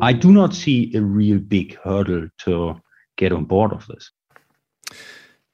I 0.00 0.12
do 0.12 0.32
not 0.32 0.54
see 0.54 0.94
a 0.94 1.02
real 1.02 1.38
big 1.38 1.76
hurdle 1.76 2.28
to 2.44 2.80
get 3.16 3.32
on 3.32 3.44
board 3.44 3.72
of 3.72 3.86
this. 3.86 4.10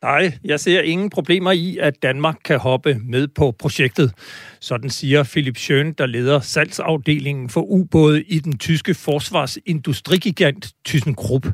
Nej, 0.03 0.33
jeg 0.45 0.61
ser 0.61 0.81
ingen 0.81 1.11
problemer 1.11 1.53
i, 1.53 1.79
at 1.81 2.03
Danmark 2.03 2.37
kan 2.45 2.59
hoppe 2.59 2.99
med 3.05 3.29
på 3.29 3.55
projektet. 3.59 4.13
Sådan 4.61 4.91
siger 4.91 5.23
Philip 5.23 5.57
Schön, 5.59 5.93
der 5.99 6.07
leder 6.07 6.41
salgsafdelingen 6.41 7.49
for 7.49 7.61
ubåde 7.61 8.23
i 8.23 8.39
den 8.39 8.59
tyske 8.59 8.95
forsvarsindustrigigant 8.95 10.73
ThyssenKrupp. 10.85 11.47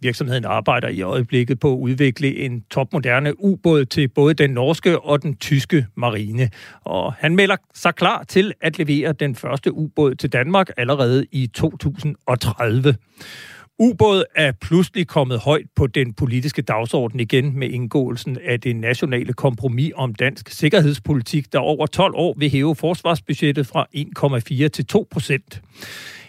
Virksomheden 0.00 0.44
arbejder 0.44 0.88
i 0.88 1.02
øjeblikket 1.02 1.60
på 1.60 1.72
at 1.72 1.78
udvikle 1.78 2.36
en 2.36 2.62
topmoderne 2.70 3.44
ubåd 3.44 3.84
til 3.84 4.08
både 4.08 4.34
den 4.34 4.50
norske 4.50 5.00
og 5.00 5.22
den 5.22 5.36
tyske 5.36 5.86
marine. 5.96 6.50
Og 6.84 7.12
han 7.12 7.36
melder 7.36 7.56
sig 7.74 7.94
klar 7.94 8.22
til 8.22 8.52
at 8.60 8.78
levere 8.78 9.12
den 9.12 9.34
første 9.34 9.72
ubåd 9.72 10.14
til 10.14 10.32
Danmark 10.32 10.68
allerede 10.76 11.26
i 11.32 11.46
2030. 11.46 12.94
Ubåd 13.82 14.24
er 14.34 14.52
pludselig 14.52 15.06
kommet 15.06 15.38
højt 15.38 15.66
på 15.76 15.86
den 15.86 16.12
politiske 16.12 16.62
dagsorden 16.62 17.20
igen 17.20 17.58
med 17.58 17.68
indgåelsen 17.68 18.38
af 18.44 18.60
det 18.60 18.76
nationale 18.76 19.32
kompromis 19.32 19.92
om 19.96 20.14
dansk 20.14 20.48
sikkerhedspolitik, 20.48 21.52
der 21.52 21.58
over 21.58 21.86
12 21.86 22.14
år 22.16 22.34
vil 22.38 22.50
hæve 22.50 22.76
forsvarsbudgettet 22.76 23.66
fra 23.66 23.86
1,4 24.64 24.68
til 24.68 24.86
2 24.86 25.08
procent. 25.10 25.62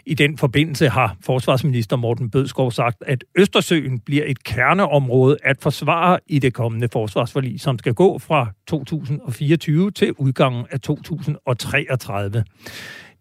I 0.06 0.14
den 0.14 0.38
forbindelse 0.38 0.90
har 0.90 1.16
forsvarsminister 1.26 1.96
Morten 1.96 2.30
Bødskov 2.30 2.72
sagt, 2.72 3.04
at 3.08 3.24
Østersøen 3.36 4.00
bliver 4.00 4.24
et 4.28 4.44
kerneområde 4.44 5.38
at 5.44 5.58
forsvare 5.62 6.20
i 6.28 6.40
det 6.40 6.54
kommende 6.54 6.90
forsvarsforlig, 6.92 7.62
som 7.62 7.80
skal 7.80 7.94
gå 7.94 8.20
fra 8.20 8.48
2024 8.68 9.92
til 9.92 10.14
udgangen 10.14 10.66
af 10.72 10.80
2033. 10.80 12.44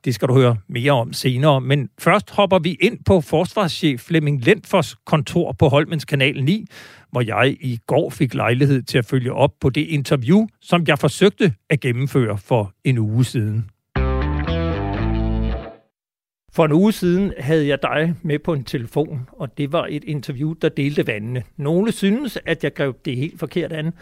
Det 0.05 0.15
skal 0.15 0.29
du 0.29 0.35
høre 0.35 0.57
mere 0.69 0.93
om 0.93 1.13
senere, 1.13 1.61
men 1.61 1.89
først 1.99 2.31
hopper 2.31 2.59
vi 2.59 2.77
ind 2.81 2.99
på 3.05 3.21
forsvarschef 3.21 4.01
Flemming 4.01 4.45
Lentfors 4.45 4.97
kontor 5.07 5.53
på 5.53 5.69
Holmens 5.69 6.05
Kanal 6.05 6.45
9, 6.45 6.67
hvor 7.11 7.21
jeg 7.21 7.57
i 7.61 7.79
går 7.87 8.11
fik 8.11 8.35
lejlighed 8.35 8.83
til 8.83 8.99
at 8.99 9.05
følge 9.05 9.33
op 9.33 9.51
på 9.61 9.71
det 9.71 9.81
interview, 9.81 10.47
som 10.61 10.85
jeg 10.89 10.99
forsøgte 10.99 11.55
at 11.71 11.81
gennemføre 11.81 12.39
for 12.39 12.73
en 12.85 12.99
uge 12.99 13.25
siden. 13.25 13.72
For 16.55 16.65
en 16.65 16.73
uge 16.73 16.93
siden 16.93 17.33
havde 17.39 17.67
jeg 17.67 17.83
dig 17.83 18.15
med 18.23 18.39
på 18.39 18.53
en 18.53 18.65
telefon, 18.65 19.29
og 19.33 19.59
det 19.59 19.73
var 19.73 19.87
et 19.91 20.05
interview, 20.05 20.53
der 20.53 20.69
delte 20.69 21.07
vandene. 21.07 21.43
Nogle 21.57 21.93
synes, 21.93 22.39
at 22.47 22.65
jeg 22.65 22.75
greb 22.75 23.05
det 23.05 23.17
helt 23.17 23.39
forkert 23.39 23.73
an, 23.73 23.93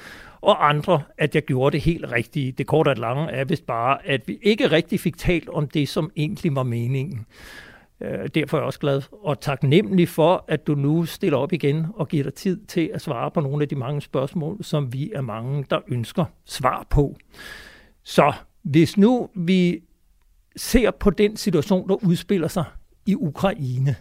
og 0.41 0.69
andre, 0.69 1.03
at 1.19 1.35
jeg 1.35 1.43
gjorde 1.43 1.73
det 1.73 1.81
helt 1.81 2.13
rigtigt. 2.13 2.59
Det 2.59 2.67
korte 2.67 2.89
og 2.89 2.97
lange 2.97 3.31
er 3.31 3.45
vist 3.45 3.67
bare, 3.67 4.07
at 4.07 4.29
vi 4.29 4.39
ikke 4.43 4.67
rigtig 4.67 5.01
fik 5.01 5.17
talt 5.17 5.49
om 5.49 5.69
det, 5.69 5.89
som 5.89 6.11
egentlig 6.17 6.55
var 6.55 6.63
meningen. 6.63 7.27
Øh, 8.01 8.29
derfor 8.35 8.57
er 8.57 8.61
jeg 8.61 8.67
også 8.67 8.79
glad 8.79 9.03
og 9.13 9.41
taknemmelig 9.41 10.09
for, 10.09 10.45
at 10.49 10.67
du 10.67 10.75
nu 10.75 11.05
stiller 11.05 11.39
op 11.39 11.53
igen 11.53 11.87
og 11.95 12.09
giver 12.09 12.25
dig 12.25 12.35
tid 12.35 12.67
til 12.67 12.91
at 12.95 13.01
svare 13.01 13.31
på 13.31 13.41
nogle 13.41 13.63
af 13.63 13.69
de 13.69 13.77
mange 13.77 14.01
spørgsmål, 14.01 14.65
som 14.65 14.93
vi 14.93 15.13
er 15.15 15.21
mange, 15.21 15.65
der 15.71 15.81
ønsker 15.89 16.25
svar 16.45 16.87
på. 16.91 17.17
Så 18.03 18.33
hvis 18.63 18.97
nu 18.97 19.29
vi 19.35 19.81
ser 20.57 20.91
på 20.91 21.11
den 21.11 21.37
situation, 21.37 21.89
der 21.89 22.05
udspiller 22.05 22.49
sig 22.49 22.65
i 23.07 23.15
Ukraine 23.15 23.97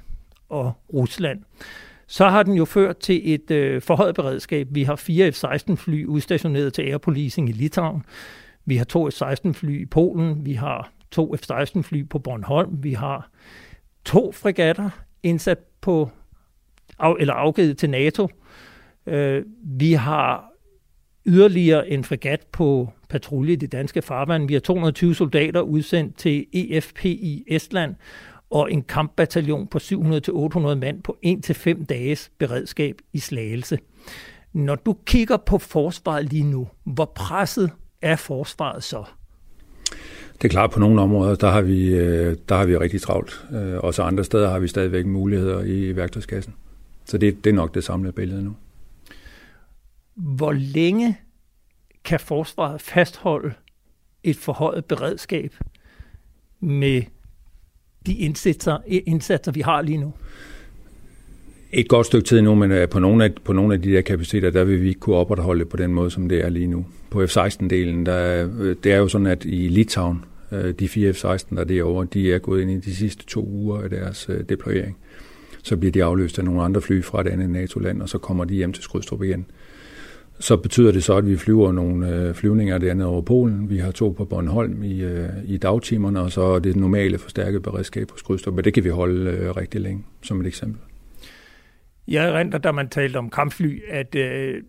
og 0.50 0.74
Rusland, 0.94 1.44
så 2.08 2.30
har 2.30 2.44
den 2.44 2.54
jo 2.54 2.66
ført 2.66 2.98
til 2.98 3.34
et 3.34 3.52
øh, 3.52 3.82
forhøjet 3.82 4.16
beredskab. 4.16 4.68
Vi 4.72 4.84
har 4.84 4.96
fire 4.96 5.32
F-16-fly 5.32 6.06
udstationeret 6.06 6.74
til 6.74 6.82
air 6.82 6.98
policing 6.98 7.50
i 7.50 7.52
Litauen. 7.52 8.04
Vi 8.66 8.78
har 8.78 8.86
to 8.86 9.10
F-16-fly 9.10 9.82
i 9.82 9.86
Polen. 9.86 10.46
Vi 10.46 10.54
har 10.54 10.92
to 11.12 11.36
F-16-fly 11.36 12.10
på 12.10 12.20
Bornholm. 12.20 12.84
Vi 12.84 12.94
har 12.94 13.30
to 14.06 14.32
fregatter 14.32 14.90
indsat 15.24 15.58
på, 15.82 16.10
eller 17.20 17.34
afgivet 17.34 17.78
til 17.78 17.90
NATO. 17.90 18.28
Øh, 19.06 19.44
vi 19.64 19.94
har 19.94 20.49
yderligere 21.26 21.90
en 21.90 22.04
fregat 22.04 22.42
på 22.52 22.90
patrulje 23.10 23.54
i 23.54 23.56
det 23.56 23.72
danske 23.72 24.02
farvand. 24.02 24.48
Vi 24.48 24.54
har 24.54 24.62
220 24.62 25.16
soldater 25.16 25.62
udsendt 25.62 26.18
til 26.18 26.46
EFP 26.54 27.06
i 27.06 27.44
Estland, 27.48 27.96
og 28.50 28.72
en 28.72 28.82
kampbataljon 28.82 29.68
på 29.68 29.78
700-800 29.78 30.60
mand 30.76 31.04
på 31.04 31.18
1-5 31.26 31.86
dages 31.86 32.32
beredskab 32.38 32.96
i 33.14 33.20
Slagelse. 33.20 33.80
Når 34.54 34.76
du 34.76 34.96
kigger 35.06 35.38
på 35.38 35.58
forsvaret 35.58 36.26
lige 36.26 36.44
nu, 36.44 36.68
hvor 36.84 37.12
presset 37.16 37.72
er 38.02 38.16
forsvaret 38.16 38.84
så? 38.84 39.04
Det 40.34 40.46
er 40.46 40.50
klart, 40.50 40.72
på 40.72 40.80
nogle 40.80 41.02
områder, 41.02 41.36
der 41.36 41.50
har 41.50 41.62
vi, 41.62 41.96
øh, 41.96 42.38
der 42.50 42.56
har 42.56 42.66
vi 42.66 42.78
rigtig 42.78 43.02
travlt. 43.02 43.46
Øh, 43.54 43.78
og 43.78 43.94
så 43.94 44.04
andre 44.04 44.24
steder 44.24 44.50
har 44.50 44.60
vi 44.60 44.68
stadigvæk 44.68 45.06
muligheder 45.06 45.64
i 45.64 45.96
værktøjskassen. 45.96 46.54
Så 47.06 47.18
det, 47.18 47.44
det 47.44 47.50
er 47.50 47.54
nok 47.54 47.76
det 47.76 47.84
samlede 47.84 48.14
billede 48.14 48.44
nu. 48.44 48.56
Hvor 50.20 50.52
længe 50.52 51.18
kan 52.04 52.20
forsvaret 52.20 52.82
fastholde 52.82 53.54
et 54.24 54.36
forhøjet 54.36 54.86
beredskab 54.86 55.56
med 56.60 57.02
de 58.06 58.14
indsatser, 58.14 58.78
indsatser, 58.88 59.52
vi 59.52 59.62
har 59.62 59.82
lige 59.82 59.98
nu? 59.98 60.14
Et 61.72 61.88
godt 61.88 62.06
stykke 62.06 62.28
tid 62.28 62.42
nu, 62.42 62.56
men 62.56 62.72
øh, 62.72 62.90
på 62.90 63.00
nogle 63.00 63.24
af, 63.26 63.32
på 63.44 63.54
nogle 63.54 63.74
af 63.74 63.82
de 63.82 63.92
der 63.92 64.02
kapaciteter, 64.02 64.50
der 64.50 64.64
vil 64.64 64.82
vi 64.82 64.88
ikke 64.88 65.00
kunne 65.00 65.16
opretholde 65.16 65.66
på 65.66 65.78
den 65.78 65.94
måde, 65.94 66.12
som 66.12 66.30
det 66.30 66.46
er 66.46 66.50
lige 66.50 66.68
nu. 66.68 66.86
På 67.10 67.26
F-16-delen, 67.26 68.06
der, 68.06 68.50
øh, 68.60 68.76
det 68.84 68.92
er 68.92 68.98
jo 68.98 69.08
sådan, 69.08 69.28
at 69.28 69.46
i 69.46 69.68
Litauen, 69.68 70.26
øh, 70.52 70.74
de 70.74 70.88
fire 70.88 71.14
F-16, 71.14 71.56
der 71.56 71.60
er 71.60 71.64
derovre, 71.64 72.08
de 72.14 72.34
er 72.34 72.40
gået 72.40 72.62
ind 72.62 72.72
i 72.72 72.80
de 72.80 72.96
sidste 72.96 73.26
to 73.26 73.46
uger 73.46 73.82
af 73.82 73.90
deres 73.90 74.30
deployering. 74.50 74.98
Så 75.64 75.78
bliver 75.78 75.92
de 75.92 76.04
afløst 76.04 76.40
af 76.40 76.46
nogle 76.46 76.62
andre 76.62 76.82
fly 76.82 77.04
fra 77.04 77.22
et 77.22 77.28
andet 77.28 77.50
NATO-land, 77.50 78.02
og 78.02 78.10
så 78.10 78.18
kommer 78.18 78.46
de 78.46 78.54
hjem 78.54 78.74
til 78.74 78.84
Skrydstrup 78.84 79.24
igen 79.24 79.46
så 80.40 80.58
betyder 80.58 80.92
det 80.92 81.04
så, 81.04 81.18
at 81.18 81.28
vi 81.28 81.38
flyver 81.38 81.72
nogle 81.72 82.10
øh, 82.10 82.34
flyvninger 82.34 82.76
andet 82.76 83.08
over 83.08 83.22
Polen. 83.22 83.70
Vi 83.70 83.78
har 83.78 83.92
to 83.92 84.10
på 84.10 84.26
Bornholm 84.26 84.84
i, 84.84 85.04
øh, 85.04 85.30
i 85.46 85.58
dagtimerne, 85.58 86.20
og 86.20 86.32
så 86.32 86.60
det 86.60 86.76
normale 86.76 87.18
forstærket 87.18 87.62
beredskab 87.62 88.08
på 88.08 88.16
Krydstrup, 88.26 88.54
Men 88.56 88.64
det 88.64 88.74
kan 88.74 88.84
vi 88.84 88.90
holde 88.90 89.32
øh, 89.32 89.56
rigtig 89.58 89.82
længe, 89.82 90.04
som 90.22 90.42
et 90.42 90.48
eksempel. 90.48 90.82
Jeg 92.08 92.30
erindrer, 92.30 92.60
da 92.60 92.72
man 92.72 92.90
talte 92.90 93.18
om 93.18 93.30
kampfly, 93.30 93.82
at 93.90 94.16
øh, 94.16 94.62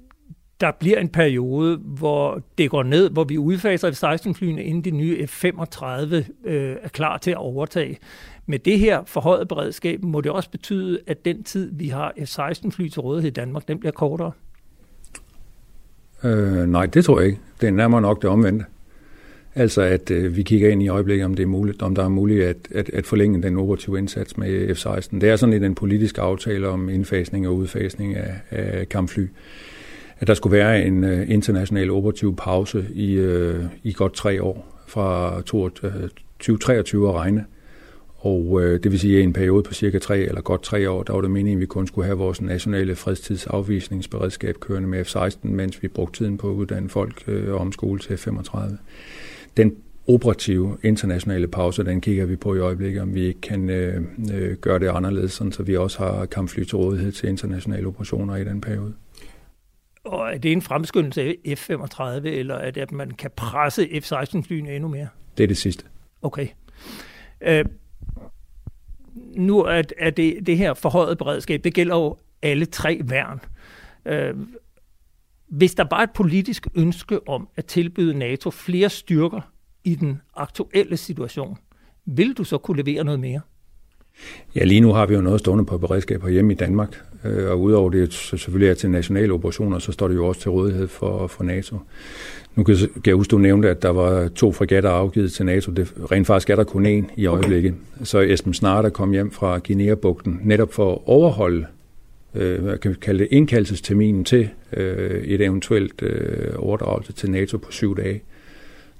der 0.61 0.71
bliver 0.71 0.99
en 0.99 1.09
periode, 1.09 1.77
hvor 1.77 2.43
det 2.59 2.71
går 2.71 2.83
ned, 2.83 3.11
hvor 3.11 3.25
vi 3.25 3.39
udfaser 3.39 3.91
F-16-flyene, 3.91 4.65
inden 4.65 4.85
de 4.85 4.91
nye 4.91 5.27
F-35 5.27 6.15
øh, 6.45 6.77
er 6.83 6.89
klar 6.89 7.19
til 7.19 7.31
at 7.31 7.37
overtage. 7.37 7.99
Med 8.47 8.59
det 8.59 8.79
her 8.79 9.05
forhøjet 9.07 9.49
beredskab 9.49 10.03
må 10.03 10.21
det 10.21 10.33
også 10.33 10.51
betyde, 10.51 10.99
at 11.07 11.25
den 11.25 11.43
tid, 11.43 11.71
vi 11.73 11.89
har 11.89 12.13
F-16-fly 12.19 12.89
til 12.89 13.01
rådighed 13.01 13.31
i 13.31 13.35
Danmark, 13.35 13.69
den 13.69 13.79
bliver 13.79 13.93
kortere. 13.93 14.33
Øh, 16.25 16.67
nej, 16.67 16.87
det 16.87 17.05
tror 17.05 17.21
jeg 17.21 17.29
ikke. 17.29 17.41
Det 17.61 17.67
er 17.67 17.71
nærmere 17.71 18.01
nok 18.01 18.23
det 18.23 18.31
omvendte. 18.31 18.65
Altså 19.55 19.83
at 19.83 20.11
øh, 20.11 20.37
vi 20.37 20.43
kigger 20.43 20.69
ind 20.69 20.83
i 20.83 20.89
øjeblikket, 20.89 21.25
om 21.25 21.35
det 21.35 21.43
er 21.43 21.47
muligt, 21.47 21.83
om 21.83 21.95
der 21.95 22.05
er 22.05 22.09
muligt 22.09 22.45
at, 22.45 22.57
at, 22.75 22.91
at 22.91 23.07
forlænge 23.07 23.43
den 23.43 23.57
operative 23.57 23.99
indsats 23.99 24.37
med 24.37 24.75
F-16. 24.75 25.19
Det 25.21 25.29
er 25.29 25.37
sådan 25.37 25.53
lidt 25.53 25.65
en 25.65 25.75
politisk 25.75 26.19
aftale 26.19 26.69
om 26.69 26.89
indfasning 26.89 27.49
og 27.49 27.57
udfasning 27.57 28.17
af, 28.17 28.35
af 28.51 28.89
kampfly, 28.89 29.27
at 30.19 30.27
der 30.27 30.35
skulle 30.35 30.57
være 30.57 30.85
en 30.85 31.05
øh, 31.05 31.31
international 31.31 31.91
operativ 31.91 32.37
pause 32.37 32.87
i, 32.95 33.13
øh, 33.13 33.65
i 33.83 33.93
godt 33.93 34.15
tre 34.15 34.43
år 34.43 34.83
fra 34.87 35.41
2023 35.43 37.03
øh, 37.03 37.09
at 37.09 37.15
regne. 37.15 37.45
Og 38.23 38.63
øh, 38.63 38.83
det 38.83 38.93
vil 38.93 39.01
sige, 39.01 39.17
at 39.17 39.21
i 39.21 39.25
en 39.25 39.33
periode 39.33 39.63
på 39.63 39.75
cirka 39.75 39.99
tre 39.99 40.19
eller 40.19 40.41
godt 40.41 40.63
tre 40.63 40.91
år, 40.91 41.03
der 41.03 41.13
var 41.13 41.21
det 41.21 41.31
meningen, 41.31 41.59
at 41.59 41.61
vi 41.61 41.67
kun 41.67 41.87
skulle 41.87 42.07
have 42.07 42.19
vores 42.19 42.41
nationale 42.41 42.97
fredstidsafvisningsberedskab 42.97 44.61
kørende 44.61 44.89
med 44.89 45.05
F-16, 45.05 45.39
mens 45.43 45.83
vi 45.83 45.89
brugte 45.89 46.19
tiden 46.19 46.39
på 46.39 46.51
at 46.51 46.55
uddanne 46.55 46.89
folk 46.89 47.23
øh, 47.27 47.61
om 47.61 47.73
skole 47.73 47.99
til 47.99 48.17
F-35. 48.17 48.59
Den 49.57 49.77
operative 50.09 50.79
internationale 50.83 51.49
pause, 51.49 51.85
den 51.85 52.01
kigger 52.01 52.27
vi 52.27 52.37
på 52.37 52.55
i 52.55 52.59
øjeblikket, 52.59 53.03
om 53.03 53.15
vi 53.15 53.25
ikke 53.25 53.41
kan 53.41 53.71
øh, 53.71 54.03
øh, 54.35 54.57
gøre 54.57 54.79
det 54.79 54.89
anderledes, 54.89 55.33
sådan, 55.33 55.53
så 55.53 55.63
vi 55.63 55.77
også 55.77 55.99
har 55.99 56.27
kampfly 56.27 56.65
til 56.65 56.77
rådighed 56.77 57.13
til 57.13 57.29
internationale 57.29 57.87
operationer 57.87 58.37
i 58.37 58.45
den 58.45 58.61
periode. 58.61 58.95
Og 60.05 60.35
er 60.35 60.39
det 60.39 60.53
en 60.53 60.63
fremskyndelse 60.63 61.23
af 61.23 61.37
F-35, 61.47 62.29
eller 62.29 62.55
er 62.55 62.71
det, 62.71 62.81
at 62.81 62.93
man 62.93 63.11
kan 63.11 63.31
presse 63.37 63.89
F-16-flyene 64.01 64.75
endnu 64.75 64.89
mere? 64.89 65.09
Det 65.39 65.43
er 65.43 65.49
det 65.49 65.57
sidste. 65.57 65.85
Okay. 66.23 66.49
Øh, 67.41 67.65
nu 69.37 69.61
er, 69.61 69.83
er 69.99 70.11
det, 70.11 70.47
det 70.47 70.59
her 70.59 70.75
forhøjet 70.75 71.19
beredskab, 71.19 71.65
det 71.65 71.75
gælder 71.75 71.97
jo 71.97 72.17
alle 72.43 72.67
tre 72.67 73.01
værn. 73.05 73.41
Øh, 74.07 74.35
hvis 75.49 75.75
der 75.75 75.85
bare 75.85 76.01
er 76.01 76.05
et 76.05 76.11
politisk 76.11 76.67
ønske 76.75 77.29
om 77.29 77.49
at 77.57 77.65
tilbyde 77.65 78.19
NATO 78.19 78.51
flere 78.51 78.89
styrker 78.89 79.41
i 79.85 79.95
den 79.95 80.21
aktuelle 80.37 80.97
situation, 80.97 81.59
vil 82.05 82.33
du 82.33 82.45
så 82.45 82.59
kunne 82.59 82.83
levere 82.83 83.05
noget 83.05 83.21
mere? 83.21 83.41
Ja, 84.55 84.65
lige 84.65 84.81
nu 84.81 84.93
har 84.93 85.07
vi 85.07 85.15
jo 85.15 85.21
noget 85.21 85.41
stående 85.41 85.65
på 85.65 85.79
beredskab 85.79 86.27
hjemme 86.29 86.53
i 86.53 86.57
Danmark, 86.57 87.03
øh, 87.25 87.51
og 87.51 87.61
udover 87.61 87.91
det 87.91 88.13
selvfølgelig 88.13 88.69
er 88.69 88.75
til 88.75 88.91
nationale 88.91 89.33
operationer, 89.33 89.79
så 89.79 89.93
står 89.93 90.09
det 90.09 90.15
jo 90.15 90.27
også 90.27 90.41
til 90.41 90.51
rådighed 90.51 90.89
for, 90.89 91.27
for 91.27 91.45
NATO. 91.45 91.79
Nu 92.61 92.65
kan 92.65 92.77
jeg 93.07 93.15
huske, 93.15 93.31
du 93.31 93.39
nævnte, 93.39 93.71
at 93.71 93.83
der 93.83 93.89
var 93.89 94.29
to 94.29 94.53
fregatter 94.53 94.91
afgivet 94.91 95.33
til 95.33 95.47
NATO. 95.47 95.73
Det, 95.73 95.93
rent 96.11 96.27
faktisk 96.27 96.51
er 96.51 96.57
der 96.57 96.65
kun 96.65 96.87
én 96.87 97.13
i 97.17 97.27
øjeblikket. 97.27 97.75
Okay. 97.95 98.05
Så 98.05 98.21
Esben 98.21 98.55
Snart 98.55 98.85
er 98.85 98.89
kommet 98.89 99.17
hjem 99.17 99.31
fra 99.31 99.59
Guinea-bugten, 99.67 100.41
netop 100.45 100.73
for 100.73 100.93
at 100.93 100.99
overholde 101.07 101.67
øh, 102.35 102.63
hvad 102.63 102.79
kan 102.79 102.91
vi 102.91 102.97
kalde 103.01 103.19
det, 103.19 103.29
indkaldelsesterminen 103.31 104.25
til 104.25 104.49
øh, 104.73 105.23
et 105.23 105.41
eventuelt 105.41 106.03
øh, 106.03 106.53
overdragelse 106.57 107.13
til 107.13 107.31
NATO 107.31 107.59
på 107.59 107.73
syv 107.73 107.97
dage. 107.97 108.23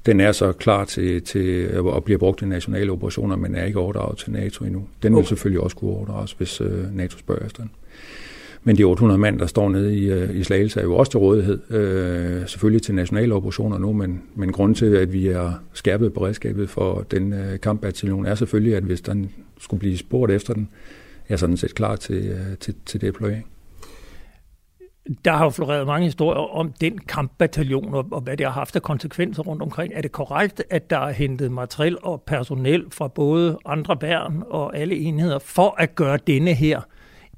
Den 0.07 0.21
er 0.21 0.33
så 0.33 0.53
klar 0.53 0.85
til, 0.85 1.23
til 1.23 1.63
at 1.97 2.05
blive 2.05 2.19
brugt 2.19 2.43
i 2.43 2.45
nationale 2.45 2.93
operationer, 2.93 3.37
men 3.37 3.55
er 3.55 3.65
ikke 3.65 3.79
overdraget 3.79 4.19
til 4.19 4.33
NATO 4.33 4.65
endnu. 4.65 4.87
Den 5.03 5.13
vil 5.13 5.19
okay. 5.19 5.29
selvfølgelig 5.29 5.61
også 5.61 5.77
kunne 5.77 5.91
overdrages, 5.91 6.33
hvis 6.33 6.61
øh, 6.61 6.97
NATO 6.97 7.19
spørger 7.19 7.47
efter 7.47 7.63
den. 7.63 7.71
Men 8.63 8.77
de 8.77 8.85
800 8.85 9.19
mand, 9.19 9.39
der 9.39 9.47
står 9.47 9.69
nede 9.69 9.97
i, 9.99 10.11
øh, 10.11 10.37
i 10.37 10.45
Slagelse, 10.45 10.81
er 10.81 10.85
jo 10.85 10.97
også 10.97 11.11
til 11.11 11.19
rådighed. 11.19 11.71
Øh, 11.71 12.49
selvfølgelig 12.49 12.83
til 12.83 12.95
nationale 12.95 13.35
operationer 13.35 13.79
nu, 13.79 13.93
men, 13.93 14.23
men 14.35 14.53
grund 14.53 14.75
til, 14.75 14.97
at 14.97 15.13
vi 15.13 15.29
er 15.29 15.53
skærpet 15.73 16.13
beredskabet 16.13 16.71
for 16.71 17.07
den 17.11 17.33
øh, 17.33 17.61
kampbataljon, 17.61 18.27
er 18.27 18.35
selvfølgelig, 18.35 18.77
at 18.77 18.83
hvis 18.83 19.01
den 19.01 19.31
skulle 19.59 19.81
blive 19.81 19.99
spurgt 19.99 20.33
efter 20.33 20.55
den, 20.55 20.69
er 21.29 21.37
sådan 21.37 21.57
set 21.57 21.75
klar 21.75 21.97
til, 21.97 22.27
øh, 22.27 22.59
til, 22.61 22.75
til 22.87 23.01
deployering. 23.01 23.47
Der 25.25 25.33
har 25.33 25.45
jo 25.45 25.51
floreret 25.51 25.87
mange 25.87 26.05
historier 26.05 26.41
om 26.41 26.73
den 26.81 26.99
kampbataljon 26.99 27.95
og, 27.95 28.07
og 28.11 28.21
hvad 28.21 28.37
det 28.37 28.47
har 28.47 28.53
haft 28.53 28.77
af 28.77 28.83
konsekvenser 28.83 29.43
rundt 29.43 29.63
omkring. 29.63 29.93
Er 29.97 30.01
det 30.01 30.13
korrekt, 30.13 30.63
at 30.71 30.91
der 30.91 30.99
er 30.99 31.13
hentet 31.13 31.53
materiel 31.53 31.97
og 32.03 32.23
personel 32.27 32.85
fra 32.91 33.09
både 33.09 33.59
andre 33.67 33.97
værn 34.01 34.43
og 34.51 34.77
alle 34.77 34.97
enheder 34.97 35.39
for 35.39 35.75
at 35.79 35.95
gøre 35.95 36.19
denne 36.27 36.55
her 36.55 36.81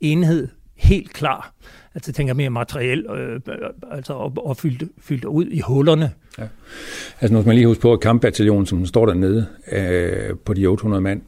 enhed 0.01 0.49
helt 0.83 1.13
klar? 1.13 1.55
Altså 1.95 2.11
jeg 2.11 2.15
tænker 2.15 2.35
mere 2.35 2.51
materiel, 2.51 3.07
øh, 3.07 3.35
øh 3.35 3.41
altså 3.91 4.13
og, 4.13 4.33
og 4.37 4.57
fyldt, 4.57 4.85
fyldt 5.01 5.25
ud 5.25 5.47
i 5.47 5.61
hullerne. 5.61 6.11
Ja. 6.39 6.45
Altså 7.21 7.35
nu 7.35 7.41
skal 7.41 7.49
man 7.49 7.57
lige 7.57 7.67
huske 7.67 7.83
på, 7.83 7.93
at 7.93 8.01
kampbataljonen, 8.01 8.67
som 8.67 8.87
står 8.87 9.07
dernede 9.07 9.47
øh, 9.73 10.37
på 10.45 10.55
de 10.55 10.67
800 10.67 11.01
mand, 11.01 11.23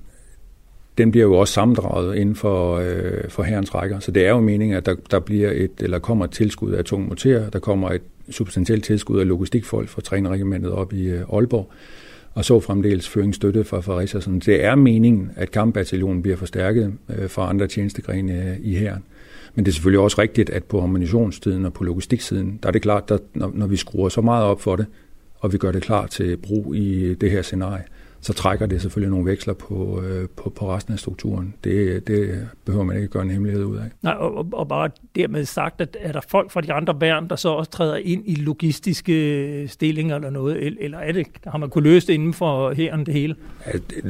den 0.99 1.11
bliver 1.11 1.27
jo 1.27 1.35
også 1.35 1.55
sammendraget 1.55 2.17
inden 2.17 2.35
for, 2.35 2.77
øh, 2.77 3.29
for 3.29 3.43
herrens 3.43 3.75
rækker. 3.75 3.99
Så 3.99 4.11
det 4.11 4.27
er 4.27 4.31
jo 4.31 4.41
meningen, 4.41 4.77
at 4.77 4.87
der, 4.87 4.95
der 5.11 5.19
bliver 5.19 5.51
et, 5.51 5.71
eller 5.79 5.99
kommer 5.99 6.25
et 6.25 6.31
tilskud 6.31 6.73
af 6.73 6.85
tunge 6.85 7.09
motorer, 7.09 7.51
der 7.51 7.59
kommer 7.59 7.91
et 7.91 8.03
substantielt 8.31 8.85
tilskud 8.85 9.21
af 9.21 9.29
logistikfolk 9.29 9.89
fra 9.89 10.03
trænerregimentet 10.03 10.73
op 10.73 10.93
i 10.93 11.03
øh, 11.07 11.21
Aalborg, 11.33 11.71
og 12.35 12.45
så 12.45 12.61
fremdeles 12.61 13.09
føringsstøtte 13.09 13.65
fra 13.65 13.81
Fredericia. 13.81 14.21
Så 14.21 14.31
det 14.31 14.65
er 14.65 14.75
meningen, 14.75 15.31
at 15.37 15.51
kampbataljonen 15.51 16.23
bliver 16.23 16.37
forstærket 16.37 16.95
øh, 17.09 17.31
fra 17.31 17.49
andre 17.49 17.67
tjenestegrene 17.67 18.33
øh, 18.33 18.57
i 18.61 18.75
herren. 18.75 19.05
Men 19.55 19.65
det 19.65 19.71
er 19.71 19.75
selvfølgelig 19.75 20.01
også 20.01 20.21
rigtigt, 20.21 20.51
at 20.51 20.65
på 20.65 20.81
ammunitionstiden 20.81 21.67
og 21.67 21.73
på 21.73 21.85
logistiksiden, 21.85 22.59
der 22.63 22.69
er 22.69 22.73
det 22.73 22.83
klart, 22.83 23.11
at 23.11 23.21
når, 23.35 23.51
når 23.55 23.67
vi 23.67 23.77
skruer 23.77 24.09
så 24.09 24.21
meget 24.21 24.45
op 24.45 24.61
for 24.61 24.77
det, 24.77 24.87
og 25.39 25.53
vi 25.53 25.59
gør 25.59 25.73
det 25.73 25.83
klar 25.83 26.07
til 26.07 26.37
brug 26.37 26.75
i 26.75 27.15
det 27.15 27.31
her 27.31 27.43
scenarie, 27.43 27.85
så 28.25 28.33
trækker 28.33 28.67
det 28.67 28.81
selvfølgelig 28.83 29.11
nogle 29.11 29.31
veksler 29.31 29.55
på, 29.55 30.03
øh, 30.03 30.29
på, 30.37 30.51
på 30.51 30.75
resten 30.75 30.93
af 30.93 30.99
strukturen. 30.99 31.55
Det, 31.65 32.07
det 32.07 32.49
behøver 32.65 32.85
man 32.85 32.97
ikke 32.97 33.09
gøre 33.09 33.23
en 33.23 33.31
hemmelighed 33.31 33.65
ud 33.65 33.77
af. 33.77 33.85
Nej, 34.03 34.13
og, 34.13 34.47
og 34.53 34.69
bare 34.69 34.91
dermed 35.17 35.45
sagt, 35.45 35.81
at 35.81 35.97
er 36.01 36.13
der 36.13 36.21
folk 36.29 36.51
fra 36.51 36.61
de 36.61 36.73
andre 36.73 37.01
værn, 37.01 37.29
der 37.29 37.37
så 37.37 37.49
også 37.49 37.71
træder 37.71 37.97
ind 37.97 38.23
i 38.27 38.35
logistiske 38.35 39.69
stillinger 39.69 40.17
eller 40.17 40.31
noget, 40.31 40.77
eller 40.81 40.99
er 40.99 41.13
det, 41.13 41.27
har 41.47 41.59
man 41.59 41.71
kunne 41.71 41.85
løse 41.85 42.07
det 42.07 42.13
inden 42.13 42.33
for 42.33 42.73
herren 42.73 43.07
det 43.07 43.15
hele? 43.15 43.37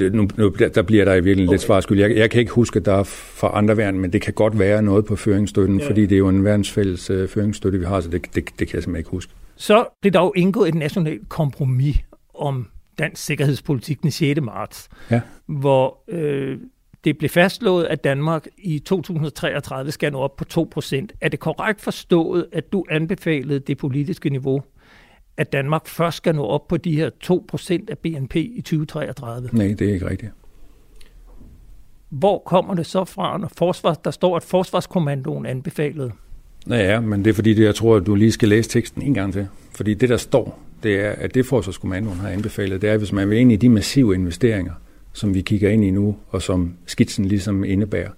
Ja, 0.01 0.09
nu, 0.09 0.29
nu, 0.37 0.49
der 0.75 0.83
bliver 0.83 1.05
der 1.05 1.13
i 1.13 1.17
virkeligheden 1.17 1.49
okay. 1.49 1.55
lidt 1.55 1.63
svarskyld. 1.63 2.01
Jeg, 2.01 2.17
jeg 2.17 2.31
kan 2.31 2.41
ikke 2.41 2.53
huske, 2.53 2.79
at 2.79 2.85
der 2.85 2.95
er 2.95 3.03
fra 3.05 3.51
andre 3.55 3.77
værn, 3.77 3.99
men 3.99 4.13
det 4.13 4.23
kan 4.23 4.33
godt 4.33 4.59
være 4.59 4.83
noget 4.83 5.05
på 5.05 5.17
føringsstøtten, 5.17 5.81
ja. 5.81 5.89
fordi 5.89 6.07
det 6.07 6.13
er 6.13 6.19
jo 6.19 6.29
en 6.29 6.45
værnsfælles 6.45 7.11
uh, 7.11 7.29
føringsstøtte, 7.29 7.79
vi 7.79 7.85
har, 7.85 8.01
så 8.01 8.09
det, 8.09 8.23
det, 8.23 8.35
det 8.35 8.45
kan 8.45 8.59
jeg 8.59 8.67
simpelthen 8.69 8.97
ikke 8.97 9.11
huske. 9.11 9.33
Så 9.57 9.85
blev 10.01 10.13
der 10.13 10.21
jo 10.21 10.33
indgået 10.37 10.69
et 10.69 10.75
nationalt 10.75 11.29
kompromis 11.29 11.97
om 12.35 12.67
dansk 12.99 13.25
sikkerhedspolitik 13.25 14.03
den 14.03 14.11
6. 14.11 14.41
marts, 14.41 14.89
ja. 15.11 15.21
hvor 15.47 15.99
øh, 16.09 16.59
det 17.05 17.19
blev 17.19 17.31
fastslået, 17.31 17.85
at 17.85 18.05
Danmark 18.05 18.47
i 18.59 18.79
2033 18.79 19.91
skal 19.91 20.13
nå 20.13 20.19
op 20.19 20.37
på 20.37 20.45
2%. 20.79 21.07
Er 21.21 21.29
det 21.29 21.41
korrekt 21.41 21.81
forstået, 21.81 22.47
at 22.53 22.73
du 22.73 22.85
anbefalede 22.91 23.61
det 23.61 23.79
politiske 23.79 24.31
niveau, 24.31 24.63
at 25.37 25.53
Danmark 25.53 25.87
først 25.87 26.17
skal 26.17 26.35
nå 26.35 26.45
op 26.45 26.69
på 26.69 26.77
de 26.77 26.97
her 26.97 27.11
2% 27.25 27.85
af 27.89 27.99
BNP 27.99 28.37
i 28.37 28.63
2033? 28.65 29.49
Nej, 29.53 29.75
det 29.79 29.89
er 29.89 29.93
ikke 29.93 30.11
rigtigt. 30.11 30.33
Hvor 32.09 32.39
kommer 32.47 32.75
det 32.75 32.87
så 32.87 33.05
fra, 33.05 33.39
når 33.39 33.51
forsvars, 33.57 33.99
der 33.99 34.11
står, 34.11 34.37
at 34.37 34.43
Forsvarskommandoen 34.43 35.47
anbefalede? 35.47 36.13
Ja, 36.69 37.01
men 37.01 37.25
det 37.25 37.31
er 37.31 37.35
fordi, 37.35 37.55
det, 37.55 37.65
jeg 37.65 37.75
tror, 37.75 37.97
at 37.97 38.07
du 38.07 38.15
lige 38.15 38.33
skal 38.33 38.49
læse 38.49 38.71
teksten 38.71 39.03
en 39.03 39.15
gang 39.15 39.33
til. 39.33 39.49
Fordi 39.75 39.95
det, 39.95 40.09
der 40.09 40.17
står, 40.17 40.59
det 40.85 41.01
er, 41.01 41.11
at 41.11 41.35
det 41.35 41.47
Forsvarskommandoen 41.47 42.19
har 42.19 42.29
anbefalet, 42.29 42.83
det 42.83 42.89
er, 42.89 42.93
at 42.93 42.99
hvis 42.99 43.13
man 43.13 43.31
vil 43.31 43.39
ind 43.39 43.53
i 43.53 43.57
de 43.57 43.69
massive 43.69 44.15
investeringer, 44.15 44.73
som 45.13 45.35
vi 45.35 45.41
kigger 45.41 45.71
ind 45.71 45.85
i 45.85 45.91
nu, 45.91 46.17
og 46.29 46.43
som 46.43 46.75
skitsen 46.87 47.25
ligesom 47.25 47.65
indebærer, 47.65 48.11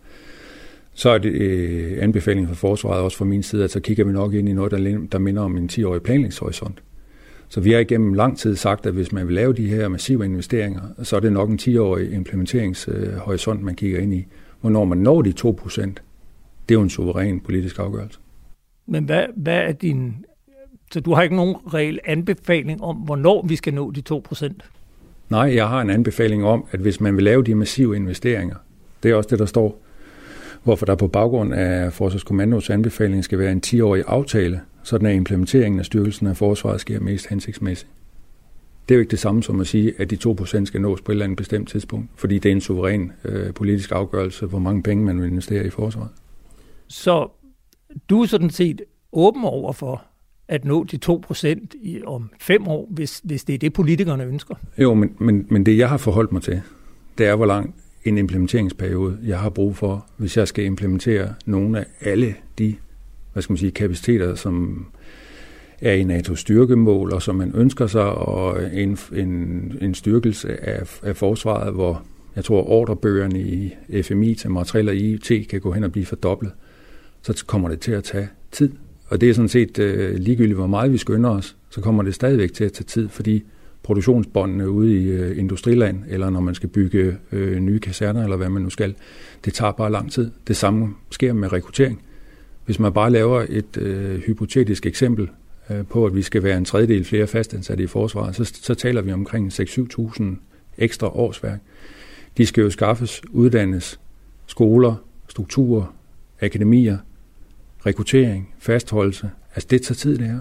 så 0.94 1.10
er 1.10 1.18
det 1.18 1.32
øh, 1.32 1.98
anbefalingen 2.00 2.48
fra 2.48 2.54
forsvaret 2.54 3.02
også 3.02 3.18
fra 3.18 3.24
min 3.24 3.42
side, 3.42 3.64
at 3.64 3.70
så 3.70 3.80
kigger 3.80 4.04
vi 4.04 4.12
nok 4.12 4.34
ind 4.34 4.48
i 4.48 4.52
noget, 4.52 4.72
der, 4.72 4.98
der 5.12 5.18
minder 5.18 5.42
om 5.42 5.56
en 5.56 5.70
10-årig 5.72 6.02
planlægningshorisont. 6.02 6.82
Så 7.48 7.60
vi 7.60 7.72
har 7.72 7.78
igennem 7.78 8.14
lang 8.14 8.38
tid 8.38 8.56
sagt, 8.56 8.86
at 8.86 8.92
hvis 8.92 9.12
man 9.12 9.26
vil 9.26 9.34
lave 9.34 9.52
de 9.52 9.68
her 9.68 9.88
massive 9.88 10.24
investeringer, 10.24 10.80
så 11.02 11.16
er 11.16 11.20
det 11.20 11.32
nok 11.32 11.50
en 11.50 11.58
10-årig 11.62 12.12
implementeringshorisont, 12.12 13.62
man 13.62 13.74
kigger 13.74 14.00
ind 14.00 14.14
i. 14.14 14.26
Hvornår 14.60 14.84
man 14.84 14.98
når 14.98 15.22
de 15.22 15.32
2 15.32 15.58
procent, 15.58 16.02
det 16.68 16.74
er 16.74 16.78
jo 16.78 16.82
en 16.82 16.90
suveræn 16.90 17.40
politisk 17.40 17.78
afgørelse. 17.78 18.18
Men 18.86 19.04
hvad, 19.04 19.24
hvad 19.36 19.58
er 19.58 19.72
din 19.72 20.24
så 20.92 21.00
du 21.00 21.14
har 21.14 21.22
ikke 21.22 21.36
nogen 21.36 21.56
reel 21.74 22.00
anbefaling 22.04 22.82
om, 22.82 22.96
hvornår 22.96 23.46
vi 23.46 23.56
skal 23.56 23.74
nå 23.74 23.90
de 23.90 24.02
2%? 24.12 24.52
Nej, 25.28 25.54
jeg 25.54 25.68
har 25.68 25.80
en 25.80 25.90
anbefaling 25.90 26.44
om, 26.44 26.64
at 26.70 26.80
hvis 26.80 27.00
man 27.00 27.16
vil 27.16 27.24
lave 27.24 27.44
de 27.44 27.54
massive 27.54 27.96
investeringer, 27.96 28.56
det 29.02 29.10
er 29.10 29.14
også 29.14 29.28
det, 29.30 29.38
der 29.38 29.46
står, 29.46 29.82
hvorfor 30.62 30.86
der 30.86 30.94
på 30.94 31.08
baggrund 31.08 31.54
af 31.54 31.92
Forsvarskommandos 31.92 32.70
anbefaling 32.70 33.24
skal 33.24 33.38
være 33.38 33.52
en 33.52 33.62
10-årig 33.66 34.04
aftale, 34.06 34.60
sådan 34.82 35.08
at 35.08 35.14
implementeringen 35.14 35.78
af 35.78 35.86
styrkelsen 35.86 36.26
af 36.26 36.36
forsvaret 36.36 36.80
sker 36.80 37.00
mest 37.00 37.28
hensigtsmæssigt. 37.28 37.90
Det 38.88 38.94
er 38.94 38.96
jo 38.96 39.00
ikke 39.00 39.10
det 39.10 39.18
samme 39.18 39.42
som 39.42 39.60
at 39.60 39.66
sige, 39.66 39.92
at 39.98 40.10
de 40.10 40.18
2% 40.26 40.64
skal 40.64 40.80
nås 40.80 41.00
på 41.00 41.12
et 41.12 41.14
eller 41.14 41.24
andet 41.24 41.36
bestemt 41.36 41.68
tidspunkt, 41.68 42.10
fordi 42.16 42.38
det 42.38 42.48
er 42.48 42.52
en 42.52 42.60
suveræn 42.60 43.12
øh, 43.24 43.54
politisk 43.54 43.92
afgørelse, 43.92 44.46
hvor 44.46 44.58
mange 44.58 44.82
penge 44.82 45.04
man 45.04 45.20
vil 45.20 45.30
investere 45.30 45.66
i 45.66 45.70
forsvaret. 45.70 46.08
Så 46.88 47.28
du 48.10 48.22
er 48.22 48.26
sådan 48.26 48.50
set 48.50 48.82
åben 49.12 49.44
over 49.44 49.72
for, 49.72 50.04
at 50.48 50.64
nå 50.64 50.84
de 50.84 50.98
2% 51.06 52.04
om 52.06 52.30
fem 52.40 52.68
år, 52.68 52.88
hvis, 52.90 53.20
hvis 53.24 53.44
det 53.44 53.54
er 53.54 53.58
det, 53.58 53.72
politikerne 53.72 54.24
ønsker. 54.24 54.54
Jo, 54.78 54.94
men, 54.94 55.14
men, 55.18 55.46
men 55.50 55.66
det 55.66 55.78
jeg 55.78 55.88
har 55.88 55.96
forholdt 55.96 56.32
mig 56.32 56.42
til, 56.42 56.62
det 57.18 57.26
er, 57.26 57.36
hvor 57.36 57.46
lang 57.46 57.74
en 58.04 58.18
implementeringsperiode 58.18 59.18
jeg 59.24 59.38
har 59.38 59.50
brug 59.50 59.76
for, 59.76 60.06
hvis 60.16 60.36
jeg 60.36 60.48
skal 60.48 60.64
implementere 60.64 61.34
nogle 61.46 61.78
af 61.78 61.86
alle 62.00 62.34
de 62.58 62.74
hvad 63.36 63.42
skal 63.42 63.52
man 63.52 63.58
sige, 63.58 63.70
kapaciteter, 63.70 64.34
som 64.34 64.86
er 65.80 65.92
i 65.92 66.02
NATO's 66.02 66.34
styrkemål, 66.34 67.12
og 67.12 67.22
som 67.22 67.34
man 67.36 67.52
ønsker 67.54 67.86
sig, 67.86 68.04
og 68.04 68.74
en, 68.74 68.98
en, 69.12 69.28
en 69.80 69.94
styrkelse 69.94 70.64
af, 70.68 70.98
af 71.02 71.16
forsvaret, 71.16 71.72
hvor 71.74 72.02
jeg 72.36 72.44
tror, 72.44 72.68
ordrebøgerne 72.68 73.40
i 73.40 73.74
FMI 74.02 74.34
til 74.34 74.50
materiel 74.50 74.88
og 74.88 74.96
IT 74.96 75.48
kan 75.48 75.60
gå 75.60 75.72
hen 75.72 75.84
og 75.84 75.92
blive 75.92 76.06
fordoblet, 76.06 76.52
så 77.22 77.44
kommer 77.46 77.68
det 77.68 77.80
til 77.80 77.92
at 77.92 78.04
tage 78.04 78.28
tid. 78.52 78.72
Og 79.08 79.20
det 79.20 79.30
er 79.30 79.34
sådan 79.34 79.48
set 79.48 79.78
øh, 79.78 80.14
ligegyldigt, 80.14 80.56
hvor 80.56 80.66
meget 80.66 80.92
vi 80.92 80.98
skynder 80.98 81.30
os, 81.30 81.56
så 81.70 81.80
kommer 81.80 82.02
det 82.02 82.14
stadigvæk 82.14 82.52
til 82.52 82.64
at 82.64 82.72
tage 82.72 82.84
tid, 82.84 83.08
fordi 83.08 83.44
produktionsbåndene 83.82 84.70
ude 84.70 85.02
i 85.02 85.08
øh, 85.08 85.38
industriland, 85.38 86.02
eller 86.08 86.30
når 86.30 86.40
man 86.40 86.54
skal 86.54 86.68
bygge 86.68 87.16
øh, 87.32 87.58
nye 87.58 87.78
kaserner, 87.78 88.22
eller 88.22 88.36
hvad 88.36 88.48
man 88.48 88.62
nu 88.62 88.70
skal, 88.70 88.94
det 89.44 89.54
tager 89.54 89.72
bare 89.72 89.92
lang 89.92 90.12
tid. 90.12 90.30
Det 90.48 90.56
samme 90.56 90.94
sker 91.10 91.32
med 91.32 91.52
rekruttering. 91.52 92.02
Hvis 92.64 92.78
man 92.78 92.92
bare 92.92 93.10
laver 93.10 93.46
et 93.48 93.76
øh, 93.76 94.20
hypotetisk 94.20 94.86
eksempel 94.86 95.28
øh, 95.70 95.86
på, 95.86 96.06
at 96.06 96.14
vi 96.14 96.22
skal 96.22 96.42
være 96.42 96.58
en 96.58 96.64
tredjedel 96.64 97.04
flere 97.04 97.26
fastansatte 97.26 97.84
i 97.84 97.86
forsvaret, 97.86 98.36
så, 98.36 98.44
så 98.44 98.74
taler 98.74 99.02
vi 99.02 99.12
omkring 99.12 99.52
6-7.000 99.52 100.24
ekstra 100.78 101.16
årsværk. 101.16 101.60
De 102.36 102.46
skal 102.46 102.62
jo 102.62 102.70
skaffes, 102.70 103.22
uddannes, 103.30 104.00
skoler, 104.46 104.94
strukturer, 105.28 105.94
akademier, 106.40 106.98
rekruttering, 107.86 108.54
fastholdelse. 108.58 109.30
Altså 109.54 109.66
det 109.70 109.82
tager 109.82 109.94
tid, 109.96 110.18
det 110.18 110.26
her. 110.26 110.40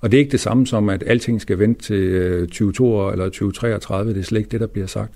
Og 0.00 0.10
det 0.10 0.16
er 0.16 0.18
ikke 0.18 0.32
det 0.32 0.40
samme 0.40 0.66
som, 0.66 0.88
at 0.88 1.02
alting 1.06 1.40
skal 1.40 1.58
vente 1.58 1.82
til 1.82 1.96
øh, 1.96 2.40
2022 2.48 3.12
eller 3.12 3.24
2033. 3.24 4.14
Det 4.14 4.20
er 4.20 4.24
slet 4.24 4.38
ikke 4.38 4.50
det, 4.50 4.60
der 4.60 4.66
bliver 4.66 4.86
sagt. 4.86 5.12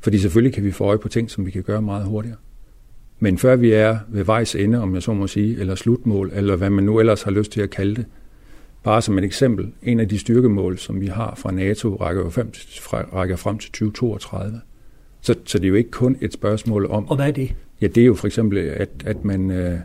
Fordi 0.00 0.18
selvfølgelig 0.18 0.54
kan 0.54 0.64
vi 0.64 0.70
få 0.70 0.84
øje 0.84 0.98
på 0.98 1.08
ting, 1.08 1.30
som 1.30 1.46
vi 1.46 1.50
kan 1.50 1.62
gøre 1.62 1.82
meget 1.82 2.04
hurtigere. 2.04 2.36
Men 3.18 3.38
før 3.38 3.56
vi 3.56 3.72
er 3.72 3.98
ved 4.08 4.24
vejs 4.24 4.54
ende, 4.54 4.82
om 4.82 4.94
jeg 4.94 5.02
så 5.02 5.12
må 5.12 5.26
sige, 5.26 5.60
eller 5.60 5.74
slutmål, 5.74 6.30
eller 6.34 6.56
hvad 6.56 6.70
man 6.70 6.84
nu 6.84 7.00
ellers 7.00 7.22
har 7.22 7.30
lyst 7.30 7.52
til 7.52 7.60
at 7.60 7.70
kalde 7.70 7.94
det, 7.94 8.06
bare 8.82 9.02
som 9.02 9.18
et 9.18 9.24
eksempel, 9.24 9.72
en 9.82 10.00
af 10.00 10.08
de 10.08 10.18
styrkemål, 10.18 10.78
som 10.78 11.00
vi 11.00 11.06
har 11.06 11.34
fra 11.34 11.50
NATO, 11.50 11.96
rækker, 11.96 12.30
frem, 12.30 12.50
rækker 13.12 13.36
frem 13.36 13.58
til 13.58 13.72
2032. 13.72 14.60
Så, 15.20 15.34
så 15.44 15.58
det 15.58 15.64
er 15.64 15.68
jo 15.68 15.74
ikke 15.74 15.90
kun 15.90 16.16
et 16.20 16.32
spørgsmål 16.32 16.86
om... 16.86 17.08
Og 17.08 17.16
hvad 17.16 17.28
er 17.28 17.32
det? 17.32 17.54
Ja, 17.80 17.86
det 17.86 18.00
er 18.00 18.04
jo 18.06 18.14
for 18.14 18.26
eksempel, 18.26 18.58
at, 18.58 18.88
at 19.04 19.24
man 19.24 19.50
øh, 19.50 19.78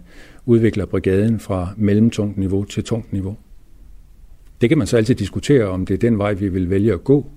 udvikler 0.46 0.86
brigaden 0.86 1.39
fra 1.39 1.69
mellemtungt 1.77 2.38
niveau 2.38 2.63
til 2.63 2.84
tungt 2.84 3.13
niveau. 3.13 3.38
Det 4.62 4.69
kan 4.69 4.77
man 4.77 4.88
så 4.88 4.98
altid 4.98 5.15
diskutere, 5.15 5.65
om 5.65 5.86
det 5.86 5.93
er 5.93 5.98
den 5.98 6.17
vej, 6.17 6.34
vi 6.34 6.50
vil 6.50 6.69
vælge 6.69 6.93
at 6.93 7.03
gå. 7.03 7.31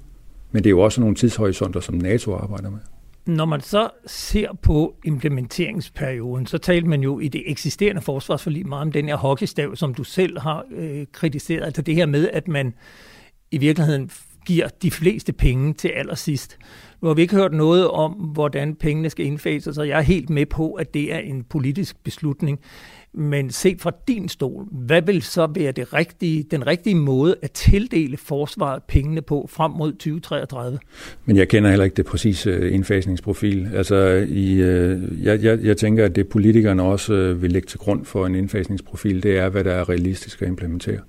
Men 0.52 0.64
det 0.64 0.68
er 0.68 0.70
jo 0.70 0.80
også 0.80 1.00
nogle 1.00 1.16
tidshorisonter, 1.16 1.80
som 1.80 1.94
NATO 1.94 2.34
arbejder 2.34 2.70
med. 2.70 2.78
Når 3.26 3.44
man 3.44 3.60
så 3.60 3.90
ser 4.06 4.48
på 4.62 4.94
implementeringsperioden, 5.04 6.46
så 6.46 6.58
talte 6.58 6.88
man 6.88 7.02
jo 7.02 7.20
i 7.20 7.28
det 7.28 7.42
eksisterende 7.46 8.02
forsvarsforlig 8.02 8.66
meget 8.66 8.82
om 8.82 8.92
den 8.92 9.08
her 9.08 9.16
hockeystav, 9.16 9.76
som 9.76 9.94
du 9.94 10.04
selv 10.04 10.38
har 10.38 10.64
øh, 10.76 11.06
kritiseret. 11.12 11.64
Altså 11.64 11.82
det 11.82 11.94
her 11.94 12.06
med, 12.06 12.28
at 12.32 12.48
man 12.48 12.74
i 13.50 13.58
virkeligheden 13.58 14.10
giver 14.46 14.68
de 14.82 14.90
fleste 14.90 15.32
penge 15.32 15.74
til 15.74 15.88
allersidst. 15.88 16.58
Nu 17.02 17.08
har 17.08 17.14
vi 17.14 17.22
ikke 17.22 17.36
hørt 17.36 17.52
noget 17.52 17.88
om, 17.88 18.12
hvordan 18.12 18.74
pengene 18.74 19.10
skal 19.10 19.26
indfases, 19.26 19.74
så 19.74 19.82
jeg 19.82 19.98
er 19.98 20.02
helt 20.02 20.30
med 20.30 20.46
på, 20.46 20.72
at 20.72 20.94
det 20.94 21.14
er 21.14 21.18
en 21.18 21.44
politisk 21.44 22.04
beslutning. 22.04 22.60
Men 23.14 23.50
set 23.50 23.80
fra 23.80 23.92
din 24.08 24.28
stol, 24.28 24.66
hvad 24.70 25.02
vil 25.02 25.22
så 25.22 25.48
være 25.54 25.72
det 25.72 25.92
rigtige, 25.92 26.42
den 26.50 26.66
rigtige 26.66 26.94
måde 26.94 27.36
at 27.42 27.50
tildele 27.50 28.16
forsvaret 28.16 28.82
pengene 28.82 29.22
på 29.22 29.46
frem 29.50 29.70
mod 29.70 29.92
2033? 29.92 30.78
Men 31.24 31.36
jeg 31.36 31.48
kender 31.48 31.70
heller 31.70 31.84
ikke 31.84 31.96
det 31.96 32.06
præcise 32.06 32.50
øh, 32.50 32.74
indfasningsprofil. 32.74 33.70
Altså, 33.74 34.26
i, 34.28 34.54
øh, 34.54 35.24
jeg, 35.24 35.42
jeg, 35.42 35.64
jeg 35.64 35.76
tænker, 35.76 36.04
at 36.04 36.16
det 36.16 36.28
politikerne 36.28 36.82
også 36.82 37.14
øh, 37.14 37.42
vil 37.42 37.52
lægge 37.52 37.66
til 37.66 37.78
grund 37.78 38.04
for 38.04 38.26
en 38.26 38.34
indfasningsprofil, 38.34 39.22
det 39.22 39.38
er, 39.38 39.48
hvad 39.48 39.64
der 39.64 39.72
er 39.72 39.88
realistisk 39.88 40.42
at 40.42 40.48
implementere. 40.48 41.00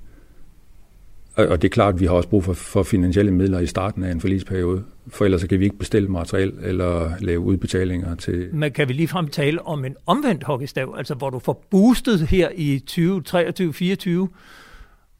Og 1.35 1.61
det 1.61 1.67
er 1.67 1.73
klart, 1.73 1.93
at 1.93 1.99
vi 1.99 2.05
har 2.05 2.13
også 2.13 2.29
brug 2.29 2.43
for, 2.43 2.53
for 2.53 2.83
finansielle 2.83 3.31
midler 3.31 3.59
i 3.59 3.65
starten 3.65 4.03
af 4.03 4.11
en 4.11 4.21
forlisperiode, 4.21 4.83
for 5.07 5.25
ellers 5.25 5.43
kan 5.43 5.59
vi 5.59 5.63
ikke 5.63 5.77
bestille 5.77 6.09
materiel 6.09 6.53
eller 6.61 7.11
lave 7.19 7.39
udbetalinger 7.39 8.15
til... 8.15 8.49
Men 8.53 8.71
kan 8.71 8.87
vi 8.87 8.93
ligefrem 8.93 9.27
tale 9.27 9.65
om 9.65 9.85
en 9.85 9.95
omvendt 10.05 10.43
hockeystav, 10.43 10.95
altså 10.97 11.15
hvor 11.15 11.29
du 11.29 11.39
får 11.39 11.65
boostet 11.69 12.19
her 12.27 12.49
i 12.55 12.81
2023-2024, 12.91 14.27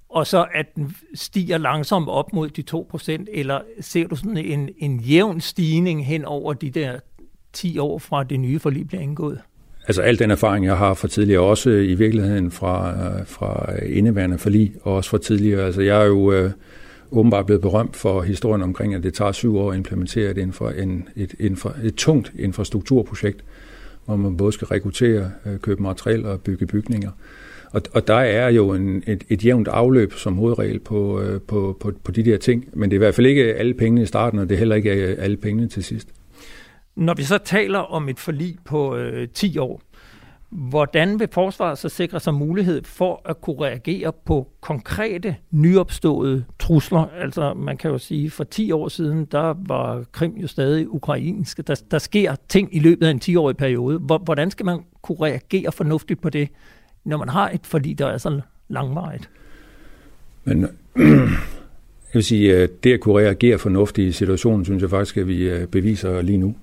og 0.10 0.28
så 0.28 0.46
at 0.54 0.76
den 0.76 0.96
stiger 1.16 1.58
langsomt 1.58 2.10
op 2.10 2.34
mod 2.34 2.50
de 2.50 2.64
2%, 3.22 3.26
eller 3.32 3.62
ser 3.82 4.08
du 4.08 4.16
sådan 4.16 4.38
en, 4.38 4.70
en 4.78 5.00
jævn 5.00 5.42
stigning 5.42 6.06
hen 6.06 6.26
over 6.26 6.54
de 6.54 6.70
der 6.70 7.00
10 7.54 7.78
år 7.78 8.00
fra 8.00 8.24
det 8.24 8.40
nye 8.40 8.60
forlig 8.60 8.88
bliver 8.88 9.02
indgået? 9.02 9.42
Altså 9.88 10.02
al 10.02 10.20
den 10.20 10.32
erfaring, 10.32 10.66
jeg 10.66 10.78
har 10.78 10.94
fra 10.94 11.08
tidligere, 11.08 11.42
også 11.42 11.70
i 11.70 11.96
virkeligheden 11.96 12.52
fra, 12.52 12.92
øh, 12.92 13.28
fra 13.28 13.76
indeværende 13.86 14.38
forlig, 14.38 14.74
og 14.82 14.96
også 14.96 15.10
fra 15.10 15.18
tidligere. 15.18 15.66
Altså 15.66 15.82
jeg 15.82 16.02
er 16.02 16.06
jo 16.06 16.32
øh, 16.32 16.52
åbenbart 17.12 17.46
blevet 17.46 17.62
berømt 17.62 17.96
for 17.96 18.22
historien 18.22 18.62
omkring, 18.62 18.96
at 18.96 19.04
det 19.04 19.14
tager 19.14 19.32
syv 19.32 19.58
år 19.58 19.72
at 19.72 19.78
implementere 19.78 20.32
et, 20.32 20.38
infra, 20.38 20.72
en, 20.78 21.10
et, 21.16 21.36
infra, 21.40 21.74
et 21.84 21.96
tungt 21.96 22.32
infrastrukturprojekt, 22.40 23.44
hvor 24.06 24.16
man 24.16 24.38
både 24.38 24.52
skal 24.52 24.68
rekruttere, 24.68 25.32
øh, 25.46 25.60
købe 25.60 25.84
materiel 25.84 26.26
og 26.26 26.42
bygge 26.42 26.66
bygninger. 26.66 27.12
Og, 27.72 27.82
og 27.94 28.08
der 28.08 28.14
er 28.14 28.50
jo 28.50 28.74
en, 28.74 29.04
et, 29.08 29.24
et 29.30 29.46
jævnt 29.46 29.68
afløb 29.68 30.14
som 30.14 30.36
hovedregel 30.36 30.80
på, 30.80 31.22
øh, 31.22 31.42
på, 31.42 31.78
på, 31.80 31.94
på 32.04 32.12
de 32.12 32.24
der 32.24 32.38
ting, 32.38 32.66
men 32.74 32.90
det 32.90 32.96
er 32.96 32.98
i 32.98 33.06
hvert 33.06 33.16
fald 33.16 33.28
ikke 33.28 33.56
alle 33.56 33.74
pengene 33.74 34.02
i 34.02 34.06
starten, 34.06 34.40
og 34.40 34.50
det 34.50 34.56
er 34.56 34.60
heller 34.60 34.76
ikke 34.76 34.92
øh, 34.92 35.16
alle 35.20 35.38
pengene 35.38 35.68
til 35.68 35.84
sidst. 35.84 36.08
Når 36.96 37.14
vi 37.14 37.24
så 37.24 37.38
taler 37.38 37.80
om 37.80 38.10
et 38.10 38.20
forlig 38.20 38.56
på 38.66 38.96
øh, 38.96 39.28
10 39.28 39.58
år, 39.58 39.82
hvordan 40.50 41.20
vil 41.20 41.28
forsvaret 41.32 41.78
så 41.78 41.90
sikre 41.90 42.20
sig 42.20 42.34
mulighed 42.34 42.84
for 42.84 43.22
at 43.26 43.42
kunne 43.42 43.62
reagere 43.62 44.12
på 44.26 44.48
konkrete 44.62 45.36
nyopståede 45.52 46.46
trusler? 46.60 47.10
Altså 47.22 47.54
man 47.54 47.78
kan 47.78 47.92
jo 47.92 47.98
sige, 47.98 48.30
for 48.30 48.44
10 48.44 48.72
år 48.72 48.88
siden, 48.88 49.26
der 49.26 49.56
var 49.68 50.04
Krim 50.12 50.32
jo 50.32 50.48
stadig 50.48 50.94
ukrainsk. 50.94 51.68
Der, 51.68 51.82
der 51.92 51.98
sker 51.98 52.36
ting 52.50 52.76
i 52.76 52.80
løbet 52.80 53.08
af 53.08 53.12
en 53.12 53.22
10-årig 53.24 53.58
periode. 53.58 54.00
Hvordan 54.00 54.52
skal 54.52 54.66
man 54.66 54.80
kunne 55.02 55.18
reagere 55.22 55.72
fornuftigt 55.72 56.22
på 56.22 56.30
det, 56.30 56.50
når 57.04 57.18
man 57.18 57.30
har 57.30 57.50
et 57.50 57.66
forlig, 57.66 58.00
der 58.00 58.08
er 58.08 58.18
så 58.18 58.42
langvarigt? 58.68 59.30
Men 60.44 60.62
jeg 60.96 62.14
vil 62.14 62.24
sige, 62.24 62.58
øh, 62.58 62.70
det 62.84 62.94
at 62.94 63.00
kunne 63.00 63.20
reagere 63.20 63.60
fornuftigt 63.60 64.08
i 64.08 64.12
situationen, 64.12 64.66
synes 64.66 64.82
jeg 64.82 64.90
faktisk, 64.90 65.18
at 65.18 65.28
vi 65.28 65.50
øh, 65.50 65.68
beviser 65.68 66.22
lige 66.22 66.38
nu. 66.38 66.56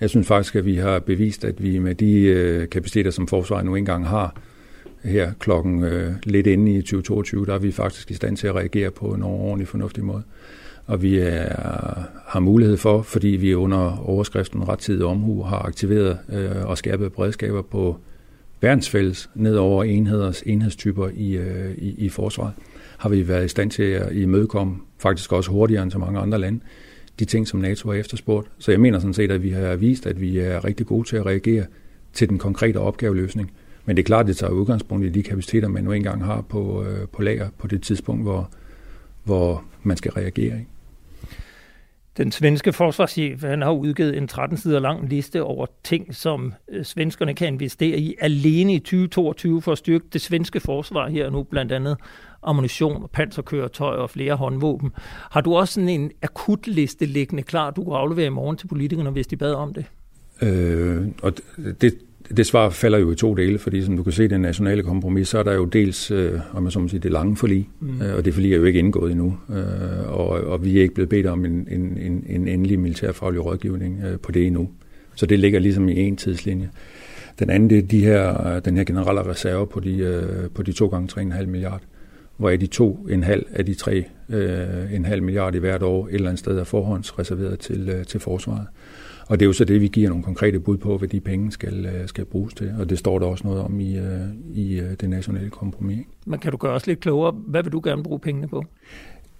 Jeg 0.00 0.10
synes 0.10 0.26
faktisk, 0.26 0.56
at 0.56 0.64
vi 0.64 0.76
har 0.76 0.98
bevist, 0.98 1.44
at 1.44 1.62
vi 1.62 1.78
med 1.78 1.94
de 1.94 2.22
øh, 2.22 2.68
kapaciteter, 2.68 3.10
som 3.10 3.28
forsvaret 3.28 3.64
nu 3.64 3.74
engang 3.74 4.06
har, 4.06 4.36
her 5.04 5.32
klokken 5.38 5.84
øh, 5.84 6.12
lidt 6.24 6.46
inde 6.46 6.72
i 6.72 6.80
2022, 6.80 7.46
der 7.46 7.54
er 7.54 7.58
vi 7.58 7.72
faktisk 7.72 8.10
i 8.10 8.14
stand 8.14 8.36
til 8.36 8.46
at 8.46 8.54
reagere 8.54 8.90
på 8.90 9.06
en 9.06 9.22
ordentlig 9.22 9.68
fornuftig 9.68 10.04
måde. 10.04 10.22
Og 10.86 11.02
vi 11.02 11.18
er, 11.18 11.54
har 12.26 12.40
mulighed 12.40 12.76
for, 12.76 13.02
fordi 13.02 13.28
vi 13.28 13.54
under 13.54 14.08
overskriften 14.08 14.68
rettidig 14.68 15.04
omhu 15.04 15.42
har 15.42 15.58
aktiveret 15.58 16.18
øh, 16.32 16.64
og 16.64 16.78
skærpet 16.78 17.12
beredskaber 17.12 17.62
på 17.62 17.98
verdensfælles 18.60 19.30
ned 19.34 19.56
over 19.56 19.84
enheders 19.84 20.42
enhedstyper 20.46 21.08
i, 21.14 21.36
øh, 21.36 21.70
i, 21.78 21.94
i 21.98 22.08
forsvaret, 22.08 22.52
har 22.98 23.08
vi 23.08 23.28
været 23.28 23.44
i 23.44 23.48
stand 23.48 23.70
til 23.70 23.82
at 23.82 24.12
imødekomme, 24.12 24.76
faktisk 24.98 25.32
også 25.32 25.50
hurtigere 25.50 25.82
end 25.82 25.90
så 25.90 25.98
mange 25.98 26.20
andre 26.20 26.38
lande, 26.38 26.60
de 27.18 27.24
ting, 27.24 27.48
som 27.48 27.60
NATO 27.60 27.90
har 27.90 27.98
efterspurgt. 27.98 28.48
Så 28.58 28.70
jeg 28.70 28.80
mener 28.80 28.98
sådan 28.98 29.14
set, 29.14 29.30
at 29.30 29.42
vi 29.42 29.50
har 29.50 29.76
vist, 29.76 30.06
at 30.06 30.20
vi 30.20 30.38
er 30.38 30.64
rigtig 30.64 30.86
gode 30.86 31.08
til 31.08 31.16
at 31.16 31.26
reagere 31.26 31.66
til 32.12 32.28
den 32.28 32.38
konkrete 32.38 32.76
opgaveløsning. 32.76 33.52
Men 33.84 33.96
det 33.96 34.02
er 34.02 34.06
klart, 34.06 34.20
at 34.20 34.28
det 34.28 34.36
tager 34.36 34.52
udgangspunkt 34.52 35.06
i 35.06 35.08
de 35.08 35.22
kapaciteter, 35.22 35.68
man 35.68 35.84
nu 35.84 35.92
engang 35.92 36.24
har 36.24 36.40
på, 36.40 36.84
øh, 36.84 37.08
på 37.08 37.22
lager 37.22 37.48
på 37.58 37.66
det 37.66 37.82
tidspunkt, 37.82 38.22
hvor, 38.22 38.50
hvor 39.24 39.64
man 39.82 39.96
skal 39.96 40.12
reagere. 40.12 40.58
Ikke? 40.58 40.66
Den 42.16 42.32
svenske 42.32 42.72
forsvarschef 42.72 43.42
han 43.42 43.62
har 43.62 43.70
udgivet 43.70 44.16
en 44.16 44.28
13 44.28 44.58
sider 44.58 44.80
lang 44.80 45.08
liste 45.08 45.42
over 45.42 45.66
ting, 45.84 46.14
som 46.14 46.54
øh, 46.68 46.84
svenskerne 46.84 47.34
kan 47.34 47.48
investere 47.48 47.98
i 47.98 48.14
alene 48.20 48.74
i 48.74 48.78
2022 48.78 49.62
for 49.62 49.72
at 49.72 49.78
styrke 49.78 50.04
det 50.12 50.20
svenske 50.20 50.60
forsvar 50.60 51.08
her 51.08 51.30
nu, 51.30 51.42
blandt 51.42 51.72
andet 51.72 51.96
ammunition 52.42 53.02
og 53.02 53.10
panserkøretøjer 53.10 53.98
og 53.98 54.10
flere 54.10 54.34
håndvåben. 54.34 54.90
Har 55.30 55.40
du 55.40 55.54
også 55.54 55.74
sådan 55.74 55.88
en 55.88 56.10
akut 56.22 56.66
liste 56.66 57.06
liggende 57.06 57.42
klar, 57.42 57.70
du 57.70 57.84
kan 57.84 57.92
aflevere 57.92 58.26
i 58.26 58.30
morgen 58.30 58.56
til 58.56 58.66
politikerne, 58.66 59.10
hvis 59.10 59.26
de 59.26 59.36
bad 59.36 59.54
om 59.54 59.74
det? 59.74 59.84
Øh, 60.42 61.06
og 61.22 61.32
det, 61.80 61.94
det 62.36 62.46
svar 62.46 62.70
falder 62.70 62.98
jo 62.98 63.10
i 63.10 63.14
to 63.14 63.34
dele, 63.34 63.58
fordi 63.58 63.82
som 63.82 63.96
du 63.96 64.02
kan 64.02 64.12
se, 64.12 64.28
det 64.28 64.40
nationale 64.40 64.82
kompromis, 64.82 65.28
så 65.28 65.38
er 65.38 65.42
der 65.42 65.52
jo 65.52 65.64
dels, 65.64 66.10
øh, 66.10 66.40
om 66.52 66.62
man 66.62 66.72
så 66.72 66.78
må 66.78 66.88
sige, 66.88 67.00
det 67.00 67.12
lange 67.12 67.36
forlig, 67.36 67.68
mm. 67.80 68.02
øh, 68.02 68.16
og 68.16 68.24
det 68.24 68.34
forlig 68.34 68.52
er 68.52 68.56
jo 68.56 68.64
ikke 68.64 68.78
indgået 68.78 69.10
endnu, 69.10 69.38
øh, 69.50 70.12
og, 70.12 70.28
og 70.28 70.64
vi 70.64 70.78
er 70.78 70.82
ikke 70.82 70.94
blevet 70.94 71.08
bedt 71.08 71.26
om 71.26 71.44
en, 71.44 71.68
en, 71.70 71.98
en, 71.98 72.24
en 72.26 72.48
endelig 72.48 72.80
militærfaglig 72.80 73.44
rådgivning 73.44 74.02
øh, 74.04 74.18
på 74.18 74.32
det 74.32 74.46
endnu. 74.46 74.70
Så 75.14 75.26
det 75.26 75.38
ligger 75.38 75.58
ligesom 75.58 75.88
i 75.88 76.00
en 76.00 76.16
tidslinje. 76.16 76.70
Den 77.38 77.50
anden, 77.50 77.70
det 77.70 77.78
er 77.78 77.82
de 77.82 78.00
her, 78.00 78.60
den 78.60 78.76
her 78.76 78.84
generelle 78.84 79.26
reserve 79.26 79.66
på 79.66 79.80
de, 79.80 79.96
øh, 79.98 80.50
på 80.54 80.62
de 80.62 80.72
to 80.72 80.86
gange 80.86 81.22
3,5 81.22 81.46
milliarder 81.46 81.84
hvor 82.38 82.50
de 82.50 82.66
to 82.66 83.06
en 83.10 83.22
halv 83.22 83.46
af 83.52 83.66
de 83.66 83.74
tre 83.74 84.04
øh, 84.28 84.94
en 84.94 85.04
halv 85.04 85.22
milliard 85.22 85.54
i 85.54 85.58
hvert 85.58 85.82
år 85.82 86.06
et 86.06 86.14
eller 86.14 86.28
andet 86.28 86.38
sted 86.38 86.58
er 86.58 86.64
forhåndsreserveret 86.64 87.58
til, 87.58 87.88
øh, 87.88 88.04
til 88.04 88.20
forsvaret. 88.20 88.66
Og 89.26 89.40
det 89.40 89.44
er 89.44 89.48
jo 89.48 89.52
så 89.52 89.64
det, 89.64 89.80
vi 89.80 89.88
giver 89.88 90.08
nogle 90.08 90.24
konkrete 90.24 90.60
bud 90.60 90.76
på, 90.76 90.98
hvad 90.98 91.08
de 91.08 91.20
penge 91.20 91.52
skal, 91.52 91.86
øh, 91.86 92.08
skal 92.08 92.24
bruges 92.24 92.54
til. 92.54 92.74
Og 92.78 92.90
det 92.90 92.98
står 92.98 93.18
der 93.18 93.26
også 93.26 93.46
noget 93.46 93.62
om 93.62 93.80
i, 93.80 93.98
øh, 93.98 94.04
i 94.54 94.80
øh, 94.80 94.90
det 95.00 95.10
nationale 95.10 95.50
kompromis. 95.50 96.06
Men 96.26 96.38
kan 96.38 96.52
du 96.52 96.56
gøre 96.56 96.72
os 96.72 96.86
lidt 96.86 97.00
klogere? 97.00 97.32
Hvad 97.46 97.62
vil 97.62 97.72
du 97.72 97.80
gerne 97.84 98.02
bruge 98.02 98.20
pengene 98.20 98.48
på? 98.48 98.64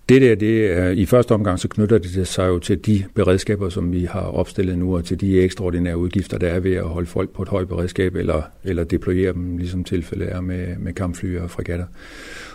Det 0.08 0.22
der, 0.22 0.34
det 0.34 0.66
er, 0.66 0.88
i 0.88 1.06
første 1.06 1.32
omgang, 1.32 1.58
så 1.58 1.68
knytter 1.68 1.98
det 1.98 2.28
sig 2.28 2.48
jo 2.48 2.58
til 2.58 2.86
de 2.86 3.04
beredskaber, 3.14 3.68
som 3.68 3.92
vi 3.92 4.04
har 4.04 4.20
opstillet 4.20 4.78
nu, 4.78 4.96
og 4.96 5.04
til 5.04 5.20
de 5.20 5.40
ekstraordinære 5.40 5.98
udgifter, 5.98 6.38
der 6.38 6.48
er 6.48 6.60
ved 6.60 6.74
at 6.74 6.84
holde 6.84 7.06
folk 7.06 7.30
på 7.30 7.42
et 7.42 7.48
højt 7.48 7.68
beredskab, 7.68 8.14
eller, 8.14 8.42
eller 8.64 8.84
deployere 8.84 9.32
dem, 9.32 9.56
ligesom 9.56 9.84
tilfældet 9.84 10.32
er 10.32 10.40
med, 10.40 10.76
med 10.78 10.92
kampfly 10.92 11.38
og 11.38 11.50
fregatter. 11.50 11.86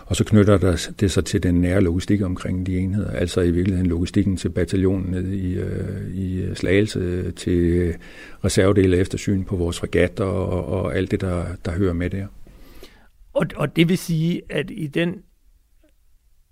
Og 0.05 0.15
så 0.15 0.23
knytter 0.23 0.57
der 0.57 0.93
det 0.99 1.11
sig 1.11 1.25
til 1.25 1.43
den 1.43 1.55
nære 1.61 1.81
logistik 1.81 2.21
omkring 2.21 2.65
de 2.65 2.77
enheder, 2.77 3.11
altså 3.11 3.41
i 3.41 3.51
virkeligheden 3.51 3.89
logistikken 3.89 4.37
til 4.37 4.49
bataljonen 4.49 5.11
nede 5.11 5.37
i, 5.37 5.53
øh, 5.53 6.15
i 6.15 6.41
øh, 6.41 6.55
Slagelse, 6.55 7.31
til 7.31 7.57
øh, 7.57 7.93
reservedele 8.43 8.97
eftersyn 8.97 9.43
på 9.43 9.55
vores 9.55 9.79
fregatter 9.79 10.25
og, 10.25 10.65
og 10.65 10.95
alt 10.95 11.11
det, 11.11 11.21
der, 11.21 11.45
der 11.65 11.71
hører 11.71 11.93
med 11.93 12.09
der. 12.09 12.27
Og, 13.33 13.45
og 13.55 13.75
det 13.75 13.89
vil 13.89 13.97
sige, 13.97 14.41
at 14.49 14.71
i 14.71 14.87
den 14.87 15.15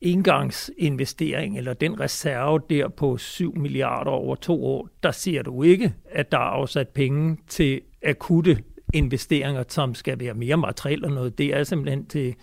engangsinvestering, 0.02 1.58
eller 1.58 1.74
den 1.74 2.00
reserve 2.00 2.60
der 2.70 2.88
på 2.88 3.18
7 3.18 3.58
milliarder 3.58 4.12
over 4.12 4.36
to 4.36 4.66
år, 4.66 4.90
der 5.04 5.12
ser 5.12 5.42
du 5.42 5.64
ikke, 5.64 5.94
at 6.12 6.32
der 6.32 6.38
er 6.38 6.42
afsat 6.42 6.88
penge 6.88 7.38
til 7.48 7.82
akutte 8.04 8.58
investeringer, 8.94 9.64
som 9.68 9.96
skal 9.96 10.20
være 10.20 10.34
mere 10.34 10.58
materiel 10.58 11.06
og 11.06 11.12
noget. 11.12 11.38
Det 11.38 11.56
er 11.56 11.64
simpelthen 11.64 12.06
til 12.06 12.36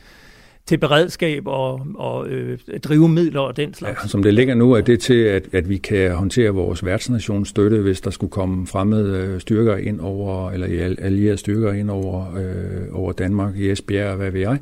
til 0.68 0.78
beredskab 0.78 1.46
og, 1.46 1.87
og 1.94 2.28
øh, 2.28 2.58
drivmidler 2.84 3.40
og 3.40 3.56
den 3.56 3.75
slags. 3.75 4.02
Ja, 4.02 4.08
som 4.08 4.22
det 4.22 4.34
ligger 4.34 4.54
nu, 4.54 4.72
er 4.72 4.80
det 4.80 5.00
til, 5.00 5.14
at, 5.14 5.48
at 5.52 5.68
vi 5.68 5.76
kan 5.76 6.10
håndtere 6.10 6.50
vores 6.50 6.84
værtsnations 6.84 7.48
støtte, 7.48 7.78
hvis 7.78 8.00
der 8.00 8.10
skulle 8.10 8.30
komme 8.30 8.66
fremmede 8.66 9.18
øh, 9.18 9.40
styrker 9.40 9.76
ind 9.76 10.00
over, 10.00 10.50
eller 10.50 10.94
allierede 10.98 11.37
styrker 11.37 11.72
ind 11.72 11.90
over, 11.90 12.37
øh, 12.37 12.87
over 12.92 13.12
Danmark, 13.12 13.56
i 13.56 13.70
Esbjerg 13.70 14.10
og 14.10 14.16
hvad 14.16 14.30
ved 14.30 14.40
jeg. 14.40 14.58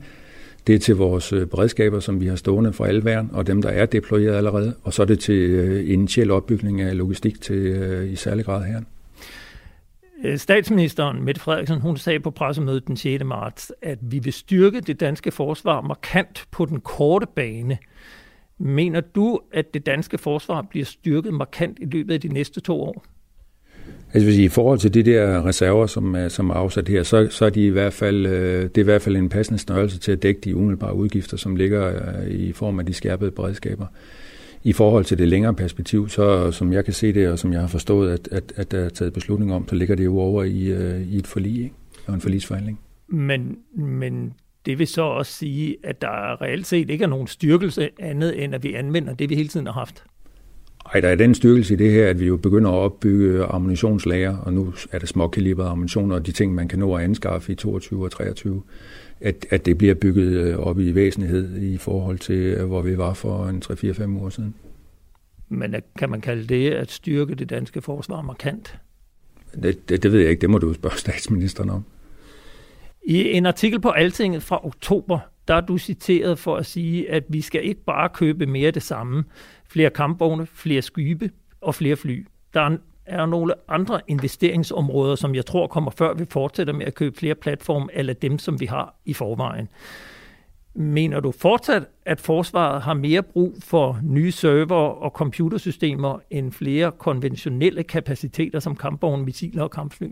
Det 0.66 0.74
er 0.74 0.78
til 0.78 0.96
vores 0.96 1.32
øh, 1.32 1.46
beredskaber, 1.46 2.00
som 2.00 2.20
vi 2.20 2.26
har 2.26 2.36
stående 2.36 2.72
for 2.72 2.84
alle 2.84 3.04
værn, 3.04 3.30
og 3.32 3.46
dem, 3.46 3.62
der 3.62 3.68
er 3.68 3.86
deployeret 3.86 4.36
allerede. 4.36 4.74
Og 4.82 4.92
så 4.92 5.02
er 5.02 5.06
det 5.06 5.18
til 5.18 5.34
øh, 5.34 5.90
initiel 5.90 6.30
opbygning 6.30 6.80
af 6.80 6.96
logistik 6.96 7.40
til 7.40 7.56
øh, 7.56 8.12
i 8.12 8.16
særlig 8.16 8.44
grad 8.44 8.64
her. 8.64 8.80
Øh, 10.24 10.38
statsministeren 10.38 11.24
Mette 11.24 11.40
Frederiksen, 11.40 11.80
hun 11.80 11.96
sagde 11.96 12.20
på 12.20 12.30
pressemødet 12.30 12.86
den 12.86 12.96
6. 12.96 13.24
marts, 13.24 13.72
at 13.82 13.98
vi 14.02 14.18
vil 14.18 14.32
styrke 14.32 14.80
det 14.80 15.00
danske 15.00 15.30
forsvar 15.30 15.80
markant 15.80 16.44
på 16.50 16.64
den 16.64 16.80
korte 16.80 17.26
bane. 17.36 17.78
Mener 18.58 19.00
du, 19.00 19.40
at 19.52 19.74
det 19.74 19.86
danske 19.86 20.18
forsvar 20.18 20.62
bliver 20.62 20.84
styrket 20.84 21.34
markant 21.34 21.78
i 21.80 21.84
løbet 21.84 22.14
af 22.14 22.20
de 22.20 22.28
næste 22.28 22.60
to 22.60 22.80
år? 22.82 23.04
Altså, 24.12 24.26
hvis 24.26 24.38
i 24.38 24.48
forhold 24.48 24.78
til 24.78 24.94
de 24.94 25.02
der 25.02 25.46
reserver, 25.46 25.86
som 25.86 26.14
er, 26.14 26.28
som 26.28 26.50
er 26.50 26.54
afsat 26.54 26.88
her, 26.88 27.02
så, 27.02 27.28
så 27.30 27.44
er 27.44 27.50
de 27.50 27.66
i 27.66 27.68
hvert 27.68 27.92
fald, 27.92 28.26
øh, 28.26 28.62
det 28.62 28.78
er 28.78 28.82
i 28.82 28.84
hvert 28.84 29.02
fald 29.02 29.16
en 29.16 29.28
passende 29.28 29.58
størrelse 29.58 29.98
til 29.98 30.12
at 30.12 30.22
dække 30.22 30.40
de 30.40 30.56
umiddelbare 30.56 30.94
udgifter, 30.94 31.36
som 31.36 31.56
ligger 31.56 31.86
øh, 31.86 32.26
i 32.26 32.52
form 32.52 32.78
af 32.78 32.86
de 32.86 32.92
skærpede 32.92 33.30
beredskaber. 33.30 33.86
I 34.66 34.72
forhold 34.72 35.04
til 35.04 35.18
det 35.18 35.28
længere 35.28 35.54
perspektiv, 35.54 36.08
så 36.08 36.50
som 36.50 36.72
jeg 36.72 36.84
kan 36.84 36.94
se 36.94 37.12
det, 37.12 37.28
og 37.28 37.38
som 37.38 37.52
jeg 37.52 37.60
har 37.60 37.68
forstået, 37.68 38.12
at, 38.12 38.28
at, 38.32 38.52
at 38.56 38.70
der 38.70 38.78
er 38.78 38.88
taget 38.88 39.12
beslutning 39.12 39.52
om, 39.54 39.68
så 39.68 39.74
ligger 39.74 39.94
det 39.94 40.04
jo 40.04 40.18
over 40.18 40.44
i, 40.44 40.64
øh, 40.64 41.00
i 41.00 41.16
et 41.18 41.26
forlig, 41.26 41.62
ikke? 41.62 41.74
og 42.06 42.14
en 42.14 42.20
forlisforhandling. 42.20 42.80
Men, 43.08 43.58
men 43.76 44.34
det 44.66 44.78
vil 44.78 44.86
så 44.86 45.02
også 45.02 45.32
sige, 45.32 45.76
at 45.84 46.02
der 46.02 46.42
reelt 46.42 46.66
set 46.66 46.90
ikke 46.90 47.04
er 47.04 47.08
nogen 47.08 47.26
styrkelse 47.26 47.90
andet, 48.00 48.44
end 48.44 48.54
at 48.54 48.62
vi 48.62 48.74
anvender 48.74 49.14
det, 49.14 49.30
vi 49.30 49.34
hele 49.34 49.48
tiden 49.48 49.66
har 49.66 49.72
haft. 49.72 50.04
Ej, 50.94 51.00
der 51.00 51.08
er 51.08 51.14
den 51.14 51.34
styrkelse 51.34 51.74
i 51.74 51.76
det 51.76 51.92
her, 51.92 52.08
at 52.08 52.20
vi 52.20 52.26
jo 52.26 52.36
begynder 52.36 52.70
at 52.70 52.74
opbygge 52.74 53.44
ammunitionslager, 53.44 54.36
og 54.36 54.52
nu 54.52 54.74
er 54.92 54.98
det 54.98 55.08
småkalibrede 55.08 55.68
ammunition, 55.68 56.12
og 56.12 56.26
de 56.26 56.32
ting, 56.32 56.54
man 56.54 56.68
kan 56.68 56.78
nå 56.78 56.94
at 56.94 57.04
anskaffe 57.04 57.52
i 57.52 57.54
22 57.54 58.04
og 58.04 58.10
23, 58.10 58.62
at, 59.20 59.46
at 59.50 59.66
det 59.66 59.78
bliver 59.78 59.94
bygget 59.94 60.32
øh, 60.32 60.58
op 60.58 60.78
i 60.78 60.94
væsenhed 60.94 61.62
i 61.62 61.78
forhold 61.78 62.18
til, 62.18 62.36
øh, 62.36 62.66
hvor 62.66 62.82
vi 62.82 62.98
var 62.98 63.14
for 63.14 63.46
en 63.46 63.62
3-4-5 63.64 64.24
år 64.24 64.28
siden. 64.28 64.54
Men 65.48 65.74
kan 65.98 66.10
man 66.10 66.20
kalde 66.20 66.46
det 66.46 66.70
at 66.70 66.90
styrke 66.90 67.34
det 67.34 67.50
danske 67.50 67.82
forsvar 67.82 68.22
markant? 68.22 68.78
Det, 69.62 69.88
det, 69.88 70.02
det 70.02 70.12
ved 70.12 70.20
jeg 70.20 70.30
ikke. 70.30 70.40
Det 70.40 70.50
må 70.50 70.58
du 70.58 70.74
spørge 70.74 70.98
statsministeren 71.06 71.70
om. 71.70 71.84
I 73.04 73.32
en 73.32 73.46
artikel 73.46 73.80
på 73.80 73.90
Altinget 73.90 74.42
fra 74.42 74.66
oktober, 74.66 75.18
der 75.48 75.54
er 75.54 75.60
du 75.60 75.78
citeret 75.78 76.38
for 76.38 76.56
at 76.56 76.66
sige, 76.66 77.10
at 77.10 77.24
vi 77.28 77.40
skal 77.40 77.64
ikke 77.64 77.84
bare 77.84 78.08
købe 78.08 78.46
mere 78.46 78.70
det 78.70 78.82
samme. 78.82 79.24
Flere 79.68 79.90
kampvogne, 79.90 80.46
flere 80.46 80.82
skybe 80.82 81.30
og 81.60 81.74
flere 81.74 81.96
fly. 81.96 82.26
Der 82.54 82.76
er 83.06 83.26
nogle 83.26 83.54
andre 83.68 84.00
investeringsområder, 84.08 85.14
som 85.14 85.34
jeg 85.34 85.46
tror 85.46 85.66
kommer 85.66 85.90
før 85.90 86.14
vi 86.14 86.24
fortsætter 86.30 86.72
med 86.72 86.86
at 86.86 86.94
købe 86.94 87.18
flere 87.18 87.34
platforme, 87.34 87.88
eller 87.92 88.12
dem, 88.12 88.38
som 88.38 88.60
vi 88.60 88.66
har 88.66 88.94
i 89.04 89.12
forvejen. 89.12 89.68
Mener 90.74 91.20
du 91.20 91.32
fortsat, 91.32 91.86
at 92.06 92.20
forsvaret 92.20 92.82
har 92.82 92.94
mere 92.94 93.22
brug 93.22 93.54
for 93.62 94.00
nye 94.02 94.32
server 94.32 94.76
og 94.76 95.10
computersystemer 95.10 96.18
end 96.30 96.52
flere 96.52 96.92
konventionelle 96.92 97.82
kapaciteter 97.82 98.60
som 98.60 98.76
kampvogne, 98.76 99.24
missiler 99.24 99.62
og 99.62 99.70
kampfly? 99.70 100.06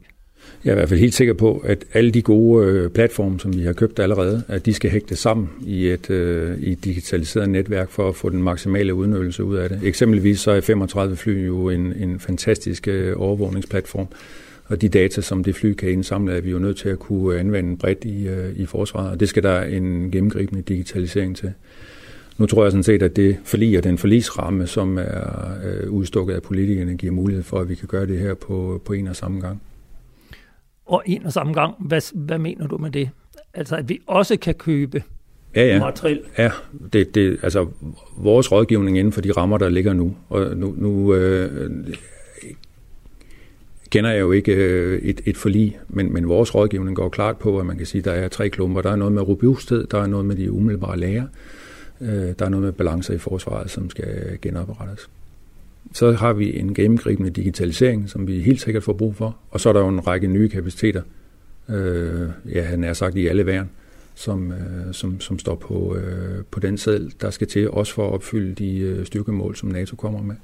Jeg 0.64 0.70
er 0.70 0.74
i 0.74 0.78
hvert 0.78 0.88
fald 0.88 1.00
helt 1.00 1.14
sikker 1.14 1.34
på, 1.34 1.62
at 1.64 1.84
alle 1.92 2.10
de 2.10 2.22
gode 2.22 2.66
øh, 2.66 2.90
platforme, 2.90 3.40
som 3.40 3.56
vi 3.56 3.62
har 3.62 3.72
købt 3.72 3.98
allerede, 3.98 4.42
at 4.48 4.66
de 4.66 4.74
skal 4.74 4.90
hægte 4.90 5.16
sammen 5.16 5.48
i 5.66 5.88
et, 5.88 6.10
øh, 6.10 6.58
i 6.58 6.72
et 6.72 6.84
digitaliseret 6.84 7.48
netværk 7.48 7.90
for 7.90 8.08
at 8.08 8.16
få 8.16 8.28
den 8.28 8.42
maksimale 8.42 8.94
udnyttelse 8.94 9.44
ud 9.44 9.56
af 9.56 9.68
det. 9.68 9.80
Eksempelvis 9.82 10.40
så 10.40 10.50
er 10.50 10.60
35 10.60 11.16
fly 11.16 11.46
jo 11.46 11.68
en, 11.68 11.92
en 11.96 12.20
fantastisk 12.20 12.88
øh, 12.88 13.14
overvågningsplatform, 13.16 14.06
og 14.64 14.82
de 14.82 14.88
data, 14.88 15.20
som 15.20 15.44
det 15.44 15.56
fly 15.56 15.74
kan 15.74 15.90
indsamle, 15.90 16.32
er 16.32 16.40
vi 16.40 16.50
jo 16.50 16.58
nødt 16.58 16.76
til 16.76 16.88
at 16.88 16.98
kunne 16.98 17.38
anvende 17.38 17.76
bredt 17.76 18.04
i, 18.04 18.28
øh, 18.28 18.56
i 18.56 18.66
forsvaret, 18.66 19.10
og 19.10 19.20
det 19.20 19.28
skal 19.28 19.42
der 19.42 19.62
en 19.62 20.10
gennemgribende 20.10 20.62
digitalisering 20.62 21.36
til. 21.36 21.52
Nu 22.38 22.46
tror 22.46 22.62
jeg 22.64 22.72
sådan 22.72 22.82
set, 22.82 23.02
at 23.02 23.16
det 23.16 23.36
forlig 23.44 23.78
og 23.78 23.84
den 23.84 23.98
forlisramme, 23.98 24.66
som 24.66 24.98
er 24.98 25.54
øh, 25.64 25.90
udstukket 25.90 26.34
af 26.34 26.42
politikerne, 26.42 26.96
giver 26.96 27.12
mulighed 27.12 27.42
for, 27.42 27.58
at 27.58 27.68
vi 27.68 27.74
kan 27.74 27.88
gøre 27.88 28.06
det 28.06 28.18
her 28.18 28.34
på, 28.34 28.82
på 28.84 28.92
en 28.92 29.08
og 29.08 29.16
samme 29.16 29.40
gang 29.40 29.62
og 30.86 31.02
en 31.06 31.26
og 31.26 31.32
samme 31.32 31.52
gang. 31.52 31.74
Hvad, 31.78 32.14
hvad 32.14 32.38
mener 32.38 32.66
du 32.66 32.78
med 32.78 32.90
det? 32.90 33.10
Altså, 33.54 33.76
at 33.76 33.88
vi 33.88 34.00
også 34.06 34.36
kan 34.36 34.54
købe 34.54 35.02
ja, 35.54 35.66
ja. 35.66 35.78
materiel? 35.78 36.20
Ja, 36.38 36.50
det, 36.92 37.14
det, 37.14 37.38
altså 37.42 37.66
vores 38.16 38.52
rådgivning 38.52 38.98
inden 38.98 39.12
for 39.12 39.20
de 39.20 39.32
rammer, 39.32 39.58
der 39.58 39.68
ligger 39.68 39.92
nu, 39.92 40.16
og 40.28 40.56
nu, 40.56 40.74
nu 40.78 41.14
øh, 41.14 41.70
kender 43.90 44.10
jeg 44.10 44.20
jo 44.20 44.32
ikke 44.32 44.52
øh, 44.54 45.02
et, 45.02 45.20
et 45.26 45.36
forlig, 45.36 45.78
men, 45.88 46.12
men 46.12 46.28
vores 46.28 46.54
rådgivning 46.54 46.96
går 46.96 47.08
klart 47.08 47.36
på, 47.36 47.58
at 47.58 47.66
man 47.66 47.76
kan 47.76 47.86
sige, 47.86 47.98
at 47.98 48.04
der 48.04 48.12
er 48.12 48.28
tre 48.28 48.48
klumper. 48.48 48.82
Der 48.82 48.90
er 48.90 48.96
noget 48.96 49.12
med 49.12 49.22
robusthed, 49.22 49.86
der 49.86 50.02
er 50.02 50.06
noget 50.06 50.26
med 50.26 50.36
de 50.36 50.52
umiddelbare 50.52 50.98
lager, 50.98 51.24
øh, 52.00 52.08
der 52.38 52.44
er 52.44 52.48
noget 52.48 52.64
med 52.64 52.72
balancer 52.72 53.14
i 53.14 53.18
forsvaret, 53.18 53.70
som 53.70 53.90
skal 53.90 54.38
genoprettes. 54.42 55.08
Så 55.94 56.12
har 56.12 56.32
vi 56.32 56.58
en 56.58 56.74
gennemgribende 56.74 57.30
digitalisering, 57.30 58.10
som 58.10 58.26
vi 58.26 58.40
helt 58.40 58.60
sikkert 58.60 58.82
får 58.82 58.92
brug 58.92 59.16
for. 59.16 59.36
Og 59.50 59.60
så 59.60 59.68
er 59.68 59.72
der 59.72 59.80
jo 59.80 59.88
en 59.88 60.06
række 60.06 60.26
nye 60.26 60.48
kapaciteter, 60.48 61.02
øh, 61.68 62.28
ja, 62.52 62.62
han 62.62 62.84
er 62.84 62.92
sagt 62.92 63.16
i 63.16 63.26
alle 63.26 63.46
væren, 63.46 63.70
som, 64.14 64.52
øh, 64.52 64.92
som, 64.92 65.20
som 65.20 65.38
står 65.38 65.54
på, 65.54 65.96
øh, 65.96 66.44
på 66.50 66.60
den 66.60 66.78
sædel, 66.78 67.14
der 67.20 67.30
skal 67.30 67.46
til, 67.46 67.70
også 67.70 67.94
for 67.94 68.06
at 68.06 68.12
opfylde 68.12 68.54
de 68.54 68.78
øh, 68.78 69.06
styrkemål, 69.06 69.56
som 69.56 69.68
NATO 69.68 69.96
kommer 69.96 70.22
med. 70.22 70.34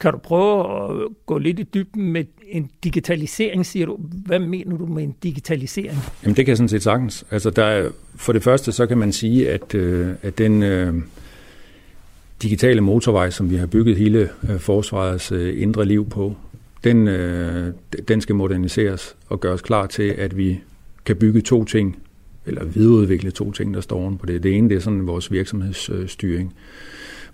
Kan 0.00 0.12
du 0.12 0.18
prøve 0.18 0.60
at 0.60 1.08
gå 1.26 1.38
lidt 1.38 1.58
i 1.58 1.62
dybden 1.62 2.12
med 2.12 2.24
en 2.48 2.70
digitalisering, 2.84 3.66
siger 3.66 3.86
du? 3.86 3.98
Hvad 4.26 4.38
mener 4.38 4.76
du 4.76 4.86
med 4.86 5.02
en 5.02 5.14
digitalisering? 5.22 5.98
Jamen 6.22 6.36
det 6.36 6.44
kan 6.44 6.48
jeg 6.48 6.56
sådan 6.56 6.68
set 6.68 6.82
sagtens. 6.82 7.26
Altså 7.30 7.50
der 7.50 7.64
er, 7.64 7.90
for 8.14 8.32
det 8.32 8.42
første, 8.42 8.72
så 8.72 8.86
kan 8.86 8.98
man 8.98 9.12
sige, 9.12 9.50
at, 9.50 9.74
øh, 9.74 10.08
at 10.22 10.38
den... 10.38 10.62
Øh, 10.62 10.94
digitale 12.42 12.80
motorvej, 12.80 13.30
som 13.30 13.50
vi 13.50 13.56
har 13.56 13.66
bygget 13.66 13.96
hele 13.96 14.28
øh, 14.50 14.58
forsvarets 14.58 15.32
øh, 15.32 15.62
indre 15.62 15.84
liv 15.84 16.08
på, 16.08 16.36
den, 16.84 17.08
øh, 17.08 17.72
den 18.08 18.20
skal 18.20 18.34
moderniseres 18.34 19.16
og 19.28 19.40
gøres 19.40 19.62
klar 19.62 19.86
til, 19.86 20.02
at 20.02 20.36
vi 20.36 20.60
kan 21.04 21.16
bygge 21.16 21.40
to 21.40 21.64
ting, 21.64 21.98
eller 22.46 22.64
videreudvikle 22.64 23.30
to 23.30 23.52
ting, 23.52 23.74
der 23.74 23.80
står 23.80 23.96
oven 23.96 24.18
på 24.18 24.26
det. 24.26 24.42
Det 24.42 24.56
ene 24.56 24.68
det 24.68 24.76
er 24.76 24.80
sådan 24.80 25.06
vores 25.06 25.32
virksomhedsstyring, 25.32 26.54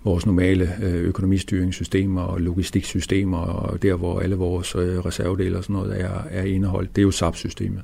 vores 0.03 0.25
normale 0.25 0.69
økonomistyringssystemer 0.81 2.21
og 2.21 2.41
logistiksystemer, 2.41 3.37
og 3.37 3.81
der, 3.81 3.95
hvor 3.95 4.19
alle 4.19 4.35
vores 4.35 4.75
reservedele 4.75 5.57
og 5.57 5.63
sådan 5.63 5.73
noget 5.73 6.01
er, 6.01 6.23
er 6.29 6.43
indeholdt. 6.43 6.95
Det 6.95 7.01
er 7.01 7.03
jo 7.03 7.11
SAP-systemet. 7.11 7.81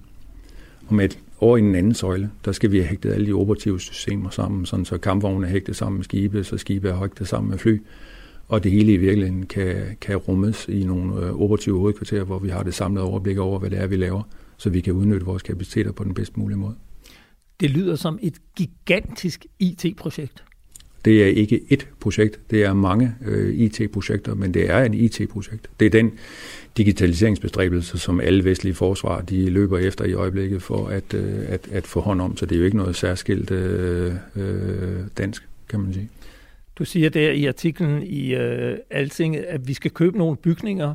Og 0.88 0.96
med 0.96 1.06
et 1.06 1.20
over 1.41 1.58
i 1.58 1.60
en 1.60 1.75
anden 1.75 1.93
søjle, 1.93 2.32
der 2.45 2.52
skal 2.52 2.71
vi 2.71 2.78
have 2.78 2.88
hægtet 2.88 3.13
alle 3.13 3.28
de 3.28 3.34
operative 3.34 3.80
systemer 3.80 4.30
sammen, 4.30 4.65
sådan 4.65 4.86
så 4.86 4.97
kampvogne 4.97 5.47
er 5.47 5.52
hægtet 5.52 5.75
sammen 5.75 5.97
med 5.97 6.04
skibe, 6.04 6.43
så 6.43 6.58
skibe 6.58 6.89
er 6.89 6.99
hægtet 6.99 7.28
sammen 7.28 7.49
med 7.49 7.58
fly, 7.58 7.82
og 8.47 8.63
det 8.63 8.71
hele 8.71 8.93
i 8.93 8.97
virkeligheden 8.97 9.45
kan, 9.45 9.97
kan 10.02 10.17
rummes 10.17 10.67
i 10.67 10.84
nogle 10.84 11.25
øh, 11.25 11.41
operative 11.41 11.80
hovedkvarterer, 11.80 12.23
hvor 12.23 12.39
vi 12.39 12.49
har 12.49 12.63
det 12.63 12.73
samlede 12.73 13.06
overblik 13.06 13.38
over, 13.38 13.60
hvad 13.60 13.69
det 13.69 13.80
er, 13.80 13.88
vi 13.88 13.95
laver, 13.95 14.23
så 14.58 14.69
vi 14.69 14.82
kan 14.82 14.93
udnytte 14.93 15.25
vores 15.25 15.43
kapaciteter 15.43 15.91
på 15.91 16.04
den 16.04 16.13
bedst 16.13 16.38
mulige 16.38 16.58
måde. 16.58 16.75
Det 17.60 17.69
lyder 17.69 17.95
som 17.95 18.19
et 18.21 18.38
gigantisk 18.56 19.45
IT-projekt. 19.60 20.43
Det 21.06 21.23
er 21.23 21.28
ikke 21.28 21.62
et 21.69 21.88
projekt, 21.99 22.39
det 22.52 22.63
er 22.63 22.73
mange 22.73 23.15
øh, 23.25 23.56
IT-projekter, 23.56 24.36
men 24.36 24.54
det 24.54 24.69
er 24.69 24.78
et 24.78 24.95
IT-projekt. 24.95 25.69
Det 25.80 25.86
er 25.86 25.89
den 25.89 26.12
digitaliseringsbestræbelser, 26.78 27.98
som 27.98 28.20
alle 28.20 28.44
vestlige 28.44 28.74
forsvar 28.74 29.22
de 29.22 29.50
løber 29.50 29.78
efter 29.78 30.06
i 30.06 30.14
øjeblikket 30.14 30.62
for 30.62 30.88
at, 30.88 31.14
øh, 31.14 31.46
at, 31.48 31.68
at 31.72 31.88
få 31.88 32.00
hånd 32.00 32.22
om. 32.22 32.38
Så 32.38 32.46
det 32.46 32.56
er 32.56 32.60
jo 32.60 32.66
ikke 32.66 32.78
noget 32.78 32.96
særskilt 32.96 33.52
øh, 33.52 34.14
øh, 34.36 35.00
dansk, 35.18 35.48
kan 35.70 35.80
man 35.80 35.94
sige. 35.94 36.10
Du 36.76 36.86
siger 36.86 37.10
der 37.10 37.32
i 37.32 37.46
artiklen 37.46 38.04
i 38.04 38.36
øh, 38.36 38.78
Altinget, 38.90 39.44
at 39.44 39.68
vi 39.68 39.74
skal 39.74 39.92
købe 39.92 40.18
nogle 40.18 40.38
bygninger, 40.38 40.94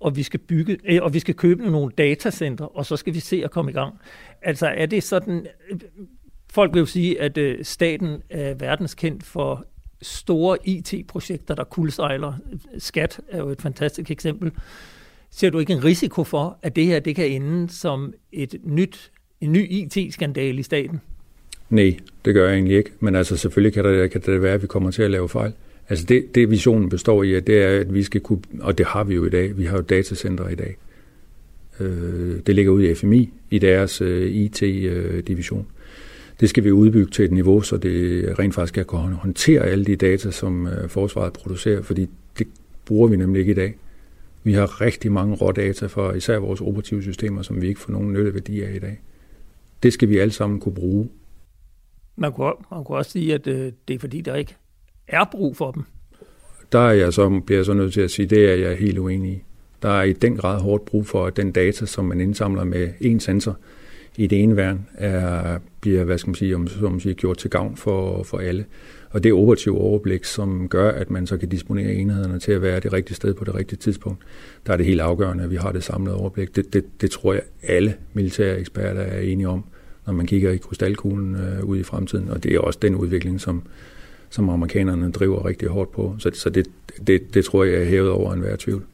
og 0.00 0.16
vi 0.16 0.22
skal 0.22 0.40
bygge, 0.40 0.78
øh, 0.84 1.02
og 1.02 1.14
vi 1.14 1.18
skal 1.18 1.34
købe 1.34 1.70
nogle 1.70 1.92
datacenter, 1.98 2.76
og 2.76 2.86
så 2.86 2.96
skal 2.96 3.14
vi 3.14 3.20
se 3.20 3.44
at 3.44 3.50
komme 3.50 3.70
i 3.70 3.74
gang. 3.74 3.94
Altså 4.42 4.66
er 4.66 4.86
det 4.86 5.02
sådan, 5.02 5.46
øh, 5.70 5.78
folk 6.50 6.74
vil 6.74 6.80
jo 6.80 6.86
sige, 6.86 7.20
at 7.20 7.38
øh, 7.38 7.64
staten 7.64 8.22
er 8.30 8.54
verdenskendt 8.54 9.24
for 9.24 9.66
store 10.02 10.58
IT-projekter, 10.64 11.54
der 11.54 11.64
kulsejler. 11.64 12.32
Skat 12.78 13.20
er 13.28 13.38
jo 13.38 13.48
et 13.48 13.62
fantastisk 13.62 14.10
eksempel. 14.10 14.52
Ser 15.36 15.50
du 15.50 15.58
ikke 15.58 15.72
en 15.72 15.84
risiko 15.84 16.24
for, 16.24 16.58
at 16.62 16.76
det 16.76 16.86
her 16.86 17.00
det 17.00 17.16
kan 17.16 17.26
ende 17.26 17.72
som 17.72 18.14
et 18.32 18.54
nyt, 18.64 19.10
en 19.40 19.52
ny 19.52 19.66
IT-skandale 19.70 20.58
i 20.58 20.62
staten? 20.62 21.00
Nej, 21.70 21.96
det 22.24 22.34
gør 22.34 22.48
jeg 22.48 22.54
egentlig 22.54 22.76
ikke. 22.76 22.90
Men 23.00 23.14
altså 23.14 23.36
selvfølgelig 23.36 23.72
kan 23.72 23.84
det, 23.84 24.10
kan 24.10 24.20
det 24.20 24.42
være, 24.42 24.54
at 24.54 24.62
vi 24.62 24.66
kommer 24.66 24.90
til 24.90 25.02
at 25.02 25.10
lave 25.10 25.28
fejl. 25.28 25.52
Altså 25.88 26.04
det, 26.06 26.34
det 26.34 26.50
visionen 26.50 26.88
består 26.88 27.22
i, 27.22 27.34
at 27.34 27.46
det 27.46 27.62
er, 27.62 27.80
at 27.80 27.94
vi 27.94 28.02
skal 28.02 28.20
kunne, 28.20 28.40
og 28.60 28.78
det 28.78 28.86
har 28.86 29.04
vi 29.04 29.14
jo 29.14 29.26
i 29.26 29.30
dag, 29.30 29.58
vi 29.58 29.64
har 29.64 29.76
jo 29.76 29.82
datacenter 29.82 30.48
i 30.48 30.54
dag. 30.54 30.76
Øh, 31.80 32.36
det 32.46 32.54
ligger 32.54 32.72
ude 32.72 32.90
i 32.90 32.94
FMI, 32.94 33.30
i 33.50 33.58
deres 33.58 34.00
øh, 34.00 34.32
IT-division. 34.32 35.58
Øh, 35.58 36.40
det 36.40 36.48
skal 36.48 36.64
vi 36.64 36.70
udbygge 36.70 37.10
til 37.10 37.24
et 37.24 37.32
niveau, 37.32 37.60
så 37.60 37.76
det 37.76 38.38
rent 38.38 38.54
faktisk 38.54 38.74
kan 38.74 38.98
håndtere 38.98 39.62
alle 39.62 39.84
de 39.84 39.96
data, 39.96 40.30
som 40.30 40.66
øh, 40.66 40.88
forsvaret 40.88 41.32
producerer, 41.32 41.82
fordi 41.82 42.08
det 42.38 42.46
bruger 42.84 43.08
vi 43.08 43.16
nemlig 43.16 43.40
ikke 43.40 43.52
i 43.52 43.54
dag. 43.54 43.74
Vi 44.46 44.52
har 44.52 44.80
rigtig 44.80 45.12
mange 45.12 45.34
rådata 45.34 45.86
for 45.86 46.12
især 46.12 46.38
vores 46.38 46.60
operative 46.60 47.02
systemer, 47.02 47.42
som 47.42 47.62
vi 47.62 47.68
ikke 47.68 47.80
får 47.80 47.92
nogen 47.92 48.12
nytteværdi 48.12 48.62
af 48.62 48.74
i 48.74 48.78
dag. 48.78 49.00
Det 49.82 49.92
skal 49.92 50.08
vi 50.08 50.18
alle 50.18 50.32
sammen 50.32 50.60
kunne 50.60 50.74
bruge. 50.74 51.08
Man 52.16 52.32
kunne, 52.32 52.52
man 52.70 52.84
kunne 52.84 52.98
også 52.98 53.10
sige, 53.10 53.34
at 53.34 53.46
øh, 53.46 53.72
det 53.88 53.94
er 53.94 53.98
fordi, 53.98 54.20
der 54.20 54.34
ikke 54.34 54.56
er 55.08 55.24
brug 55.32 55.56
for 55.56 55.70
dem. 55.70 55.82
Der 56.72 56.78
er 56.78 56.92
jeg 56.92 57.12
så, 57.12 57.40
bliver 57.46 57.58
jeg 57.58 57.64
så 57.66 57.72
nødt 57.72 57.92
til 57.92 58.00
at 58.00 58.10
sige, 58.10 58.26
det 58.26 58.50
er 58.50 58.54
jeg 58.54 58.76
helt 58.76 58.98
uenig 58.98 59.32
i. 59.32 59.42
Der 59.82 59.88
er 59.88 60.02
i 60.02 60.12
den 60.12 60.36
grad 60.36 60.60
hårdt 60.60 60.84
brug 60.84 61.06
for, 61.06 61.26
at 61.26 61.36
den 61.36 61.52
data, 61.52 61.86
som 61.86 62.04
man 62.04 62.20
indsamler 62.20 62.64
med 62.64 62.92
en 63.00 63.20
sensor 63.20 63.58
i 64.16 64.26
det 64.26 64.42
ene 64.42 64.56
værn, 64.56 64.88
er, 64.94 65.58
bliver 65.80 66.04
hvad 66.04 66.18
skal 66.18 66.28
man 66.28 66.34
sige, 66.34 66.54
om, 66.54 66.68
som 66.68 66.90
man 66.90 67.00
siger, 67.00 67.14
gjort 67.14 67.38
til 67.38 67.50
gavn 67.50 67.76
for, 67.76 68.22
for 68.22 68.38
alle. 68.38 68.64
Og 69.10 69.24
det 69.24 69.32
operative 69.32 69.78
overblik, 69.78 70.24
som 70.24 70.68
gør, 70.68 70.90
at 70.90 71.10
man 71.10 71.26
så 71.26 71.36
kan 71.36 71.48
disponere 71.48 71.94
enhederne 71.94 72.38
til 72.38 72.52
at 72.52 72.62
være 72.62 72.80
det 72.80 72.92
rigtige 72.92 73.16
sted 73.16 73.34
på 73.34 73.44
det 73.44 73.54
rigtige 73.54 73.78
tidspunkt. 73.78 74.22
Der 74.66 74.72
er 74.72 74.76
det 74.76 74.86
helt 74.86 75.00
afgørende, 75.00 75.44
at 75.44 75.50
vi 75.50 75.56
har 75.56 75.72
det 75.72 75.84
samlede 75.84 76.16
overblik. 76.16 76.56
Det, 76.56 76.72
det, 76.72 76.84
det 77.00 77.10
tror 77.10 77.32
jeg, 77.32 77.42
alle 77.62 77.94
militære 78.12 78.58
eksperter 78.58 79.00
er 79.00 79.20
enige 79.20 79.48
om, 79.48 79.64
når 80.06 80.12
man 80.12 80.26
kigger 80.26 80.50
i 80.50 80.56
krystalkuglen 80.56 81.34
øh, 81.34 81.64
ud 81.64 81.78
i 81.78 81.82
fremtiden. 81.82 82.30
Og 82.30 82.42
det 82.42 82.54
er 82.54 82.60
også 82.60 82.78
den 82.82 82.94
udvikling, 82.94 83.40
som, 83.40 83.62
som 84.30 84.48
amerikanerne 84.48 85.12
driver 85.12 85.46
rigtig 85.46 85.68
hårdt 85.68 85.92
på. 85.92 86.16
Så, 86.18 86.30
så 86.34 86.50
det, 86.50 86.66
det, 87.06 87.34
det 87.34 87.44
tror 87.44 87.64
jeg 87.64 87.80
er 87.80 87.84
hævet 87.84 88.10
over 88.10 88.32
enhver 88.32 88.56
tvivl. 88.56 88.84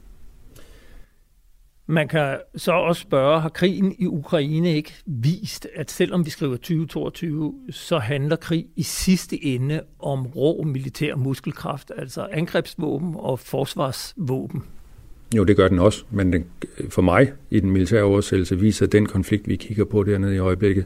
Man 1.87 2.09
kan 2.09 2.39
så 2.57 2.73
også 2.73 3.01
spørge, 3.01 3.41
har 3.41 3.49
krigen 3.49 3.95
i 3.99 4.07
Ukraine 4.07 4.75
ikke 4.75 4.93
vist, 5.07 5.69
at 5.75 5.91
selvom 5.91 6.25
vi 6.25 6.31
skriver 6.31 6.57
2022, 6.57 7.55
så 7.71 7.99
handler 7.99 8.37
krig 8.37 8.67
i 8.77 8.83
sidste 8.83 9.45
ende 9.45 9.81
om 9.99 10.27
rå 10.27 10.63
militær 10.63 11.17
muskelkraft, 11.17 11.93
altså 11.97 12.29
angrebsvåben 12.33 13.15
og 13.17 13.39
forsvarsvåben? 13.39 14.63
Jo, 15.37 15.45
det 15.45 15.57
gør 15.57 15.69
den 15.69 15.79
også, 15.79 16.05
men 16.11 16.33
den, 16.33 16.45
for 16.89 17.03
mig 17.03 17.33
i 17.51 17.61
den 17.61 17.71
militære 17.71 18.03
oversættelse 18.03 18.59
viser 18.59 18.87
den 18.87 19.07
konflikt, 19.07 19.49
vi 19.49 19.57
kigger 19.57 19.85
på 19.85 20.03
dernede 20.03 20.35
i 20.35 20.39
øjeblikket, 20.39 20.85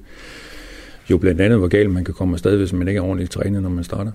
jo 1.10 1.18
blandt 1.18 1.40
andet, 1.40 1.58
hvor 1.58 1.68
galt 1.68 1.90
man 1.90 2.04
kan 2.04 2.14
komme 2.14 2.34
afsted, 2.34 2.56
hvis 2.56 2.72
man 2.72 2.88
ikke 2.88 2.98
er 2.98 3.02
ordentligt 3.02 3.30
trænet, 3.30 3.62
når 3.62 3.70
man 3.70 3.84
starter. 3.84 4.12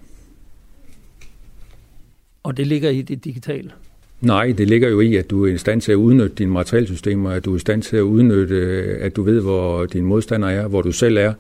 Og 2.44 2.58
det 2.58 2.68
ligger 2.68 2.90
i 2.90 3.02
det 3.02 3.24
digitale? 3.24 3.72
Nej, 4.22 4.54
det 4.58 4.68
ligger 4.68 4.90
jo 4.90 5.00
i, 5.00 5.16
at 5.16 5.30
du 5.30 5.46
er 5.46 5.54
i 5.54 5.58
stand 5.58 5.82
til 5.82 5.92
at 5.92 5.96
udnytte 5.96 6.36
dine 6.36 6.52
materialsystemer, 6.52 7.30
at 7.30 7.46
du 7.46 7.52
er 7.52 7.56
i 7.56 7.60
stand 7.60 7.82
til 7.82 7.98
at 7.98 8.02
udnytte, 8.02 8.56
at 9.00 9.16
du 9.16 9.24
ved, 9.24 9.42
hvor 9.42 9.86
din 9.86 10.06
modstander 10.06 10.48
er, 10.48 10.68
hvor 10.68 10.82
du 10.82 10.92
selv 10.92 11.18
er, 11.18 11.34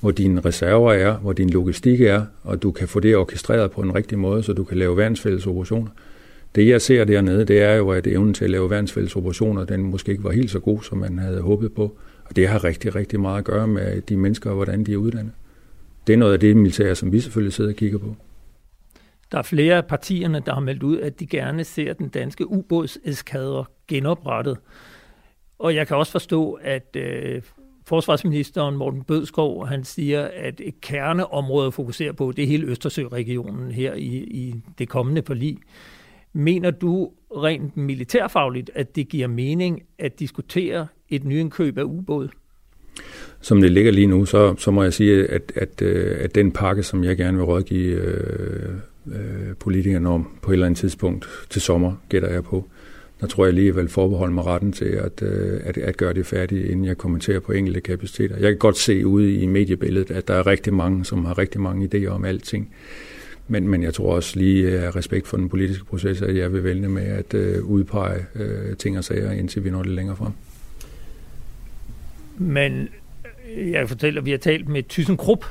hvor 0.00 0.10
dine 0.10 0.40
reserver 0.40 0.92
er, 0.92 1.16
hvor 1.16 1.32
din 1.32 1.50
logistik 1.50 2.00
er, 2.00 2.22
og 2.42 2.62
du 2.62 2.70
kan 2.70 2.88
få 2.88 3.00
det 3.00 3.16
orkestreret 3.16 3.70
på 3.70 3.80
en 3.80 3.94
rigtig 3.94 4.18
måde, 4.18 4.42
så 4.42 4.52
du 4.52 4.64
kan 4.64 4.78
lave 4.78 4.96
værnsfælles 4.96 5.46
operationer. 5.46 5.90
Det 6.54 6.68
jeg 6.68 6.82
ser 6.82 7.04
dernede, 7.04 7.44
det 7.44 7.62
er 7.62 7.74
jo, 7.74 7.90
at 7.90 8.06
evnen 8.06 8.34
til 8.34 8.44
at 8.44 8.50
lave 8.50 8.70
værnsfælles 8.70 9.16
operationer, 9.16 9.64
den 9.64 9.82
måske 9.82 10.12
ikke 10.12 10.24
var 10.24 10.32
helt 10.32 10.50
så 10.50 10.58
god, 10.58 10.82
som 10.82 10.98
man 10.98 11.18
havde 11.18 11.40
håbet 11.40 11.72
på. 11.72 11.96
Og 12.24 12.36
det 12.36 12.48
har 12.48 12.64
rigtig, 12.64 12.94
rigtig 12.94 13.20
meget 13.20 13.38
at 13.38 13.44
gøre 13.44 13.66
med 13.66 14.00
de 14.00 14.16
mennesker, 14.16 14.50
og 14.50 14.56
hvordan 14.56 14.84
de 14.84 14.92
er 14.92 14.96
uddannet. 14.96 15.32
Det 16.06 16.12
er 16.12 16.16
noget 16.16 16.32
af 16.32 16.40
det 16.40 16.56
militære, 16.56 16.94
som 16.94 17.12
vi 17.12 17.20
selvfølgelig 17.20 17.52
sidder 17.52 17.70
og 17.70 17.76
kigger 17.76 17.98
på. 17.98 18.16
Der 19.32 19.38
er 19.38 19.42
flere 19.42 19.76
af 19.76 19.86
partierne, 19.86 20.42
der 20.46 20.54
har 20.54 20.60
meldt 20.60 20.82
ud, 20.82 20.98
at 20.98 21.20
de 21.20 21.26
gerne 21.26 21.64
ser 21.64 21.92
den 21.92 22.08
danske 22.08 22.46
ubådseskadre 22.46 23.64
genoprettet. 23.88 24.58
Og 25.58 25.74
jeg 25.74 25.86
kan 25.86 25.96
også 25.96 26.12
forstå, 26.12 26.58
at 26.62 26.96
øh, 26.96 27.42
forsvarsministeren 27.86 28.76
Morten 28.76 29.02
Bødskov, 29.02 29.66
han 29.66 29.84
siger, 29.84 30.28
at 30.34 30.60
et 30.64 30.80
kerneområde 30.80 31.66
at 31.66 31.74
fokusere 31.74 32.12
på, 32.12 32.32
det 32.36 32.42
er 32.42 32.46
hele 32.46 32.66
Østersøregionen 32.66 33.70
her 33.70 33.94
i, 33.94 34.16
i 34.16 34.54
det 34.78 34.88
kommende 34.88 35.22
forlig. 35.26 35.58
Mener 36.32 36.70
du 36.70 37.10
rent 37.30 37.76
militærfagligt, 37.76 38.70
at 38.74 38.96
det 38.96 39.08
giver 39.08 39.26
mening 39.26 39.82
at 39.98 40.20
diskutere 40.20 40.86
et 41.08 41.24
nyindkøb 41.24 41.78
af 41.78 41.82
ubåd? 41.82 42.28
Som 43.40 43.60
det 43.60 43.72
ligger 43.72 43.92
lige 43.92 44.06
nu, 44.06 44.24
så, 44.24 44.54
så 44.58 44.70
må 44.70 44.82
jeg 44.82 44.92
sige, 44.92 45.26
at, 45.26 45.52
at, 45.56 45.82
øh, 45.82 46.16
at 46.20 46.34
den 46.34 46.52
pakke, 46.52 46.82
som 46.82 47.04
jeg 47.04 47.16
gerne 47.16 47.36
vil 47.36 47.44
rådgive 47.44 47.94
øh, 47.94 48.74
øh, 49.06 49.56
politikerne 49.60 50.08
om 50.08 50.28
på 50.42 50.50
et 50.50 50.54
eller 50.54 50.66
andet 50.66 50.78
tidspunkt 50.78 51.28
til 51.50 51.62
sommer, 51.62 51.92
gætter 52.08 52.28
jeg 52.28 52.44
på. 52.44 52.68
Der 53.20 53.26
tror 53.26 53.44
jeg 53.44 53.48
alligevel 53.48 53.88
forbeholde 53.88 54.34
mig 54.34 54.46
retten 54.46 54.72
til 54.72 54.84
at, 54.84 55.22
øh, 55.22 55.60
at, 55.64 55.78
at 55.78 55.96
gøre 55.96 56.14
det 56.14 56.26
færdigt, 56.26 56.66
inden 56.66 56.84
jeg 56.84 56.98
kommenterer 56.98 57.40
på 57.40 57.52
enkelte 57.52 57.80
kapaciteter. 57.80 58.36
Jeg 58.36 58.50
kan 58.50 58.58
godt 58.58 58.76
se 58.78 59.06
ude 59.06 59.34
i 59.34 59.46
mediebilledet, 59.46 60.10
at 60.10 60.28
der 60.28 60.34
er 60.34 60.46
rigtig 60.46 60.74
mange, 60.74 61.04
som 61.04 61.24
har 61.24 61.38
rigtig 61.38 61.60
mange 61.60 61.88
idéer 61.94 62.08
om 62.08 62.24
alting. 62.24 62.70
Men, 63.48 63.68
men 63.68 63.82
jeg 63.82 63.94
tror 63.94 64.14
også 64.14 64.38
lige 64.38 64.78
af 64.78 64.96
respekt 64.96 65.26
for 65.26 65.36
den 65.36 65.48
politiske 65.48 65.84
proces, 65.84 66.22
at 66.22 66.36
jeg 66.36 66.52
vil 66.52 66.64
vælge 66.64 66.88
med 66.88 67.02
at 67.02 67.34
øh, 67.34 67.64
udpege 67.64 68.26
øh, 68.34 68.76
ting 68.76 68.98
og 68.98 69.04
sager, 69.04 69.30
indtil 69.32 69.64
vi 69.64 69.70
når 69.70 69.82
det 69.82 69.92
længere 69.92 70.16
frem. 70.16 70.32
Men 72.38 72.88
øh, 73.56 73.70
jeg 73.70 73.88
fortæller, 73.88 74.20
at 74.20 74.24
vi 74.24 74.30
har 74.30 74.38
talt 74.38 74.68
med 74.68 74.82
ThyssenKrupp, 74.82 75.44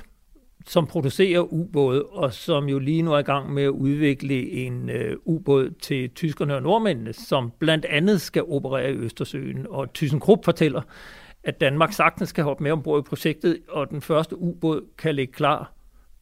som 0.68 0.88
producerer 0.88 1.54
ubåde, 1.54 2.06
og 2.06 2.34
som 2.34 2.70
jo 2.70 2.80
lige 2.80 3.02
nu 3.02 3.14
er 3.14 3.20
i 3.20 3.24
gang 3.24 3.54
med 3.54 3.64
at 3.64 3.70
udvikle 3.70 4.52
en 4.52 4.90
øh, 4.90 5.18
ubåd 5.26 5.70
til 5.82 6.10
tyskerne 6.10 6.56
og 6.56 6.62
nordmændene, 6.62 7.14
som 7.14 7.52
blandt 7.60 7.86
andet 7.86 8.22
skal 8.22 8.44
operere 8.44 8.92
i 8.92 8.96
Østersøen. 8.96 9.68
Og 9.70 9.94
ThyssenKrupp 9.94 10.46
fortæller, 10.46 10.82
at 11.44 11.62
Danmark 11.62 11.94
sagtens 11.94 12.30
skal 12.30 12.44
hoppe 12.44 12.64
med 12.64 12.72
ombord 12.72 13.00
i 13.00 13.10
projektet, 13.10 13.60
og 13.70 13.90
den 13.90 14.02
første 14.02 14.38
ubåd 14.38 14.86
kan 14.98 15.16
ligge 15.16 15.34
klar 15.34 15.74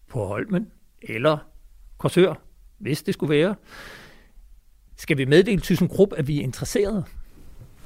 på 0.10 0.26
Holmen 0.26 0.68
eller 1.02 1.38
Korsør, 1.98 2.34
hvis 2.78 3.04
det 3.04 3.14
skulle 3.14 3.36
være. 3.36 3.56
Skal 4.98 5.18
vi 5.18 5.26
meddele 5.26 5.62
ThyssenKrupp, 5.62 6.14
at 6.18 6.28
vi 6.28 6.40
er 6.40 6.44
interesserede? 6.44 7.04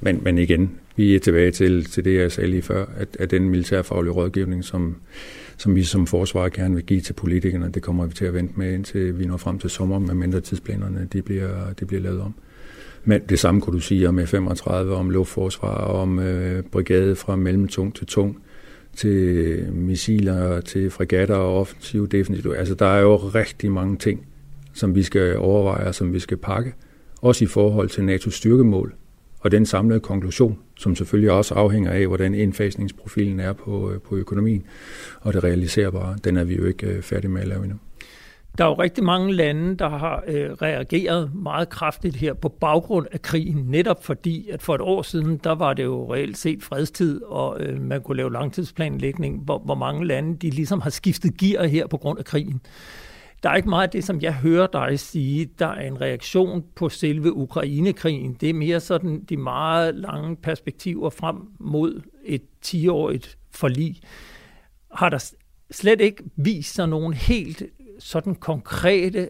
Men, 0.01 0.19
men 0.23 0.37
igen, 0.37 0.71
vi 0.95 1.15
er 1.15 1.19
tilbage 1.19 1.51
til, 1.51 1.85
til 1.85 2.05
det, 2.05 2.15
jeg 2.15 2.31
sagde 2.31 2.49
lige 2.49 2.61
før, 2.61 2.85
at, 2.97 3.07
at 3.19 3.31
den 3.31 3.49
militærfaglige 3.49 4.13
rådgivning, 4.13 4.63
som, 4.63 4.95
som 5.57 5.75
vi 5.75 5.83
som 5.83 6.07
forsvar 6.07 6.49
gerne 6.49 6.75
vil 6.75 6.83
give 6.83 7.01
til 7.01 7.13
politikerne, 7.13 7.71
det 7.71 7.81
kommer 7.81 8.05
vi 8.05 8.13
til 8.13 8.25
at 8.25 8.33
vente 8.33 8.53
med, 8.57 8.73
indtil 8.73 9.19
vi 9.19 9.25
når 9.25 9.37
frem 9.37 9.59
til 9.59 9.69
sommer, 9.69 9.99
med 9.99 10.13
mindre 10.13 10.41
tidsplanerne 10.41 11.07
de 11.13 11.21
bliver, 11.21 11.73
de 11.79 11.85
bliver 11.85 12.01
lavet 12.01 12.21
om. 12.21 12.33
Men 13.03 13.21
det 13.29 13.39
samme 13.39 13.61
kunne 13.61 13.73
du 13.73 13.79
sige 13.79 14.09
om 14.09 14.19
F-35, 14.19 14.71
om 14.71 15.09
luftforsvar, 15.09 15.75
om 15.75 16.19
øh, 16.19 16.63
brigade 16.63 17.15
fra 17.15 17.35
mellemtung 17.35 17.95
til 17.95 18.07
tung, 18.07 18.41
til 18.95 19.67
missiler, 19.73 20.61
til 20.61 20.91
fregatter 20.91 21.35
og 21.35 21.59
offensiv 21.59 22.07
defensiv. 22.07 22.53
Altså, 22.57 22.75
der 22.75 22.85
er 22.85 22.99
jo 22.99 23.15
rigtig 23.15 23.71
mange 23.71 23.97
ting, 23.97 24.25
som 24.73 24.95
vi 24.95 25.03
skal 25.03 25.37
overveje 25.37 25.87
og 25.87 25.95
som 25.95 26.13
vi 26.13 26.19
skal 26.19 26.37
pakke. 26.37 26.73
Også 27.21 27.43
i 27.43 27.47
forhold 27.47 27.89
til 27.89 28.01
NATO's 28.01 28.31
styrkemål 28.31 28.95
og 29.45 29.51
den 29.51 29.65
samlede 29.65 29.99
konklusion, 29.99 30.59
som 30.77 30.95
selvfølgelig 30.95 31.31
også 31.31 31.53
afhænger 31.53 31.91
af, 31.91 32.07
hvordan 32.07 32.33
indfasningsprofilen 32.33 33.39
er 33.39 33.53
på, 33.53 33.91
øh, 33.91 34.01
på 34.01 34.15
økonomien 34.15 34.63
og 35.21 35.33
det 35.33 35.43
realiserbare, 35.43 36.17
den 36.23 36.37
er 36.37 36.43
vi 36.43 36.55
jo 36.55 36.65
ikke 36.65 36.87
øh, 36.87 37.01
færdige 37.01 37.31
med 37.31 37.41
at 37.41 37.47
lave 37.47 37.63
endnu. 37.63 37.77
Der 38.57 38.65
er 38.65 38.69
jo 38.69 38.73
rigtig 38.73 39.03
mange 39.03 39.33
lande, 39.33 39.77
der 39.77 39.89
har 39.89 40.23
øh, 40.27 40.51
reageret 40.51 41.31
meget 41.35 41.69
kraftigt 41.69 42.15
her 42.15 42.33
på 42.33 42.49
baggrund 42.49 43.07
af 43.11 43.21
krigen, 43.21 43.65
netop 43.67 44.03
fordi, 44.03 44.49
at 44.49 44.61
for 44.61 44.75
et 44.75 44.81
år 44.81 45.01
siden, 45.01 45.37
der 45.43 45.55
var 45.55 45.73
det 45.73 45.83
jo 45.83 46.13
reelt 46.13 46.37
set 46.37 46.63
fredstid, 46.63 47.21
og 47.23 47.61
øh, 47.61 47.81
man 47.81 48.01
kunne 48.01 48.17
lave 48.17 48.31
langtidsplanlægning, 48.31 49.39
hvor, 49.43 49.59
hvor 49.59 49.75
mange 49.75 50.05
lande, 50.05 50.37
de 50.37 50.49
ligesom 50.49 50.81
har 50.81 50.89
skiftet 50.89 51.37
gear 51.37 51.65
her 51.65 51.87
på 51.87 51.97
grund 51.97 52.19
af 52.19 52.25
krigen. 52.25 52.61
Der 53.45 53.51
er 53.51 53.55
ikke 53.55 53.69
meget 53.69 53.87
af 53.87 53.89
det, 53.89 54.03
som 54.03 54.21
jeg 54.21 54.33
hører 54.33 54.67
dig 54.67 54.99
sige, 54.99 55.49
der 55.59 55.67
er 55.67 55.87
en 55.87 56.01
reaktion 56.01 56.63
på 56.75 56.89
selve 56.89 57.33
Ukrainekrigen. 57.33 58.33
Det 58.33 58.49
er 58.49 58.53
mere 58.53 58.79
sådan 58.79 59.23
de 59.23 59.37
meget 59.37 59.95
lange 59.95 60.35
perspektiver 60.35 61.09
frem 61.09 61.35
mod 61.59 62.01
et 62.23 62.41
10-årigt 62.65 63.37
forlig. 63.51 64.01
Har 64.91 65.09
der 65.09 65.31
slet 65.71 66.01
ikke 66.01 66.23
vist 66.35 66.75
sig 66.75 66.89
nogen 66.89 67.13
helt 67.13 67.63
sådan 67.99 68.35
konkrete, 68.35 69.29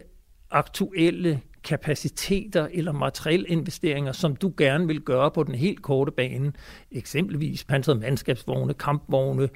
aktuelle 0.50 1.40
kapaciteter 1.64 2.68
eller 2.72 2.92
materielle 2.92 3.46
investeringer, 3.48 4.12
som 4.12 4.36
du 4.36 4.52
gerne 4.56 4.86
vil 4.86 5.00
gøre 5.00 5.30
på 5.30 5.42
den 5.42 5.54
helt 5.54 5.82
korte 5.82 6.12
bane, 6.12 6.52
eksempelvis 6.92 7.64
pansrede 7.64 7.98
mandskabsvogne, 7.98 8.74
kampvogne, 8.74 9.48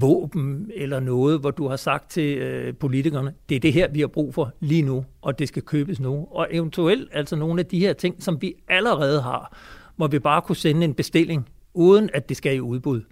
våben 0.00 0.70
eller 0.74 1.00
noget, 1.00 1.40
hvor 1.40 1.50
du 1.50 1.68
har 1.68 1.76
sagt 1.76 2.10
til 2.10 2.38
øh, 2.38 2.74
politikerne, 2.74 3.34
det 3.48 3.56
er 3.56 3.60
det 3.60 3.72
her, 3.72 3.88
vi 3.92 4.00
har 4.00 4.06
brug 4.06 4.34
for 4.34 4.52
lige 4.60 4.82
nu, 4.82 5.04
og 5.22 5.38
det 5.38 5.48
skal 5.48 5.62
købes 5.62 6.00
nu. 6.00 6.28
Og 6.30 6.48
eventuelt 6.50 7.08
altså 7.12 7.36
nogle 7.36 7.60
af 7.60 7.66
de 7.66 7.80
her 7.80 7.92
ting, 7.92 8.22
som 8.22 8.42
vi 8.42 8.54
allerede 8.68 9.22
har, 9.22 9.56
hvor 9.96 10.06
vi 10.06 10.18
bare 10.18 10.42
kunne 10.42 10.56
sende 10.56 10.84
en 10.84 10.94
bestilling, 10.94 11.48
uden 11.74 12.10
at 12.14 12.28
det 12.28 12.36
skal 12.36 12.56
i 12.56 12.60
udbud, 12.60 13.02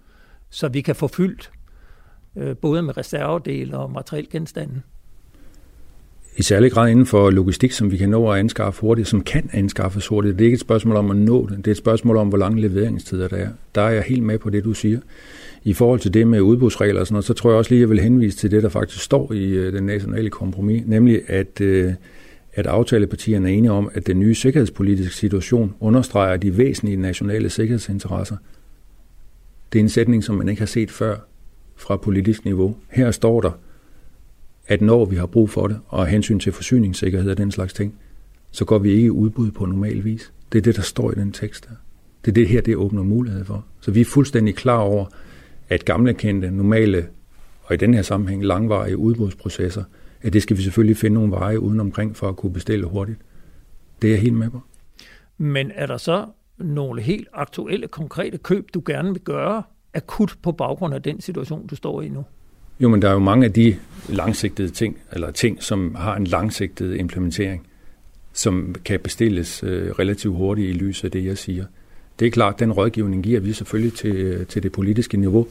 så 0.49 0.67
vi 0.67 0.81
kan 0.81 0.95
få 0.95 1.07
fyldt 1.07 1.51
øh, 2.37 2.57
både 2.57 2.81
med 2.81 2.97
reservedele 2.97 3.77
og 3.77 3.91
materielgenstande 3.91 4.81
i 6.37 6.43
særlig 6.43 6.71
grad 6.71 6.91
inden 6.91 7.05
for 7.05 7.29
logistik, 7.29 7.71
som 7.71 7.91
vi 7.91 7.97
kan 7.97 8.09
nå 8.09 8.31
at 8.31 8.39
anskaffe 8.39 8.81
hurtigt, 8.81 9.07
som 9.07 9.21
kan 9.21 9.49
anskaffes 9.53 10.07
hurtigt. 10.07 10.33
Det 10.39 10.41
er 10.41 10.45
ikke 10.45 10.55
et 10.55 10.61
spørgsmål 10.61 10.95
om 10.95 11.11
at 11.11 11.17
nå 11.17 11.47
det, 11.49 11.57
det 11.57 11.67
er 11.67 11.71
et 11.71 11.77
spørgsmål 11.77 12.17
om, 12.17 12.27
hvor 12.27 12.37
lange 12.37 12.61
leveringstider 12.61 13.27
der 13.27 13.37
er. 13.37 13.49
Der 13.75 13.81
er 13.81 13.89
jeg 13.89 14.03
helt 14.03 14.23
med 14.23 14.39
på 14.39 14.49
det, 14.49 14.63
du 14.63 14.73
siger. 14.73 14.99
I 15.63 15.73
forhold 15.73 15.99
til 15.99 16.13
det 16.13 16.27
med 16.27 16.41
udbudsregler 16.41 16.99
og 16.99 17.07
sådan 17.07 17.13
noget, 17.13 17.25
så 17.25 17.33
tror 17.33 17.49
jeg 17.49 17.57
også 17.57 17.71
lige, 17.71 17.79
at 17.79 17.81
jeg 17.81 17.89
vil 17.89 17.99
henvise 17.99 18.37
til 18.37 18.51
det, 18.51 18.63
der 18.63 18.69
faktisk 18.69 19.03
står 19.03 19.33
i 19.33 19.45
øh, 19.45 19.73
den 19.73 19.83
nationale 19.83 20.29
kompromis, 20.29 20.83
nemlig 20.85 21.21
at, 21.27 21.61
øh, 21.61 21.93
at 22.53 22.67
aftalepartierne 22.67 23.49
er 23.49 23.53
enige 23.53 23.71
om, 23.71 23.89
at 23.93 24.07
den 24.07 24.19
nye 24.19 24.35
sikkerhedspolitiske 24.35 25.15
situation 25.15 25.73
understreger 25.79 26.37
de 26.37 26.57
væsentlige 26.57 26.97
nationale 26.97 27.49
sikkerhedsinteresser. 27.49 28.35
Det 29.73 29.79
er 29.79 29.83
en 29.83 29.89
sætning, 29.89 30.23
som 30.23 30.35
man 30.35 30.49
ikke 30.49 30.61
har 30.61 30.67
set 30.67 30.91
før 30.91 31.15
fra 31.75 31.97
politisk 31.97 32.45
niveau. 32.45 32.75
Her 32.89 33.11
står 33.11 33.41
der, 33.41 33.51
at 34.67 34.81
når 34.81 35.05
vi 35.05 35.15
har 35.15 35.25
brug 35.25 35.49
for 35.49 35.67
det, 35.67 35.79
og 35.87 36.07
hensyn 36.07 36.39
til 36.39 36.51
forsyningssikkerhed 36.51 37.31
og 37.31 37.37
den 37.37 37.51
slags 37.51 37.73
ting, 37.73 37.95
så 38.51 38.65
går 38.65 38.79
vi 38.79 38.91
ikke 38.91 39.05
i 39.05 39.09
udbud 39.09 39.51
på 39.51 39.65
normal 39.65 40.03
vis. 40.03 40.33
Det 40.51 40.57
er 40.57 40.61
det, 40.61 40.75
der 40.75 40.81
står 40.81 41.11
i 41.11 41.15
den 41.15 41.31
tekst 41.31 41.65
der. 41.69 41.75
Det 42.25 42.31
er 42.31 42.33
det 42.33 42.47
her, 42.47 42.61
det 42.61 42.75
åbner 42.75 43.03
mulighed 43.03 43.45
for. 43.45 43.65
Så 43.79 43.91
vi 43.91 44.01
er 44.01 44.05
fuldstændig 44.05 44.55
klar 44.55 44.77
over, 44.77 45.05
at 45.69 45.85
gamle 45.85 46.13
kendte, 46.13 46.51
normale 46.51 47.07
og 47.63 47.73
i 47.73 47.77
den 47.77 47.93
her 47.93 48.01
sammenhæng 48.01 48.45
langvarige 48.45 48.97
udbudsprocesser, 48.97 49.83
at 50.21 50.33
det 50.33 50.43
skal 50.43 50.57
vi 50.57 50.61
selvfølgelig 50.61 50.97
finde 50.97 51.13
nogle 51.13 51.31
veje 51.31 51.59
udenomkring 51.59 52.15
for 52.15 52.29
at 52.29 52.35
kunne 52.35 52.53
bestille 52.53 52.85
hurtigt. 52.85 53.19
Det 54.01 54.07
er 54.07 54.11
jeg 54.11 54.21
helt 54.21 54.33
med 54.33 54.49
på. 54.49 54.61
Men 55.37 55.71
er 55.75 55.85
der 55.85 55.97
så 55.97 56.25
nogle 56.57 57.01
helt 57.01 57.27
aktuelle, 57.33 57.87
konkrete 57.87 58.37
køb, 58.37 58.69
du 58.73 58.81
gerne 58.85 59.11
vil 59.11 59.21
gøre 59.21 59.63
akut 59.93 60.35
på 60.41 60.51
baggrund 60.51 60.93
af 60.93 61.01
den 61.01 61.21
situation, 61.21 61.67
du 61.67 61.75
står 61.75 62.01
i 62.01 62.09
nu? 62.09 62.25
Jo, 62.83 62.89
men 62.89 63.01
der 63.01 63.09
er 63.09 63.13
jo 63.13 63.19
mange 63.19 63.45
af 63.45 63.53
de 63.53 63.75
langsigtede 64.09 64.69
ting, 64.69 64.97
eller 65.11 65.31
ting, 65.31 65.63
som 65.63 65.95
har 65.95 66.15
en 66.15 66.27
langsigtet 66.27 66.95
implementering, 66.95 67.67
som 68.33 68.75
kan 68.85 68.99
bestilles 68.99 69.63
øh, 69.63 69.91
relativt 69.91 70.35
hurtigt 70.35 70.69
i 70.69 70.73
lyset 70.73 71.05
af 71.05 71.11
det, 71.11 71.25
jeg 71.25 71.37
siger. 71.37 71.65
Det 72.19 72.27
er 72.27 72.31
klart, 72.31 72.59
den 72.59 72.71
rådgivning 72.71 73.23
giver 73.23 73.39
vi 73.39 73.53
selvfølgelig 73.53 73.93
til, 73.93 74.15
øh, 74.15 74.45
til 74.45 74.63
det 74.63 74.71
politiske 74.71 75.17
niveau, 75.17 75.47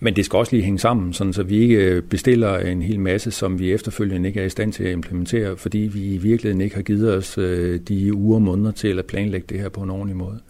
men 0.00 0.16
det 0.16 0.24
skal 0.24 0.36
også 0.36 0.56
lige 0.56 0.64
hænge 0.64 0.78
sammen, 0.78 1.12
sådan 1.12 1.32
så 1.32 1.42
vi 1.42 1.58
ikke 1.58 1.74
øh, 1.74 2.02
bestiller 2.02 2.58
en 2.58 2.82
hel 2.82 3.00
masse, 3.00 3.30
som 3.30 3.58
vi 3.58 3.72
efterfølgende 3.72 4.28
ikke 4.28 4.40
er 4.40 4.44
i 4.44 4.50
stand 4.50 4.72
til 4.72 4.84
at 4.84 4.92
implementere, 4.92 5.56
fordi 5.56 5.78
vi 5.78 6.14
i 6.14 6.16
virkeligheden 6.16 6.60
ikke 6.60 6.76
har 6.76 6.82
givet 6.82 7.14
os 7.14 7.38
øh, 7.38 7.80
de 7.88 8.14
uger 8.14 8.34
og 8.34 8.42
måneder 8.42 8.72
til 8.72 8.98
at 8.98 9.06
planlægge 9.06 9.46
det 9.48 9.60
her 9.60 9.68
på 9.68 9.80
en 9.80 9.90
ordentlig 9.90 10.16
måde. 10.16 10.40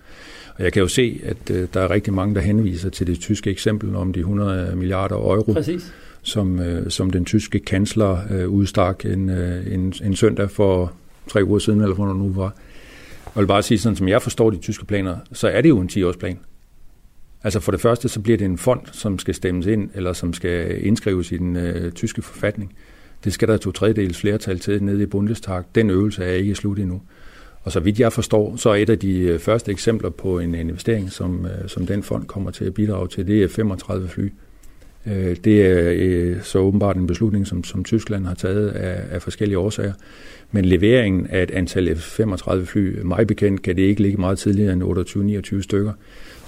Og 0.59 0.65
jeg 0.65 0.73
kan 0.73 0.83
jo 0.83 0.89
se, 0.89 1.21
at 1.25 1.51
øh, 1.51 1.69
der 1.75 1.81
er 1.81 1.91
rigtig 1.91 2.13
mange, 2.13 2.35
der 2.35 2.41
henviser 2.41 2.91
til 2.91 3.07
det 3.07 3.21
tyske 3.21 3.51
eksempel 3.51 3.97
om 3.97 4.13
de 4.13 4.21
100 4.21 4.77
milliarder 4.77 5.17
euro, 5.17 5.53
Præcis. 5.53 5.95
Som, 6.23 6.61
som 6.89 7.11
den 7.11 7.25
tyske 7.25 7.59
kansler 7.59 8.47
udstak 8.47 9.05
en, 9.05 9.31
en, 9.31 9.95
en 10.05 10.17
søndag 10.17 10.51
for 10.51 10.93
tre 11.29 11.45
uger 11.45 11.59
siden, 11.59 11.81
eller 11.81 11.95
hvornår 11.95 12.15
nu 12.15 12.33
var. 12.33 12.55
Og 13.25 13.33
jeg 13.37 13.41
vil 13.41 13.47
bare 13.47 13.63
sige, 13.63 13.79
sådan 13.79 13.97
som 13.97 14.09
jeg 14.09 14.23
forstår 14.23 14.51
de 14.51 14.57
tyske 14.57 14.85
planer, 14.85 15.17
så 15.33 15.49
er 15.49 15.61
det 15.61 15.69
jo 15.69 15.79
en 15.79 15.91
10-årsplan. 15.93 16.37
Altså 17.45 17.61
for 17.61 17.73
det 17.73 17.81
første, 17.81 18.09
så 18.09 18.21
bliver 18.21 18.39
det 18.39 18.45
en 18.45 18.59
fond, 18.59 18.81
som 18.93 19.19
skal 19.19 19.35
stemmes 19.35 19.67
ind, 19.67 19.91
eller 19.95 20.13
som 20.13 20.33
skal 20.33 20.87
indskrives 20.87 21.33
i 21.33 21.37
den 21.37 21.57
øh, 21.57 21.93
tyske 21.93 22.23
forfatning. 22.23 22.75
Det 23.25 23.33
skal 23.33 23.49
der 23.49 23.57
to 23.57 23.73
tredjedels 23.73 24.21
flertal 24.21 24.59
til 24.59 24.83
nede 24.83 25.03
i 25.03 25.07
Bundestag. 25.07 25.63
Den 25.75 25.91
øvelse 25.91 26.25
er 26.25 26.33
ikke 26.33 26.55
slut 26.55 26.79
endnu. 26.79 27.03
Og 27.67 27.73
så 27.73 27.81
vidt 27.81 28.01
jeg 28.01 28.13
forstår, 28.13 28.57
så 28.57 28.71
er 28.71 28.75
et 28.75 28.91
af 28.91 28.99
de 28.99 29.19
øh, 29.19 29.39
første 29.39 29.73
eksempler 29.73 30.11
på 30.11 30.39
en 30.39 30.55
investering, 30.55 31.13
som, 31.13 31.47
øh, 31.47 31.69
som 31.69 31.87
den 31.87 32.03
fond 32.03 32.25
kommer 32.25 32.51
til 32.51 32.65
at 32.65 32.75
bidrage 32.75 33.09
til, 33.09 33.27
det 33.27 33.43
er 33.43 33.49
35 33.49 34.09
fly. 34.09 34.33
Øh, 35.07 35.37
det 35.45 35.67
er 35.67 36.43
så 36.43 36.59
åbenbart 36.59 36.97
en 36.97 37.07
beslutning, 37.07 37.47
som, 37.47 37.65
som 37.65 37.85
Tyskland 37.85 38.27
har 38.27 38.35
taget 38.35 38.69
af, 38.69 39.15
af 39.15 39.23
forskellige 39.23 39.59
årsager. 39.59 39.93
Men 40.51 40.65
leveringen 40.65 41.27
af 41.27 41.43
et 41.43 41.51
antal 41.51 41.89
F-35 41.97 42.65
fly, 42.65 43.01
mig 43.03 43.27
bekendt, 43.27 43.63
kan 43.63 43.77
det 43.77 43.83
ikke 43.83 44.03
ligge 44.03 44.19
meget 44.19 44.39
tidligere 44.39 44.73
end 44.73 45.53
28-29 45.59 45.63
stykker. 45.63 45.93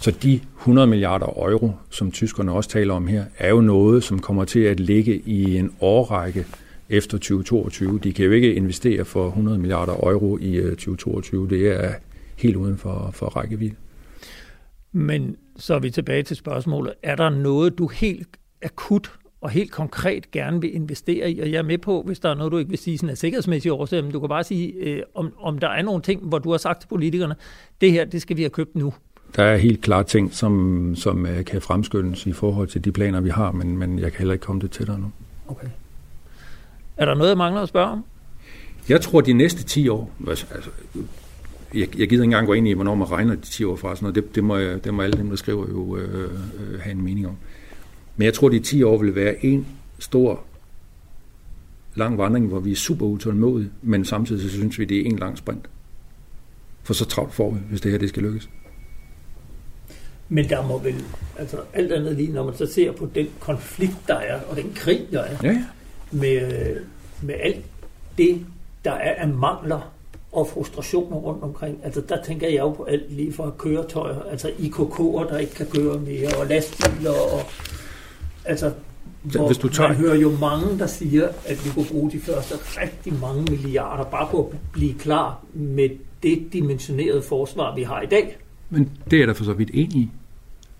Så 0.01 0.11
de 0.23 0.41
100 0.59 0.87
milliarder 0.87 1.27
euro, 1.27 1.73
som 1.91 2.11
tyskerne 2.11 2.53
også 2.53 2.71
taler 2.71 2.95
om 2.95 3.07
her, 3.07 3.25
er 3.39 3.49
jo 3.49 3.61
noget, 3.61 4.05
som 4.05 4.19
kommer 4.19 4.45
til 4.45 4.61
at 4.61 4.81
ligge 4.81 5.23
i 5.27 5.57
en 5.57 5.71
årrække 5.81 6.47
efter 6.89 7.19
2022. 7.19 7.99
De 7.99 8.13
kan 8.13 8.25
jo 8.25 8.31
ikke 8.31 8.55
investere 8.55 9.05
for 9.05 9.27
100 9.27 9.59
milliarder 9.59 9.93
euro 9.93 10.39
i 10.39 10.61
2022. 10.61 11.45
Øh, 11.45 11.51
det 11.51 11.85
er 11.85 11.93
helt 12.37 12.57
uden 12.57 12.79
for, 12.79 13.11
for 13.15 13.27
rækkevidde. 13.27 13.75
Men 14.93 15.37
så 15.57 15.75
er 15.75 15.79
vi 15.79 15.91
tilbage 15.91 16.23
til 16.23 16.37
spørgsmålet. 16.37 16.95
Er 17.03 17.17
der 17.17 17.29
noget, 17.29 17.79
du 17.79 17.87
helt 17.87 18.29
akut 18.63 19.19
og 19.41 19.51
helt 19.51 19.71
konkret 19.71 20.31
gerne 20.31 20.61
vil 20.61 20.75
investere 20.75 21.31
i, 21.31 21.41
og 21.41 21.53
jeg 21.53 21.59
er 21.59 21.63
med 21.63 21.79
på, 21.79 22.03
hvis 22.07 22.19
der 22.19 22.29
er 22.31 22.35
noget, 22.35 22.53
du 22.53 22.59
ikke 22.59 22.69
vil 22.69 22.79
sige 22.79 22.99
sådan 22.99 23.11
af 23.11 23.19
sikkerhedsmæssige 23.19 23.73
årsager, 23.73 24.03
men 24.03 24.13
du 24.13 24.21
kan 24.21 24.29
bare 24.29 24.45
sige, 24.45 24.73
øh, 24.73 25.03
om, 25.15 25.33
om 25.41 25.59
der 25.59 25.69
er 25.69 25.83
nogle 25.83 26.03
ting, 26.03 26.23
hvor 26.23 26.39
du 26.39 26.51
har 26.51 26.59
sagt 26.59 26.81
til 26.81 26.89
politikerne, 26.89 27.35
det 27.81 27.93
her, 27.93 28.05
det 28.05 28.23
skal 28.23 28.37
vi 28.37 28.43
have 28.43 28.51
købt 28.51 28.77
nu. 28.77 28.95
Der 29.37 29.43
er 29.43 29.57
helt 29.57 29.81
klart 29.81 30.07
ting, 30.07 30.35
som, 30.35 30.95
som 30.97 31.23
uh, 31.23 31.45
kan 31.45 31.63
fremskyndes 31.63 32.27
i 32.27 32.33
forhold 32.33 32.69
til 32.69 32.85
de 32.85 32.93
planer, 32.93 33.21
vi 33.21 33.31
har, 33.31 33.53
men, 33.53 33.79
men 33.79 33.99
jeg 33.99 34.13
kan 34.13 34.19
heller 34.19 34.33
ikke 34.33 34.43
komme 34.43 34.61
det 34.61 34.71
til 34.71 34.87
dig 34.87 34.99
nu. 34.99 35.11
Okay. 35.49 35.67
Er 36.99 37.05
der 37.05 37.15
noget, 37.15 37.29
jeg 37.29 37.39
mangler 37.39 37.63
at 37.63 37.69
spørge 37.69 37.91
om? 37.91 38.05
Jeg 38.89 39.01
tror, 39.01 39.21
de 39.21 39.33
næste 39.33 39.65
10 39.65 39.89
år, 39.89 40.11
altså, 40.29 40.47
altså 40.55 40.71
jeg, 41.75 41.99
jeg 41.99 42.09
gider 42.09 42.23
ikke 42.23 42.25
engang 42.25 42.47
gå 42.47 42.53
ind 42.53 42.69
i, 42.69 42.73
hvornår 42.73 42.95
man 42.95 43.11
regner 43.11 43.35
de 43.35 43.41
10 43.41 43.65
år 43.65 43.77
fra, 43.77 43.97
sådan 43.97 44.05
noget. 44.05 44.15
Det, 44.15 44.35
det, 44.35 44.45
må, 44.45 44.57
jeg, 44.57 44.85
det 44.85 44.95
må 44.95 45.03
alle 45.03 45.19
dem, 45.19 45.29
der 45.29 45.37
skriver 45.37 45.69
jo 45.69 45.97
øh, 45.97 46.25
øh, 46.25 46.81
have 46.81 46.93
en 46.93 47.03
mening 47.03 47.27
om. 47.27 47.37
Men 48.17 48.25
jeg 48.25 48.35
tror, 48.35 48.49
de 48.49 48.61
10 48.61 48.83
år 48.83 48.99
vil 48.99 49.15
være 49.15 49.45
en 49.45 49.67
stor 49.99 50.45
lang 51.95 52.19
vandring, 52.19 52.47
hvor 52.47 52.61
vi 52.61 52.73
er 52.73 52.77
super 52.77 53.07
utålmodige, 53.07 53.71
men 53.83 54.05
samtidig 54.05 54.43
så 54.43 54.49
synes 54.49 54.79
vi, 54.79 54.85
det 54.85 55.01
er 55.01 55.05
en 55.05 55.19
lang 55.19 55.39
sprint. 55.39 55.69
For 56.83 56.95
så 56.95 57.05
travlt 57.05 57.35
får 57.35 57.51
vi, 57.51 57.59
hvis 57.71 57.81
det 57.81 57.91
her 57.91 57.99
det 57.99 58.09
skal 58.09 58.23
lykkes. 58.23 58.49
Men 60.29 60.49
der 60.49 60.67
må 60.67 60.79
vel, 60.79 61.05
altså 61.39 61.57
alt 61.75 61.93
andet 61.93 62.17
lige, 62.17 62.33
når 62.33 62.45
man 62.45 62.57
så 62.57 62.67
ser 62.67 62.93
på 62.93 63.09
den 63.15 63.27
konflikt, 63.41 63.97
der 64.07 64.15
er, 64.15 64.41
og 64.41 64.57
den 64.57 64.73
krig, 64.75 65.07
der 65.13 65.21
er, 65.21 65.37
ja, 65.43 65.49
ja. 65.49 65.65
Med, 66.11 66.77
med 67.23 67.35
alt 67.41 67.65
det, 68.19 68.47
der 68.85 68.93
er 68.93 69.15
af 69.15 69.29
mangler 69.29 69.93
og 70.33 70.49
frustrationer 70.49 71.17
rundt 71.17 71.43
omkring. 71.43 71.79
Altså 71.85 72.01
der 72.09 72.23
tænker 72.23 72.49
jeg 72.49 72.59
jo 72.59 72.71
på 72.71 72.85
alt 72.85 73.13
lige 73.13 73.33
fra 73.33 73.51
køretøjer, 73.59 74.23
altså 74.31 74.49
IKK'er, 74.49 75.33
der 75.33 75.39
ikke 75.39 75.55
kan 75.55 75.67
køre 75.67 75.99
mere, 76.01 76.29
og 76.41 76.47
lastbiler, 76.47 77.11
og 77.11 77.41
altså 78.45 78.73
hvor 79.23 79.47
Hvis 79.47 79.59
du 79.59 79.69
tager... 79.69 79.89
man 79.89 79.97
hører 79.97 80.17
jo 80.17 80.37
mange, 80.41 80.79
der 80.79 80.87
siger, 80.87 81.29
at 81.47 81.65
vi 81.65 81.71
kunne 81.71 81.87
bruge 81.91 82.11
de 82.11 82.21
første 82.21 82.55
rigtig 82.55 83.13
mange 83.21 83.43
milliarder 83.43 84.05
bare 84.05 84.29
på 84.31 84.53
at 84.53 84.59
blive 84.73 84.95
klar 84.95 85.45
med 85.55 85.89
det 86.23 86.53
dimensionerede 86.53 87.23
forsvar, 87.23 87.75
vi 87.75 87.83
har 87.83 88.01
i 88.01 88.07
dag. 88.07 88.37
Men 88.71 88.91
det 89.11 89.23
er 89.23 89.27
der 89.27 89.35
for 89.35 89.45
så 89.45 89.53
vidt 89.53 89.71
enig 89.75 89.97
i. 89.97 90.11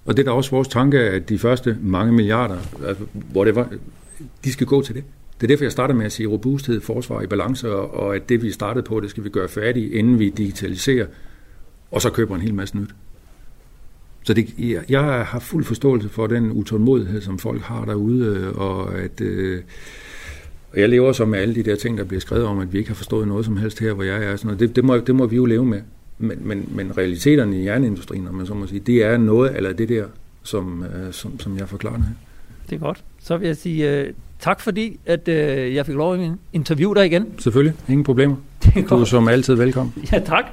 Og 0.07 0.17
det 0.17 0.23
er 0.23 0.25
da 0.25 0.31
også 0.31 0.51
vores 0.51 0.69
tanke, 0.69 0.99
at 0.99 1.29
de 1.29 1.39
første 1.39 1.79
mange 1.81 2.13
milliarder, 2.13 2.59
altså, 2.87 3.05
hvor 3.13 3.45
det 3.45 3.55
var, 3.55 3.69
de 4.45 4.53
skal 4.53 4.67
gå 4.67 4.83
til 4.83 4.95
det. 4.95 5.05
Det 5.41 5.47
er 5.47 5.49
derfor, 5.49 5.65
jeg 5.65 5.73
starter 5.73 5.95
med 5.95 6.07
at 6.07 6.13
sige 6.13 6.27
robusthed, 6.27 6.81
forsvar 6.81 7.23
i 7.23 7.27
balance, 7.27 7.71
og 7.73 8.17
at 8.17 8.29
det, 8.29 8.43
vi 8.43 8.51
startede 8.51 8.83
på, 8.83 9.01
det 9.01 9.11
skal 9.11 9.25
vi 9.25 9.29
gøre 9.29 9.49
færdigt, 9.49 9.93
inden 9.93 10.19
vi 10.19 10.31
digitaliserer, 10.31 11.07
og 11.91 12.03
så 12.03 12.11
køber 12.11 12.35
en 12.35 12.41
hel 12.41 12.55
masse 12.55 12.79
nyt. 12.79 12.91
Så 14.23 14.35
det, 14.35 14.55
jeg 14.89 15.03
har 15.27 15.39
fuld 15.39 15.65
forståelse 15.65 16.09
for 16.09 16.27
den 16.27 16.53
utålmodighed, 16.53 17.21
som 17.21 17.39
folk 17.39 17.61
har 17.61 17.85
derude, 17.85 18.27
øh, 18.27 18.59
og 18.59 18.99
at 18.99 19.21
øh, 19.21 19.63
og 20.73 20.81
jeg 20.81 20.89
lever 20.89 21.13
så 21.13 21.25
med 21.25 21.39
alle 21.39 21.55
de 21.55 21.63
der 21.63 21.77
ting, 21.77 21.99
der 21.99 22.05
bliver 22.05 22.21
skrevet 22.21 22.45
om, 22.45 22.59
at 22.59 22.73
vi 22.73 22.79
ikke 22.79 22.91
har 22.91 22.95
forstået 22.95 23.29
noget 23.29 23.45
som 23.45 23.57
helst 23.57 23.79
her, 23.79 23.93
hvor 23.93 24.03
jeg 24.03 24.25
er. 24.25 24.37
Sådan 24.37 24.47
noget. 24.47 24.61
Det, 24.61 24.77
det, 24.77 24.85
må, 24.85 24.97
det 24.97 25.15
må 25.15 25.27
vi 25.27 25.37
jo 25.37 25.45
leve 25.45 25.65
med. 25.65 25.81
Men, 26.19 26.39
men, 26.41 26.69
men 26.75 26.99
realiteterne 26.99 27.61
i 27.61 27.65
jernindustrien, 27.65 28.29
om 28.29 28.35
man 28.35 28.47
så 28.47 28.55
må 28.55 28.67
sige, 28.67 28.81
det 28.81 29.05
er 29.05 29.17
noget 29.17 29.57
eller 29.57 29.73
det 29.73 29.89
der, 29.89 30.07
som, 30.43 30.85
øh, 30.85 31.13
som, 31.13 31.41
som 31.41 31.59
jeg 31.59 31.69
forklarer 31.69 31.97
her. 31.97 32.15
Det 32.71 32.77
er 32.77 32.81
godt. 32.81 33.05
Så 33.21 33.37
vil 33.37 33.47
jeg 33.47 33.57
sige 33.57 34.01
øh, 34.01 34.13
tak, 34.41 34.61
fordi 34.61 34.97
at, 35.07 35.29
uh, 35.29 35.35
jeg 35.75 35.87
fik 35.87 35.95
lov 35.95 36.15
at 36.15 36.31
interviewe 36.53 36.95
dig 36.95 37.07
igen. 37.07 37.27
Selvfølgelig. 37.39 37.75
Ingen 37.89 38.05
problemer. 38.05 38.37
Det 38.63 38.77
er 38.77 38.87
du 38.89 39.01
er 39.01 39.05
som 39.05 39.29
altid 39.29 39.55
velkommen. 39.55 39.95
Ja, 40.13 40.19
tak. 40.19 40.45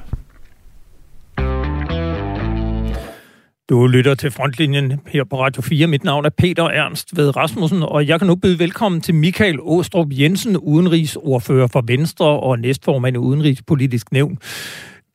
Du 3.69 3.87
lytter 3.87 4.15
til 4.15 4.31
Frontlinjen 4.31 4.93
her 5.07 5.23
på 5.23 5.39
Radio 5.39 5.61
4. 5.61 5.87
Mit 5.87 6.03
navn 6.03 6.25
er 6.25 6.29
Peter 6.29 6.63
Ernst 6.63 7.17
ved 7.17 7.35
Rasmussen, 7.35 7.83
og 7.83 8.07
jeg 8.07 8.19
kan 8.19 8.27
nu 8.27 8.35
byde 8.35 8.59
velkommen 8.59 9.01
til 9.01 9.15
Michael 9.15 9.59
Åstrup 9.61 10.07
Jensen, 10.11 10.57
udenrigsordfører 10.57 11.67
for 11.67 11.83
Venstre 11.87 12.25
og 12.25 12.59
næstformand 12.59 13.15
i 13.15 13.19
Udenrigspolitisk 13.19 14.11
Nævn. 14.11 14.37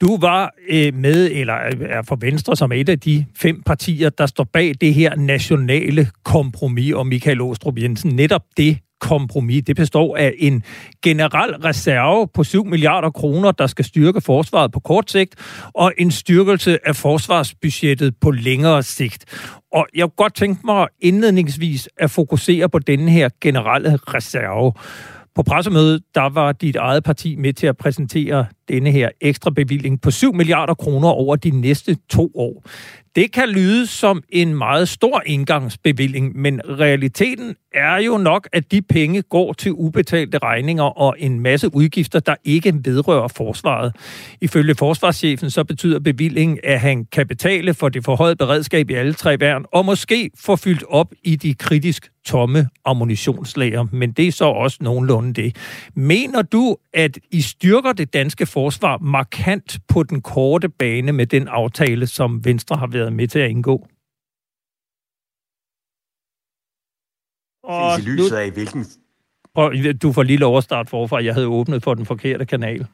Du 0.00 0.18
var 0.20 0.54
øh, 0.68 0.94
med, 0.94 1.30
eller 1.32 1.54
er 1.90 2.02
for 2.02 2.16
Venstre, 2.20 2.56
som 2.56 2.72
et 2.72 2.88
af 2.88 3.00
de 3.00 3.26
fem 3.36 3.62
partier, 3.62 4.10
der 4.10 4.26
står 4.26 4.44
bag 4.44 4.74
det 4.80 4.94
her 4.94 5.16
nationale 5.16 6.08
kompromis, 6.24 6.94
og 6.94 7.06
Michael 7.06 7.40
Åstrup 7.40 7.78
Jensen, 7.78 8.16
netop 8.16 8.42
det 8.56 8.78
kompromis. 9.00 9.64
Det 9.66 9.76
består 9.76 10.16
af 10.16 10.34
en 10.38 10.62
generel 11.02 11.56
reserve 11.56 12.28
på 12.34 12.44
7 12.44 12.64
milliarder 12.66 13.10
kroner, 13.10 13.52
der 13.52 13.66
skal 13.66 13.84
styrke 13.84 14.20
forsvaret 14.20 14.72
på 14.72 14.80
kort 14.80 15.10
sigt, 15.10 15.34
og 15.74 15.92
en 15.98 16.10
styrkelse 16.10 16.88
af 16.88 16.96
forsvarsbudgettet 16.96 18.14
på 18.20 18.30
længere 18.30 18.82
sigt. 18.82 19.24
Og 19.72 19.86
jeg 19.94 20.02
kunne 20.02 20.10
godt 20.16 20.34
tænke 20.34 20.60
mig 20.64 20.86
indledningsvis 21.00 21.88
at 21.96 22.10
fokusere 22.10 22.68
på 22.68 22.78
denne 22.78 23.10
her 23.10 23.28
generelle 23.40 23.96
reserve. 23.96 24.72
På 25.34 25.42
pressemødet, 25.42 26.02
der 26.14 26.28
var 26.28 26.52
dit 26.52 26.76
eget 26.76 27.04
parti 27.04 27.36
med 27.36 27.52
til 27.52 27.66
at 27.66 27.76
præsentere 27.76 28.46
denne 28.70 28.90
her 28.90 29.08
ekstra 29.20 29.50
bevilling 29.50 30.00
på 30.00 30.10
7 30.10 30.34
milliarder 30.34 30.74
kroner 30.74 31.08
over 31.08 31.36
de 31.36 31.50
næste 31.50 31.96
to 32.08 32.30
år. 32.34 32.64
Det 33.16 33.32
kan 33.32 33.48
lyde 33.48 33.86
som 33.86 34.22
en 34.28 34.54
meget 34.54 34.88
stor 34.88 35.22
indgangsbevilling, 35.26 36.36
men 36.36 36.60
realiteten 36.64 37.54
er 37.74 37.96
jo 37.96 38.18
nok, 38.18 38.48
at 38.52 38.72
de 38.72 38.82
penge 38.82 39.22
går 39.22 39.52
til 39.52 39.72
ubetalte 39.72 40.38
regninger 40.38 40.84
og 40.84 41.16
en 41.18 41.40
masse 41.40 41.74
udgifter, 41.74 42.20
der 42.20 42.34
ikke 42.44 42.74
vedrører 42.84 43.28
forsvaret. 43.28 43.96
Ifølge 44.40 44.74
forsvarschefen 44.74 45.50
så 45.50 45.64
betyder 45.64 45.98
bevillingen, 45.98 46.58
at 46.64 46.80
han 46.80 47.04
kan 47.04 47.26
betale 47.26 47.74
for 47.74 47.88
det 47.88 48.04
forhøjet 48.04 48.38
beredskab 48.38 48.90
i 48.90 48.94
alle 48.94 49.12
tre 49.12 49.40
værn, 49.40 49.64
og 49.72 49.84
måske 49.84 50.30
få 50.40 50.56
fyldt 50.56 50.84
op 50.88 51.12
i 51.24 51.36
de 51.36 51.54
kritisk 51.54 52.10
tomme 52.26 52.68
ammunitionslager, 52.84 53.86
men 53.92 54.12
det 54.12 54.28
er 54.28 54.32
så 54.32 54.44
også 54.44 54.78
nogenlunde 54.80 55.34
det. 55.34 55.56
Mener 55.94 56.42
du, 56.42 56.76
at 56.94 57.18
I 57.30 57.40
styrker 57.40 57.92
det 57.92 58.14
danske 58.14 58.46
forsvar 58.46 58.59
forsvar 58.60 58.98
markant 58.98 59.78
på 59.88 60.02
den 60.02 60.22
korte 60.22 60.68
bane 60.68 61.12
med 61.12 61.26
den 61.26 61.48
aftale, 61.48 62.06
som 62.06 62.44
Venstre 62.44 62.76
har 62.76 62.86
været 62.86 63.12
med 63.12 63.28
til 63.28 63.38
at 63.38 63.50
indgå? 63.50 63.86
Og 67.64 67.98
i 67.98 68.02
lyset 68.02 68.36
af, 68.36 68.50
hvilken 68.50 68.86
Prøv, 69.54 69.72
du 70.02 70.12
får 70.12 70.22
lige 70.22 70.36
lov 70.36 70.58
at 70.58 70.64
starte 70.64 70.90
forfra. 70.90 71.24
Jeg 71.24 71.34
havde 71.34 71.46
åbnet 71.46 71.82
for 71.82 71.94
den 71.94 72.06
forkerte 72.06 72.46
kanal. 72.46 72.86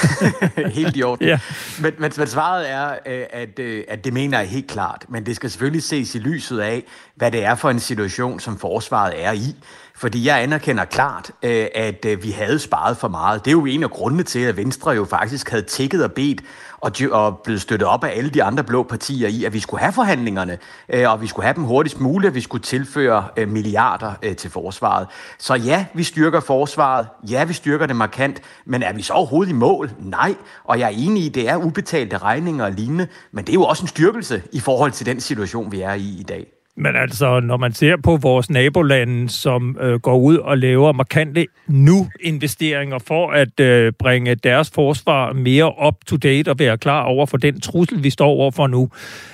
helt 0.78 0.96
i 0.96 1.02
orden. 1.02 1.26
ja. 1.26 1.38
men, 1.82 1.92
men, 1.98 2.12
men 2.16 2.26
svaret 2.26 2.70
er, 2.70 2.90
øh, 3.06 3.26
at, 3.30 3.58
øh, 3.58 3.84
at 3.88 4.04
det 4.04 4.12
mener 4.12 4.38
jeg 4.38 4.48
helt 4.48 4.68
klart. 4.68 5.04
Men 5.08 5.26
det 5.26 5.36
skal 5.36 5.50
selvfølgelig 5.50 5.82
ses 5.82 6.14
i 6.14 6.18
lyset 6.18 6.58
af, 6.60 6.82
hvad 7.14 7.30
det 7.32 7.44
er 7.44 7.54
for 7.54 7.70
en 7.70 7.80
situation, 7.80 8.40
som 8.40 8.58
forsvaret 8.58 9.24
er 9.24 9.32
i. 9.32 9.56
Fordi 10.00 10.26
jeg 10.26 10.42
anerkender 10.42 10.84
klart, 10.84 11.30
øh, 11.42 11.66
at 11.74 12.04
øh, 12.04 12.22
vi 12.22 12.30
havde 12.30 12.58
sparet 12.58 12.96
for 12.96 13.08
meget. 13.08 13.44
Det 13.44 13.50
er 13.50 13.52
jo 13.52 13.66
en 13.66 13.82
af 13.82 13.90
grundene 13.90 14.22
til, 14.22 14.38
at 14.38 14.56
Venstre 14.56 14.90
jo 14.90 15.04
faktisk 15.04 15.50
havde 15.50 15.62
tækket 15.62 16.04
og 16.04 16.12
bedt 16.12 16.40
og, 16.80 16.92
og 17.10 17.40
blevet 17.44 17.60
støttet 17.60 17.88
op 17.88 18.04
af 18.04 18.12
alle 18.16 18.30
de 18.30 18.42
andre 18.42 18.64
blå 18.64 18.82
partier 18.82 19.28
i, 19.28 19.44
at 19.44 19.52
vi 19.52 19.60
skulle 19.60 19.80
have 19.80 19.92
forhandlingerne, 19.92 20.58
øh, 20.88 21.10
og 21.10 21.22
vi 21.22 21.26
skulle 21.26 21.46
have 21.46 21.54
dem 21.54 21.64
hurtigst 21.64 22.00
muligt, 22.00 22.28
at 22.28 22.34
vi 22.34 22.40
skulle 22.40 22.62
tilføre 22.62 23.28
milliarder 23.46 24.34
til 24.38 24.50
forsvaret. 24.50 25.06
Så 25.38 25.54
ja, 25.54 25.86
vi 25.94 26.02
styrker 26.02 26.40
forsvaret, 26.40 27.06
ja, 27.30 27.44
vi 27.44 27.52
styrker 27.52 27.86
det 27.86 27.96
markant, 27.96 28.42
men 28.64 28.82
er 28.82 28.92
vi 28.92 29.02
så 29.02 29.12
overhovedet 29.12 29.50
i 29.50 29.54
mål? 29.54 29.90
Nej, 29.98 30.34
og 30.64 30.78
jeg 30.78 30.86
er 30.86 30.96
enig 30.96 31.22
i, 31.22 31.28
at 31.28 31.34
det 31.34 31.48
er 31.48 31.56
ubetalte 31.56 32.18
regninger 32.18 32.64
og 32.64 32.72
lignende, 32.72 33.06
men 33.32 33.44
det 33.44 33.50
er 33.52 33.54
jo 33.54 33.64
også 33.64 33.82
en 33.82 33.88
styrkelse 33.88 34.42
i 34.52 34.60
forhold 34.60 34.92
til 34.92 35.06
den 35.06 35.20
situation, 35.20 35.72
vi 35.72 35.80
er 35.80 35.92
i 35.92 36.16
i 36.18 36.22
dag. 36.22 36.59
Men 36.76 36.96
altså, 36.96 37.40
når 37.40 37.56
man 37.56 37.72
ser 37.72 37.96
på 38.02 38.16
vores 38.16 38.50
nabolande, 38.50 39.28
som 39.28 39.76
øh, 39.80 40.00
går 40.00 40.18
ud 40.18 40.36
og 40.36 40.58
laver 40.58 40.92
markante 40.92 41.46
nu-investeringer 41.68 42.98
for 42.98 43.30
at 43.30 43.60
øh, 43.60 43.92
bringe 43.98 44.34
deres 44.34 44.70
forsvar 44.70 45.32
mere 45.32 45.86
up-to-date 45.86 46.48
og 46.48 46.58
være 46.58 46.78
klar 46.78 47.02
over 47.02 47.26
for 47.26 47.36
den 47.36 47.60
trussel, 47.60 48.02
vi 48.02 48.10
står 48.10 48.28
over 48.28 48.50
for 48.50 48.66
nu, 48.66 48.88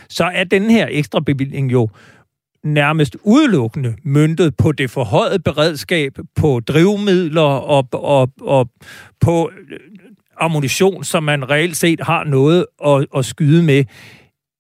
så 0.09 0.25
er 0.25 0.45
den 0.45 0.71
her 0.71 0.87
ekstra 0.91 1.21
bevilling 1.21 1.73
jo 1.73 1.89
nærmest 2.65 3.17
udelukkende 3.23 3.95
myndet 4.03 4.57
på 4.57 4.73
det 4.73 4.91
forhøjet 4.91 5.45
beredskab, 5.45 6.19
på 6.37 6.61
drivmidler 6.61 7.43
og, 7.43 7.89
og, 7.93 8.31
og 8.41 8.69
på 9.21 9.51
øh, 9.71 9.79
ammunition, 10.41 11.05
som 11.05 11.23
man 11.23 11.51
reelt 11.51 11.77
set 11.77 12.01
har 12.01 12.25
noget 12.25 12.67
at, 12.87 13.07
at 13.17 13.25
skyde 13.25 13.63
med. 13.63 13.85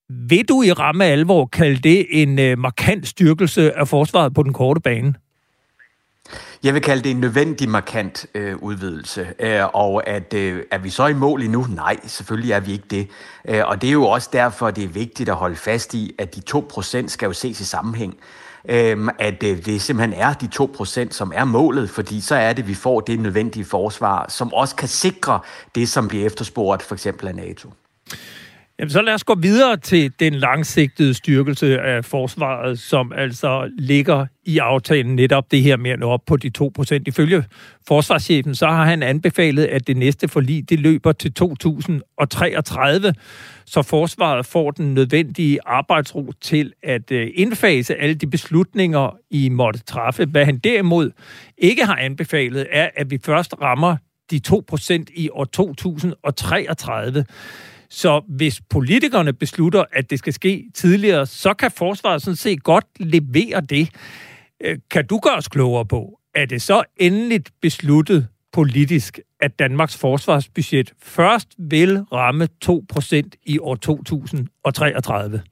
Vil 0.08 0.48
du 0.48 0.62
i 0.62 0.72
ramme 0.72 1.04
alvor 1.04 1.46
kalde 1.46 1.76
det 1.76 2.06
en 2.10 2.38
øh, 2.38 2.58
markant 2.58 3.08
styrkelse 3.08 3.78
af 3.78 3.88
forsvaret 3.88 4.34
på 4.34 4.42
den 4.42 4.52
korte 4.52 4.80
bane? 4.80 5.14
Jeg 6.62 6.74
vil 6.74 6.82
kalde 6.82 7.02
det 7.02 7.10
en 7.10 7.20
nødvendig 7.20 7.68
markant 7.68 8.26
øh, 8.34 8.56
udvidelse. 8.56 9.26
Øh, 9.40 9.64
og 9.74 10.08
at, 10.08 10.34
øh, 10.34 10.62
er 10.70 10.78
vi 10.78 10.90
så 10.90 11.06
i 11.06 11.12
mål 11.12 11.42
endnu? 11.42 11.66
Nej, 11.74 11.96
selvfølgelig 12.04 12.52
er 12.52 12.60
vi 12.60 12.72
ikke 12.72 12.86
det. 12.90 13.08
Øh, 13.48 13.62
og 13.66 13.82
det 13.82 13.88
er 13.88 13.92
jo 13.92 14.04
også 14.04 14.30
derfor, 14.32 14.70
det 14.70 14.84
er 14.84 14.88
vigtigt 14.88 15.28
at 15.28 15.34
holde 15.34 15.56
fast 15.56 15.94
i, 15.94 16.14
at 16.18 16.34
de 16.34 16.42
2% 16.56 17.08
skal 17.08 17.26
jo 17.26 17.32
ses 17.32 17.60
i 17.60 17.64
sammenhæng. 17.64 18.16
Øh, 18.68 19.08
at 19.18 19.42
øh, 19.42 19.64
det 19.64 19.82
simpelthen 19.82 20.20
er 20.20 20.32
de 20.32 20.48
2%, 20.60 21.10
som 21.10 21.32
er 21.34 21.44
målet, 21.44 21.90
fordi 21.90 22.20
så 22.20 22.34
er 22.34 22.52
det, 22.52 22.68
vi 22.68 22.74
får 22.74 23.00
det 23.00 23.20
nødvendige 23.20 23.64
forsvar, 23.64 24.26
som 24.28 24.52
også 24.52 24.76
kan 24.76 24.88
sikre 24.88 25.40
det, 25.74 25.88
som 25.88 26.08
bliver 26.08 26.26
efterspurgt 26.26 26.82
for 26.82 26.94
eksempel 26.94 27.28
af 27.28 27.34
NATO. 27.34 27.72
Jamen, 28.78 28.90
så 28.90 29.02
lad 29.02 29.14
os 29.14 29.24
gå 29.24 29.34
videre 29.34 29.76
til 29.76 30.12
den 30.20 30.34
langsigtede 30.34 31.14
styrkelse 31.14 31.80
af 31.80 32.04
forsvaret, 32.04 32.78
som 32.78 33.12
altså 33.12 33.70
ligger 33.78 34.26
i 34.44 34.58
aftalen 34.58 35.16
netop 35.16 35.50
det 35.50 35.62
her 35.62 35.76
med 35.76 35.90
at 35.90 35.98
nå 35.98 36.10
op 36.10 36.20
på 36.26 36.36
de 36.36 36.50
2%. 36.58 36.98
Ifølge 37.06 37.44
forsvarschefen, 37.88 38.54
så 38.54 38.66
har 38.66 38.84
han 38.84 39.02
anbefalet, 39.02 39.64
at 39.64 39.86
det 39.86 39.96
næste 39.96 40.28
forlig, 40.28 40.70
det 40.70 40.80
løber 40.80 41.12
til 41.12 41.32
2033, 41.32 43.14
så 43.66 43.82
forsvaret 43.82 44.46
får 44.46 44.70
den 44.70 44.94
nødvendige 44.94 45.58
arbejdsro 45.66 46.32
til 46.40 46.72
at 46.82 47.12
øh, 47.12 47.30
indfase 47.34 47.94
alle 47.94 48.14
de 48.14 48.26
beslutninger, 48.26 49.16
I 49.30 49.48
måtte 49.48 49.80
træffe. 49.80 50.24
Hvad 50.24 50.44
han 50.44 50.58
derimod 50.58 51.10
ikke 51.58 51.84
har 51.84 51.96
anbefalet, 51.96 52.66
er, 52.72 52.88
at 52.96 53.10
vi 53.10 53.18
først 53.24 53.54
rammer 53.60 53.96
de 54.30 54.40
2% 54.48 55.04
i 55.14 55.28
år 55.32 55.44
2033. 55.44 57.24
Så 57.90 58.22
hvis 58.28 58.60
politikerne 58.70 59.32
beslutter, 59.32 59.84
at 59.92 60.10
det 60.10 60.18
skal 60.18 60.32
ske 60.32 60.64
tidligere, 60.74 61.26
så 61.26 61.54
kan 61.54 61.70
forsvaret 61.70 62.22
sådan 62.22 62.36
set 62.36 62.62
godt 62.62 62.84
levere 63.00 63.60
det. 63.60 63.88
Øh, 64.60 64.78
kan 64.90 65.06
du 65.06 65.18
gøre 65.18 65.36
os 65.36 65.48
klogere 65.48 65.86
på, 65.86 66.20
er 66.34 66.46
det 66.46 66.62
så 66.62 66.82
endeligt 66.96 67.50
besluttet 67.62 68.28
politisk, 68.52 69.20
at 69.40 69.58
Danmarks 69.58 69.96
forsvarsbudget 69.96 70.92
først 71.02 71.48
vil 71.58 72.00
ramme 72.12 72.48
2% 72.64 73.30
i 73.42 73.58
år 73.58 73.74
2033? 73.74 75.42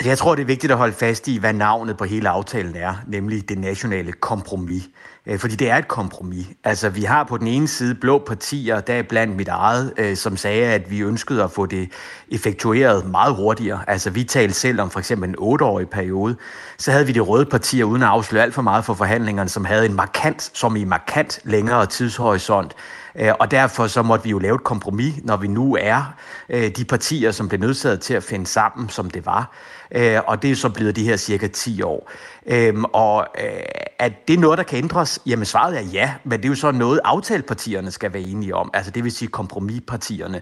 Altså, 0.00 0.10
jeg 0.10 0.18
tror, 0.18 0.34
det 0.34 0.42
er 0.42 0.46
vigtigt 0.46 0.72
at 0.72 0.78
holde 0.78 0.92
fast 0.92 1.28
i, 1.28 1.38
hvad 1.38 1.52
navnet 1.52 1.96
på 1.96 2.04
hele 2.04 2.28
aftalen 2.28 2.76
er, 2.76 2.94
nemlig 3.06 3.48
det 3.48 3.58
nationale 3.58 4.12
kompromis. 4.12 4.82
Øh, 5.26 5.38
fordi 5.38 5.56
det 5.56 5.70
er 5.70 5.76
et 5.76 5.88
kompromis. 5.88 6.46
Altså, 6.64 6.88
vi 6.88 7.02
har 7.02 7.24
på 7.24 7.36
den 7.36 7.46
ene 7.46 7.68
side 7.68 7.94
blå 7.94 8.18
partier, 8.18 8.80
der 8.80 8.94
er 8.94 9.02
blandt 9.02 9.36
mit 9.36 9.48
eget, 9.48 9.92
øh, 9.96 10.16
som 10.16 10.36
sagde, 10.36 10.64
at 10.64 10.90
vi 10.90 11.00
ønskede 11.00 11.42
at 11.42 11.50
få 11.50 11.66
det 11.66 11.88
effektueret 12.28 13.06
meget 13.06 13.34
hurtigere. 13.34 13.80
Altså, 13.86 14.10
vi 14.10 14.24
talte 14.24 14.54
selv 14.54 14.80
om 14.80 14.90
for 14.90 14.98
eksempel 14.98 15.28
en 15.28 15.34
otteårig 15.38 15.88
periode. 15.88 16.36
Så 16.78 16.92
havde 16.92 17.06
vi 17.06 17.12
de 17.12 17.20
røde 17.20 17.46
partier, 17.46 17.84
uden 17.84 18.02
at 18.02 18.08
afsløre 18.08 18.42
alt 18.42 18.54
for 18.54 18.62
meget 18.62 18.84
for 18.84 18.94
forhandlingerne, 18.94 19.48
som 19.48 19.64
havde 19.64 19.86
en 19.86 19.94
markant, 19.94 20.50
som 20.54 20.76
i 20.76 20.84
markant 20.84 21.40
længere 21.44 21.86
tidshorisont. 21.86 22.74
Øh, 23.16 23.32
og 23.40 23.50
derfor 23.50 23.86
så 23.86 24.02
måtte 24.02 24.24
vi 24.24 24.30
jo 24.30 24.38
lave 24.38 24.54
et 24.54 24.64
kompromis, 24.64 25.14
når 25.24 25.36
vi 25.36 25.48
nu 25.48 25.76
er 25.80 26.14
øh, 26.48 26.68
de 26.68 26.84
partier, 26.84 27.30
som 27.30 27.48
blev 27.48 27.60
nødsaget 27.60 28.00
til 28.00 28.14
at 28.14 28.22
finde 28.22 28.46
sammen, 28.46 28.88
som 28.88 29.10
det 29.10 29.26
var. 29.26 29.52
Øh, 29.94 30.20
og 30.26 30.42
det 30.42 30.50
er 30.50 30.54
så 30.56 30.68
blevet 30.68 30.96
de 30.96 31.04
her 31.04 31.16
cirka 31.16 31.46
10 31.46 31.82
år. 31.82 32.10
Øhm, 32.46 32.84
og 32.84 33.26
er 33.34 33.92
at 34.02 34.28
det 34.28 34.38
noget, 34.38 34.58
der 34.58 34.64
kan 34.64 34.78
ændres? 34.78 35.20
Jamen 35.26 35.44
svaret 35.44 35.76
er 35.78 35.82
ja, 35.82 36.14
men 36.24 36.38
det 36.38 36.44
er 36.44 36.48
jo 36.48 36.54
så 36.54 36.72
noget, 36.72 37.00
aftalepartierne 37.04 37.90
skal 37.90 38.12
være 38.12 38.22
enige 38.22 38.54
om, 38.54 38.70
altså 38.74 38.90
det 38.90 39.04
vil 39.04 39.12
sige 39.12 39.28
kompromispartierne. 39.28 40.40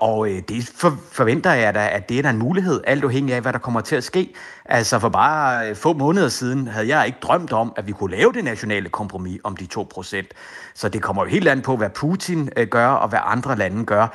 Og 0.00 0.28
det 0.48 0.70
forventer 1.12 1.52
jeg 1.52 1.74
da, 1.74 1.88
at 1.92 2.08
det 2.08 2.18
er 2.18 2.22
der 2.22 2.30
en 2.30 2.38
mulighed, 2.38 2.80
alt 2.86 3.04
afhængig 3.04 3.34
af, 3.34 3.40
hvad 3.40 3.52
der 3.52 3.58
kommer 3.58 3.80
til 3.80 3.96
at 3.96 4.04
ske. 4.04 4.34
Altså 4.68 4.98
for 4.98 5.08
bare 5.08 5.68
øh, 5.68 5.76
få 5.76 5.92
måneder 5.92 6.28
siden 6.28 6.68
havde 6.68 6.96
jeg 6.96 7.06
ikke 7.06 7.18
drømt 7.22 7.52
om, 7.52 7.72
at 7.76 7.86
vi 7.86 7.92
kunne 7.92 8.16
lave 8.16 8.32
det 8.32 8.44
nationale 8.44 8.88
kompromis 8.88 9.40
om 9.44 9.56
de 9.56 9.66
2%. 9.78 10.26
Så 10.74 10.88
det 10.88 11.02
kommer 11.02 11.24
jo 11.24 11.28
helt 11.28 11.48
an 11.48 11.62
på, 11.62 11.76
hvad 11.76 11.90
Putin 11.90 12.48
øh, 12.56 12.66
gør, 12.68 12.88
og 12.88 13.08
hvad 13.08 13.18
andre 13.22 13.56
lande 13.56 13.84
gør. 13.84 14.06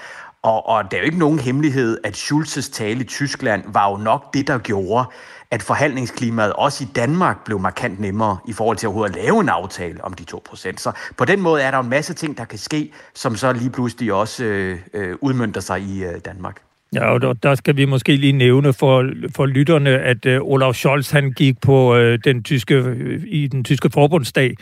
Og, 0.43 0.69
og 0.69 0.83
det 0.83 0.93
er 0.93 0.97
jo 0.97 1.05
ikke 1.05 1.19
nogen 1.19 1.39
hemmelighed, 1.39 1.97
at 2.03 2.17
Schulzes 2.17 2.69
tale 2.69 2.99
i 2.99 3.03
Tyskland 3.03 3.63
var 3.67 3.89
jo 3.91 3.97
nok 3.97 4.33
det, 4.33 4.47
der 4.47 4.57
gjorde, 4.57 5.05
at 5.51 5.61
forhandlingsklimaet 5.61 6.53
også 6.53 6.83
i 6.83 6.87
Danmark 6.95 7.43
blev 7.45 7.59
markant 7.59 7.99
nemmere 7.99 8.37
i 8.47 8.53
forhold 8.53 8.77
til 8.77 8.87
at 9.05 9.15
lave 9.15 9.41
en 9.41 9.49
aftale 9.49 10.03
om 10.03 10.13
de 10.13 10.25
2%. 10.33 10.77
Så 10.77 10.91
på 11.17 11.25
den 11.25 11.41
måde 11.41 11.61
er 11.61 11.71
der 11.71 11.79
en 11.79 11.89
masse 11.89 12.13
ting, 12.13 12.37
der 12.37 12.45
kan 12.45 12.59
ske, 12.59 12.93
som 13.13 13.35
så 13.35 13.53
lige 13.53 13.69
pludselig 13.69 14.13
også 14.13 14.43
øh, 14.43 14.79
øh, 14.93 15.17
udmyndter 15.21 15.61
sig 15.61 15.81
i 15.81 16.03
øh, 16.03 16.19
Danmark. 16.25 16.61
Ja, 16.95 17.13
og 17.13 17.43
der 17.43 17.55
skal 17.55 17.77
vi 17.77 17.85
måske 17.85 18.15
lige 18.15 18.33
nævne 18.33 18.73
for, 18.73 19.09
for 19.35 19.45
lytterne, 19.45 19.89
at 19.89 20.25
øh, 20.25 20.41
uh, 20.41 20.51
Olaf 20.51 20.75
Scholz 20.75 21.11
han 21.11 21.31
gik 21.31 21.61
på 21.61 21.95
uh, 21.95 22.15
den 22.23 22.43
tyske, 22.43 22.75
øh, 22.75 23.23
i 23.27 23.47
den 23.47 23.63
tyske 23.63 23.89
forbundsdag 23.89 24.55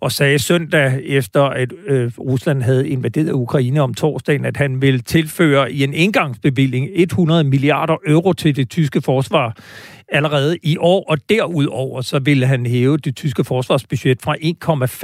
og 0.00 0.12
sagde 0.12 0.38
søndag 0.38 1.00
efter, 1.04 1.42
at 1.42 1.72
uh, 1.72 1.96
Rusland 2.18 2.62
havde 2.62 2.88
invaderet 2.88 3.32
Ukraine 3.32 3.80
om 3.80 3.94
torsdagen, 3.94 4.44
at 4.44 4.56
han 4.56 4.82
vil 4.82 5.04
tilføre 5.04 5.72
i 5.72 5.84
en 5.84 5.94
engangsbevilling 5.94 6.88
100 6.94 7.44
milliarder 7.44 7.96
euro 8.06 8.32
til 8.32 8.56
det 8.56 8.70
tyske 8.70 9.00
forsvar 9.00 9.56
allerede 10.12 10.58
i 10.62 10.76
år, 10.80 11.04
og 11.10 11.18
derudover 11.28 12.00
så 12.00 12.18
ville 12.18 12.46
han 12.46 12.66
hæve 12.66 12.96
det 12.96 13.16
tyske 13.16 13.44
forsvarsbudget 13.44 14.22
fra 14.22 14.36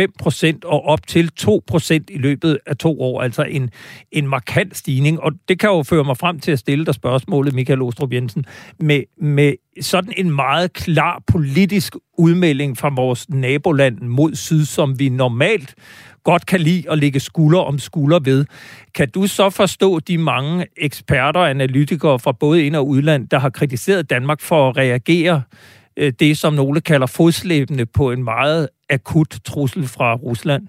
1,5 0.06 0.12
procent 0.18 0.64
og 0.64 0.84
op 0.84 1.06
til 1.06 1.28
2 1.28 1.62
procent 1.66 2.10
i 2.10 2.18
løbet 2.18 2.58
af 2.66 2.76
to 2.76 3.00
år, 3.00 3.22
altså 3.22 3.42
en, 3.42 3.70
en 4.12 4.28
markant 4.28 4.76
stigning. 4.76 5.20
Og 5.20 5.32
det 5.48 5.58
kan 5.58 5.70
jo 5.70 5.82
føre 5.82 6.04
mig 6.04 6.16
frem 6.16 6.40
til 6.40 6.52
at 6.52 6.58
stille 6.58 6.86
dig 6.86 6.94
spørgsmålet, 6.94 7.54
Michael 7.54 7.82
Ostrup 7.82 8.12
Jensen, 8.12 8.44
med, 8.80 9.02
med 9.20 9.52
sådan 9.80 10.12
en 10.16 10.30
meget 10.30 10.72
klar 10.72 11.22
politisk 11.26 11.96
udmelding 12.18 12.78
fra 12.78 12.90
vores 12.96 13.28
naboland 13.28 14.00
mod 14.00 14.34
syd, 14.34 14.64
som 14.64 14.98
vi 14.98 15.08
normalt 15.08 15.74
godt 16.24 16.46
kan 16.46 16.60
lide 16.60 16.90
at 16.90 16.98
ligge 16.98 17.20
skulder 17.20 17.60
om 17.60 17.78
skulder 17.78 18.18
ved. 18.18 18.46
Kan 18.94 19.10
du 19.10 19.26
så 19.26 19.50
forstå 19.50 20.00
de 20.00 20.18
mange 20.18 20.66
eksperter 20.76 21.40
og 21.40 21.50
analytikere 21.50 22.18
fra 22.18 22.32
både 22.32 22.66
ind- 22.66 22.76
og 22.76 22.88
udland, 22.88 23.28
der 23.28 23.38
har 23.38 23.50
kritiseret 23.50 24.10
Danmark 24.10 24.40
for 24.40 24.68
at 24.68 24.76
reagere 24.76 25.42
øh, 25.96 26.12
det, 26.20 26.38
som 26.38 26.52
nogle 26.54 26.80
kalder 26.80 27.06
fodslæbende 27.06 27.86
på 27.86 28.12
en 28.12 28.24
meget 28.24 28.68
akut 28.90 29.38
trussel 29.44 29.88
fra 29.88 30.14
Rusland? 30.14 30.68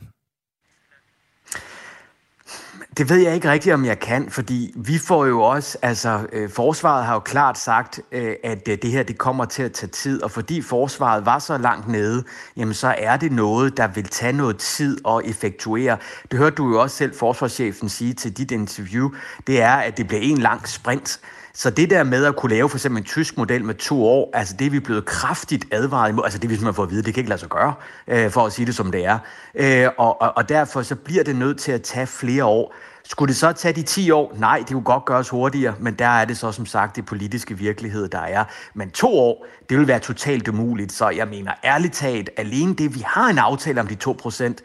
Det 2.98 3.10
ved 3.10 3.18
jeg 3.18 3.36
ikke 3.36 3.52
rigtigt, 3.52 3.74
om 3.74 3.86
jeg 3.86 4.00
kan, 4.00 4.30
fordi 4.30 4.74
vi 4.76 4.98
får 4.98 5.26
jo 5.26 5.42
også, 5.42 5.78
altså 5.82 6.28
øh, 6.34 6.50
forsvaret 6.50 7.06
har 7.06 7.14
jo 7.14 7.20
klart 7.20 7.58
sagt, 7.58 8.00
øh, 8.12 8.36
at 8.44 8.68
øh, 8.68 8.78
det 8.82 8.92
her 8.92 9.04
det 9.04 9.18
kommer 9.18 9.46
til 9.46 9.64
at 9.64 9.72
tage 9.72 9.90
tid, 9.90 10.24
og 10.24 10.32
fordi 10.32 10.62
forsvaret 10.62 11.26
var 11.26 11.40
så 11.40 11.58
langt 11.58 11.88
nede, 11.88 12.24
jamen 12.58 12.74
så 12.74 12.96
er 12.98 13.18
det 13.18 13.32
noget, 13.32 13.78
der 13.78 13.88
vil 13.88 14.04
tage 14.04 14.34
noget 14.34 14.58
tid 14.58 14.98
at 15.08 15.22
effektuere. 15.26 15.98
Det 16.32 16.40
hørte 16.40 16.56
du 16.56 16.70
jo 16.70 16.82
også 16.82 16.96
selv 16.96 17.16
forsvarschefen 17.16 17.90
sige 17.90 18.14
til 18.14 18.38
dit 18.38 18.52
interview, 18.52 19.10
det 19.48 19.62
er, 19.62 19.76
at 19.76 19.98
det 19.98 20.08
bliver 20.08 20.22
en 20.22 20.38
lang 20.38 20.68
sprint. 20.68 21.20
Så 21.58 21.70
det 21.70 21.90
der 21.90 22.04
med 22.04 22.26
at 22.26 22.36
kunne 22.36 22.56
lave 22.56 22.70
for 22.70 22.78
eksempel 22.78 23.00
en 23.02 23.06
tysk 23.06 23.38
model 23.38 23.66
med 23.66 23.76
to 23.76 24.06
år, 24.06 24.30
altså 24.34 24.56
det 24.60 24.68
er 24.68 24.72
vi 24.72 24.80
blevet 24.80 25.06
kraftigt 25.06 25.66
advaret 25.72 26.10
imod. 26.10 26.24
Altså 26.24 26.40
det 26.40 26.50
hvis 26.50 26.62
man 26.62 26.74
får 26.74 26.84
at 26.84 26.90
vide, 26.92 27.04
det 27.04 27.14
kan 27.14 27.22
ikke 27.22 27.30
lade 27.30 27.40
sig 27.40 27.50
gøre, 27.50 27.74
øh, 28.08 28.32
for 28.32 28.46
at 28.46 28.54
sige 28.54 28.66
det 28.66 28.76
som 28.76 28.92
det 28.92 29.06
er. 29.06 29.20
Øh, 29.56 29.90
og, 29.98 30.22
og, 30.22 30.34
og 30.38 30.50
derfor 30.50 30.82
så 30.82 30.96
bliver 30.96 31.24
det 31.24 31.36
nødt 31.36 31.60
til 31.60 31.72
at 31.72 31.82
tage 31.82 32.08
flere 32.08 32.46
år. 32.46 32.76
Skulle 33.04 33.28
det 33.28 33.36
så 33.36 33.52
tage 33.52 33.74
de 33.74 33.82
10 33.82 34.12
år? 34.12 34.34
Nej, 34.40 34.58
det 34.58 34.68
kunne 34.68 34.84
godt 34.84 35.06
gøres 35.06 35.30
hurtigere, 35.30 35.76
men 35.80 35.94
der 35.94 36.08
er 36.08 36.26
det 36.26 36.38
så 36.38 36.52
som 36.52 36.66
sagt 36.66 36.96
det 36.96 37.06
politiske 37.06 37.58
virkelighed, 37.58 38.08
der 38.08 38.20
er. 38.20 38.44
Men 38.74 38.92
to 38.92 39.20
år, 39.20 39.46
det 39.70 39.78
vil 39.78 39.88
være 39.88 40.00
totalt 40.00 40.48
umuligt, 40.48 40.92
så 40.92 41.10
jeg 41.10 41.28
mener 41.28 41.52
ærligt 41.64 41.94
talt, 41.94 42.30
alene 42.38 42.76
det, 42.76 42.96
vi 42.96 43.04
har 43.06 43.30
en 43.30 43.38
aftale 43.38 43.82
om 43.82 43.88
de 43.88 43.96
2 43.96 44.16
procent, 44.20 44.62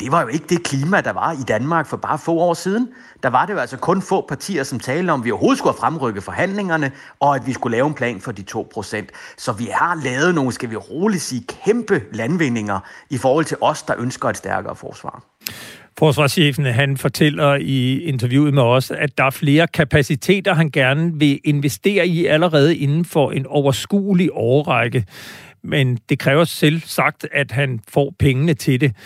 det 0.00 0.12
var 0.12 0.22
jo 0.22 0.28
ikke 0.28 0.44
det 0.48 0.62
klima, 0.62 1.00
der 1.00 1.12
var 1.12 1.32
i 1.32 1.44
Danmark 1.48 1.86
for 1.86 1.96
bare 1.96 2.18
få 2.18 2.32
år 2.32 2.54
siden. 2.54 2.88
Der 3.22 3.28
var 3.28 3.46
det 3.46 3.52
jo 3.52 3.58
altså 3.58 3.76
kun 3.76 4.02
få 4.02 4.26
partier, 4.28 4.62
som 4.62 4.78
talte 4.78 5.10
om, 5.10 5.20
at 5.20 5.24
vi 5.24 5.30
overhovedet 5.30 5.58
skulle 5.58 5.76
fremrykke 5.78 6.20
forhandlingerne, 6.20 6.92
og 7.20 7.36
at 7.36 7.46
vi 7.46 7.52
skulle 7.52 7.76
lave 7.76 7.86
en 7.86 7.94
plan 7.94 8.20
for 8.20 8.32
de 8.32 8.44
2%. 8.50 9.06
Så 9.36 9.52
vi 9.52 9.68
har 9.72 10.00
lavet 10.04 10.34
nogle, 10.34 10.52
skal 10.52 10.70
vi 10.70 10.76
roligt 10.76 11.22
sige, 11.22 11.42
kæmpe 11.64 12.02
landvindinger 12.12 12.80
i 13.10 13.18
forhold 13.18 13.44
til 13.44 13.56
os, 13.60 13.82
der 13.82 13.94
ønsker 13.98 14.28
et 14.28 14.36
stærkere 14.36 14.76
forsvar. 14.76 15.22
Forsvarschefen 15.98 16.64
han 16.64 16.96
fortæller 16.96 17.54
i 17.54 18.02
interviewet 18.02 18.54
med 18.54 18.62
os, 18.62 18.90
at 18.90 19.18
der 19.18 19.24
er 19.24 19.30
flere 19.30 19.66
kapaciteter, 19.66 20.54
han 20.54 20.70
gerne 20.70 21.12
vil 21.14 21.40
investere 21.44 22.06
i 22.06 22.26
allerede 22.26 22.76
inden 22.76 23.04
for 23.04 23.30
en 23.30 23.46
overskuelig 23.46 24.30
årrække. 24.32 25.04
Men 25.62 25.98
det 26.08 26.18
kræver 26.18 26.44
selv 26.44 26.80
sagt, 26.84 27.26
at 27.32 27.52
han 27.52 27.80
får 27.88 28.14
pengene 28.18 28.54
til 28.54 28.80
det. 28.80 28.96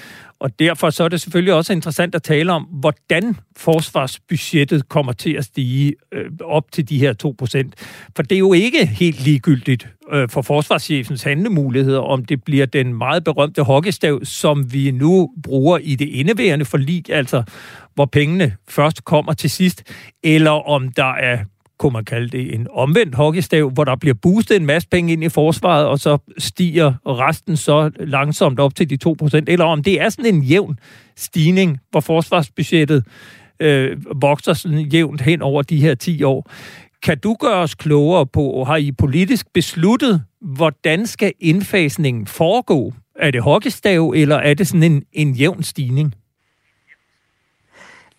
Og 0.42 0.58
derfor 0.58 0.90
så 0.90 1.04
er 1.04 1.08
det 1.08 1.20
selvfølgelig 1.20 1.54
også 1.54 1.72
interessant 1.72 2.14
at 2.14 2.22
tale 2.22 2.52
om, 2.52 2.62
hvordan 2.62 3.36
forsvarsbudgettet 3.56 4.88
kommer 4.88 5.12
til 5.12 5.32
at 5.32 5.44
stige 5.44 5.94
øh, 6.12 6.30
op 6.44 6.72
til 6.72 6.88
de 6.88 6.98
her 6.98 7.12
2%. 7.12 7.70
For 8.16 8.22
det 8.22 8.32
er 8.32 8.38
jo 8.38 8.52
ikke 8.52 8.86
helt 8.86 9.24
ligegyldigt 9.24 9.88
øh, 10.12 10.28
for 10.28 10.42
forsvarschefens 10.42 11.22
handlemuligheder, 11.22 12.00
om 12.00 12.24
det 12.24 12.44
bliver 12.44 12.66
den 12.66 12.94
meget 12.94 13.24
berømte 13.24 13.62
hockeystav, 13.62 14.24
som 14.24 14.72
vi 14.72 14.90
nu 14.90 15.30
bruger 15.42 15.78
i 15.78 15.94
det 15.94 16.08
indeværende 16.08 16.64
forlig, 16.64 17.10
altså 17.10 17.42
hvor 17.94 18.06
pengene 18.06 18.56
først 18.68 19.04
kommer 19.04 19.32
til 19.32 19.50
sidst, 19.50 19.82
eller 20.22 20.68
om 20.68 20.88
der 20.88 21.14
er 21.14 21.38
kunne 21.82 21.92
man 21.92 22.04
kalde 22.04 22.28
det 22.28 22.54
en 22.54 22.66
omvendt 22.70 23.14
hockeystav, 23.14 23.70
hvor 23.70 23.84
der 23.84 23.96
bliver 23.96 24.14
boostet 24.14 24.56
en 24.56 24.66
masse 24.66 24.88
penge 24.88 25.12
ind 25.12 25.24
i 25.24 25.28
forsvaret, 25.28 25.86
og 25.86 25.98
så 25.98 26.18
stiger 26.38 26.94
resten 27.06 27.56
så 27.56 27.90
langsomt 28.00 28.60
op 28.60 28.74
til 28.74 28.90
de 28.90 28.98
2%, 29.06 29.40
eller 29.46 29.64
om 29.64 29.82
det 29.82 30.00
er 30.00 30.08
sådan 30.08 30.34
en 30.34 30.42
jævn 30.42 30.78
stigning, 31.16 31.78
hvor 31.90 32.00
forsvarsbudgettet 32.00 33.04
øh, 33.60 33.96
vokser 34.22 34.52
sådan 34.52 34.80
jævnt 34.80 35.20
hen 35.20 35.42
over 35.42 35.62
de 35.62 35.76
her 35.76 35.94
10 35.94 36.22
år. 36.22 36.50
Kan 37.02 37.18
du 37.18 37.36
gøre 37.40 37.58
os 37.58 37.74
klogere 37.74 38.26
på, 38.26 38.64
har 38.64 38.76
I 38.76 38.92
politisk 38.92 39.46
besluttet, 39.54 40.22
hvordan 40.40 41.06
skal 41.06 41.32
indfasningen 41.40 42.26
foregå? 42.26 42.92
Er 43.16 43.30
det 43.30 43.42
hockeystav, 43.42 44.12
eller 44.16 44.36
er 44.36 44.54
det 44.54 44.66
sådan 44.66 44.82
en, 44.82 45.02
en 45.12 45.32
jævn 45.32 45.62
stigning? 45.62 46.14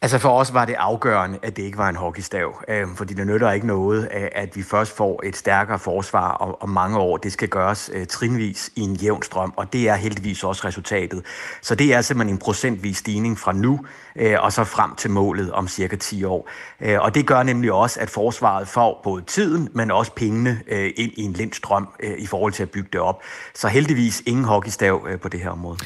Altså 0.03 0.17
for 0.17 0.29
os 0.29 0.53
var 0.53 0.65
det 0.65 0.75
afgørende, 0.79 1.39
at 1.41 1.57
det 1.57 1.63
ikke 1.63 1.77
var 1.77 1.89
en 1.89 1.95
hockeystav, 1.95 2.63
øh, 2.67 2.87
fordi 2.95 3.13
det 3.13 3.27
nytter 3.27 3.51
ikke 3.51 3.67
noget, 3.67 4.09
øh, 4.15 4.27
at 4.31 4.55
vi 4.55 4.63
først 4.63 4.97
får 4.97 5.21
et 5.23 5.35
stærkere 5.35 5.79
forsvar 5.79 6.31
om, 6.31 6.55
om 6.59 6.69
mange 6.69 6.97
år. 6.97 7.17
Det 7.17 7.33
skal 7.33 7.49
gøres 7.49 7.91
øh, 7.93 8.07
trinvis 8.07 8.71
i 8.75 8.81
en 8.81 8.95
jævn 8.95 9.23
strøm, 9.23 9.53
og 9.55 9.73
det 9.73 9.89
er 9.89 9.95
heldigvis 9.95 10.43
også 10.43 10.67
resultatet. 10.67 11.25
Så 11.61 11.75
det 11.75 11.93
er 11.93 12.01
simpelthen 12.01 12.35
en 12.35 12.39
procentvis 12.39 12.97
stigning 12.97 13.39
fra 13.39 13.53
nu 13.53 13.79
øh, 14.15 14.35
og 14.39 14.53
så 14.53 14.63
frem 14.63 14.95
til 14.95 15.11
målet 15.11 15.51
om 15.51 15.67
cirka 15.67 15.95
10 15.95 16.23
år. 16.23 16.49
Øh, 16.81 17.01
og 17.01 17.15
det 17.15 17.27
gør 17.27 17.43
nemlig 17.43 17.71
også, 17.71 17.99
at 17.99 18.09
forsvaret 18.09 18.67
får 18.67 19.01
både 19.03 19.21
tiden, 19.21 19.69
men 19.73 19.91
også 19.91 20.11
pengene 20.11 20.61
øh, 20.67 20.91
ind 20.95 21.11
i 21.15 21.21
en 21.21 21.33
lindstrøm 21.33 21.89
øh, 21.99 22.17
i 22.17 22.25
forhold 22.25 22.53
til 22.53 22.63
at 22.63 22.69
bygge 22.69 22.89
det 22.93 23.01
op. 23.01 23.21
Så 23.53 23.67
heldigvis 23.67 24.23
ingen 24.25 24.45
hockeystav 24.45 25.07
øh, 25.09 25.19
på 25.19 25.29
det 25.29 25.39
her 25.39 25.49
område. 25.49 25.77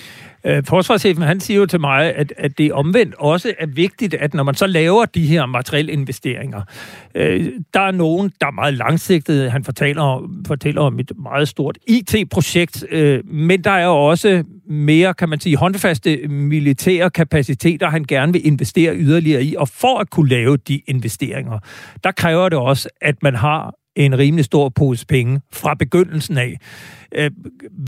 Øh, 0.48 0.64
forsvarschefen 0.64 1.24
han 1.24 1.40
siger 1.40 1.60
jo 1.60 1.66
til 1.66 1.80
mig, 1.80 2.16
at, 2.16 2.34
at 2.38 2.58
det 2.58 2.74
omvendt 2.74 3.16
også 3.16 3.54
er 3.60 3.66
vigtigt, 3.66 4.14
at 4.14 4.34
når 4.34 4.44
man 4.44 4.56
så 4.56 4.68
laver 4.68 5.06
de 5.06 5.28
her 5.28 5.46
materielle 5.46 5.92
investeringer, 5.92 6.62
øh, 7.16 7.52
der 7.74 7.80
er 7.80 7.92
nogen, 7.92 8.32
der 8.42 8.48
er 8.48 8.52
meget 8.52 8.74
langsigtede. 8.74 9.50
Han 9.50 9.64
fortæller, 9.64 10.32
fortæller 10.48 10.82
om 10.82 11.00
et 11.00 11.12
meget 11.18 11.48
stort 11.48 11.78
IT-projekt, 11.88 12.86
øh, 12.92 13.28
men 13.28 13.64
der 13.64 13.72
er 13.72 13.88
også 13.88 14.44
mere, 14.70 15.14
kan 15.14 15.30
man 15.30 15.40
sige, 15.40 15.58
håndfaste 15.58 16.28
militære 16.28 17.10
kapaciteter, 17.10 17.90
han 17.90 18.04
gerne 18.04 18.34
vil 18.34 18.48
investere 18.48 18.96
yderligere 18.96 19.44
i. 19.44 19.56
Og 19.56 19.68
for 19.68 20.00
at 20.00 20.10
kunne 20.10 20.30
lave 20.30 20.58
de 20.58 20.82
investeringer, 20.88 21.60
der 22.04 22.12
kræver 22.12 22.50
det 22.50 22.58
også, 22.58 22.90
at 23.02 23.24
man 23.24 23.36
har 23.36 23.74
en 24.06 24.18
rimelig 24.18 24.46
stor 24.46 24.70
pose 24.70 25.06
penge 25.06 25.42
fra 25.54 25.74
begyndelsen 25.74 26.38
af. 26.38 26.58
Øh, 27.16 27.32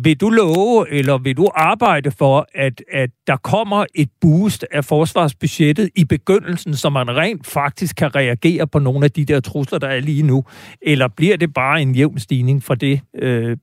vil 0.03 0.17
du 0.21 0.29
love, 0.29 0.91
eller 0.91 1.17
vil 1.17 1.37
du 1.37 1.49
arbejde 1.55 2.11
for, 2.11 2.47
at, 2.55 2.83
at 2.91 3.09
der 3.27 3.37
kommer 3.37 3.85
et 3.95 4.09
boost 4.21 4.65
af 4.71 4.85
forsvarsbudgettet 4.85 5.89
i 5.95 6.05
begyndelsen, 6.05 6.75
så 6.75 6.89
man 6.89 7.15
rent 7.15 7.47
faktisk 7.47 7.95
kan 7.95 8.15
reagere 8.15 8.67
på 8.67 8.79
nogle 8.79 9.05
af 9.05 9.11
de 9.11 9.25
der 9.25 9.39
trusler, 9.39 9.79
der 9.79 9.87
er 9.87 9.99
lige 9.99 10.23
nu? 10.23 10.43
Eller 10.81 11.07
bliver 11.07 11.37
det 11.37 11.53
bare 11.53 11.81
en 11.81 11.95
jævn 11.95 12.19
stigning 12.19 12.63
fra 12.63 12.75
det 12.75 13.01
øh, 13.15 13.57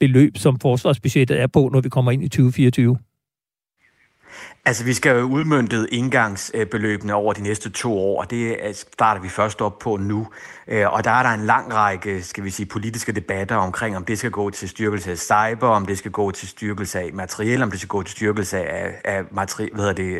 beløb, 0.00 0.36
som 0.36 0.60
forsvarsbudgettet 0.60 1.40
er 1.40 1.46
på, 1.46 1.70
når 1.72 1.80
vi 1.80 1.88
kommer 1.88 2.10
ind 2.10 2.22
i 2.22 2.28
2024? 2.28 2.98
Altså, 4.66 4.84
vi 4.84 4.94
skal 4.94 5.16
jo 5.16 5.22
udmyndte 5.22 5.86
indgangsbeløbene 5.94 7.14
over 7.14 7.32
de 7.32 7.42
næste 7.42 7.70
to 7.70 7.98
år, 7.98 8.20
og 8.20 8.30
det 8.30 8.56
øh, 8.62 8.74
starter 8.74 9.20
vi 9.20 9.28
først 9.28 9.60
op 9.60 9.78
på 9.78 9.96
nu. 9.96 10.26
Øh, 10.68 10.92
og 10.92 11.04
der 11.04 11.10
er 11.10 11.22
der 11.22 11.30
en 11.30 11.46
lang 11.46 11.74
række, 11.74 12.22
skal 12.22 12.44
vi 12.44 12.50
sige, 12.50 12.66
politiske 12.66 13.12
debatter 13.12 13.56
omkring, 13.56 13.96
om 13.96 14.04
det 14.04 14.18
skal 14.18 14.30
gå 14.30 14.50
til 14.50 14.68
styrkelse 14.68 15.10
af 15.10 15.18
cyber, 15.18 15.68
om 15.68 15.86
det 15.86 15.98
skal 15.98 16.10
gå 16.10 16.30
til 16.30 16.48
styrkelse 16.48 16.98
af 17.00 17.10
materiel, 17.12 17.62
om 17.62 17.70
det 17.70 17.80
skal 17.80 17.88
gå 17.88 18.02
til 18.02 18.12
styrkelse 18.12 18.58
af, 18.58 18.94
af 19.04 19.22
materiel, 19.30 19.70
hvad 19.74 19.94
det, 19.94 20.18